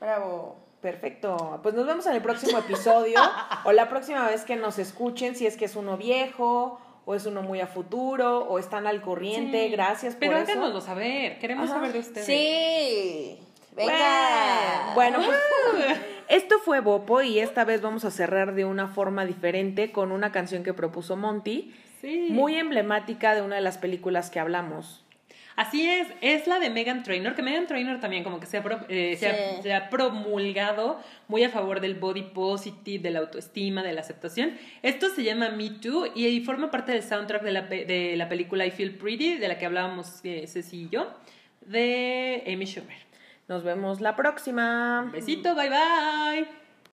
Bravo. 0.00 0.56
Perfecto. 0.80 1.58
Pues 1.62 1.74
nos 1.74 1.86
vemos 1.86 2.06
en 2.06 2.14
el 2.14 2.22
próximo 2.22 2.58
episodio 2.58 3.18
o 3.64 3.72
la 3.72 3.88
próxima 3.88 4.26
vez 4.26 4.44
que 4.44 4.54
nos 4.56 4.78
escuchen, 4.78 5.34
si 5.34 5.46
es 5.46 5.56
que 5.56 5.64
es 5.64 5.74
uno 5.76 5.96
viejo 5.96 6.80
o 7.04 7.14
es 7.14 7.26
uno 7.26 7.42
muy 7.42 7.60
a 7.60 7.66
futuro 7.66 8.40
o 8.44 8.58
están 8.58 8.86
al 8.86 9.00
corriente. 9.00 9.66
Sí. 9.66 9.72
Gracias 9.72 10.14
por 10.14 10.20
Pero 10.20 10.36
eso. 10.38 10.52
háganoslo 10.52 10.80
saber. 10.80 11.38
Queremos 11.40 11.64
Ajá. 11.68 11.74
saber 11.80 11.92
de 11.94 11.98
ustedes. 11.98 12.26
Sí. 12.26 13.38
Venga. 13.74 14.92
Bueno, 14.94 15.18
pues, 15.24 15.98
esto 16.28 16.58
fue 16.64 16.80
Bopo 16.80 17.22
y 17.22 17.38
esta 17.40 17.64
vez 17.64 17.80
vamos 17.80 18.04
a 18.04 18.10
cerrar 18.10 18.54
de 18.54 18.64
una 18.64 18.88
forma 18.88 19.24
diferente 19.24 19.90
con 19.92 20.12
una 20.12 20.32
canción 20.32 20.62
que 20.64 20.74
propuso 20.74 21.16
Monty, 21.16 21.74
Sí. 22.00 22.28
muy 22.30 22.56
emblemática 22.56 23.34
de 23.34 23.42
una 23.42 23.56
de 23.56 23.62
las 23.62 23.78
películas 23.78 24.30
que 24.30 24.38
hablamos. 24.40 25.04
Así 25.56 25.90
es, 25.90 26.06
es 26.20 26.46
la 26.46 26.60
de 26.60 26.70
Megan 26.70 27.02
Trainor, 27.02 27.34
que 27.34 27.42
Megan 27.42 27.66
Trainor 27.66 27.98
también 27.98 28.22
como 28.22 28.38
que 28.38 28.46
se 28.46 28.58
ha, 28.58 28.86
eh, 28.88 29.16
se 29.18 29.28
ha- 29.28 29.34
Sí. 29.56 29.62
se 29.64 29.74
ha 29.74 29.90
promulgado 29.90 31.00
muy 31.26 31.42
a 31.42 31.50
favor 31.50 31.80
del 31.80 31.96
body 31.96 32.22
positive, 32.32 33.02
de 33.02 33.10
la 33.10 33.18
autoestima, 33.18 33.82
de 33.82 33.92
la 33.92 34.02
aceptación. 34.02 34.52
Esto 34.82 35.08
se 35.10 35.24
llama 35.24 35.48
Me 35.48 35.70
Too 35.70 36.12
y, 36.14 36.40
forma 36.42 36.70
parte 36.70 36.92
del 36.92 37.02
soundtrack 37.02 37.42
de 37.42 37.50
la, 37.52 37.62
de 37.62 38.14
la 38.16 38.28
película 38.28 38.66
I 38.66 38.70
Feel 38.70 38.94
Pretty, 38.94 39.34
de 39.38 39.48
la 39.48 39.58
que 39.58 39.66
hablábamos 39.66 40.20
eh, 40.22 40.46
Ceci 40.46 40.82
y 40.84 40.88
yo, 40.90 41.12
de 41.62 42.44
Amy 42.46 42.64
Schumer. 42.66 43.08
Nos 43.48 43.64
vemos 43.64 44.00
la 44.00 44.14
próxima. 44.14 45.10
Besito, 45.12 45.56
bye 45.56 45.70
bye. 45.70 46.67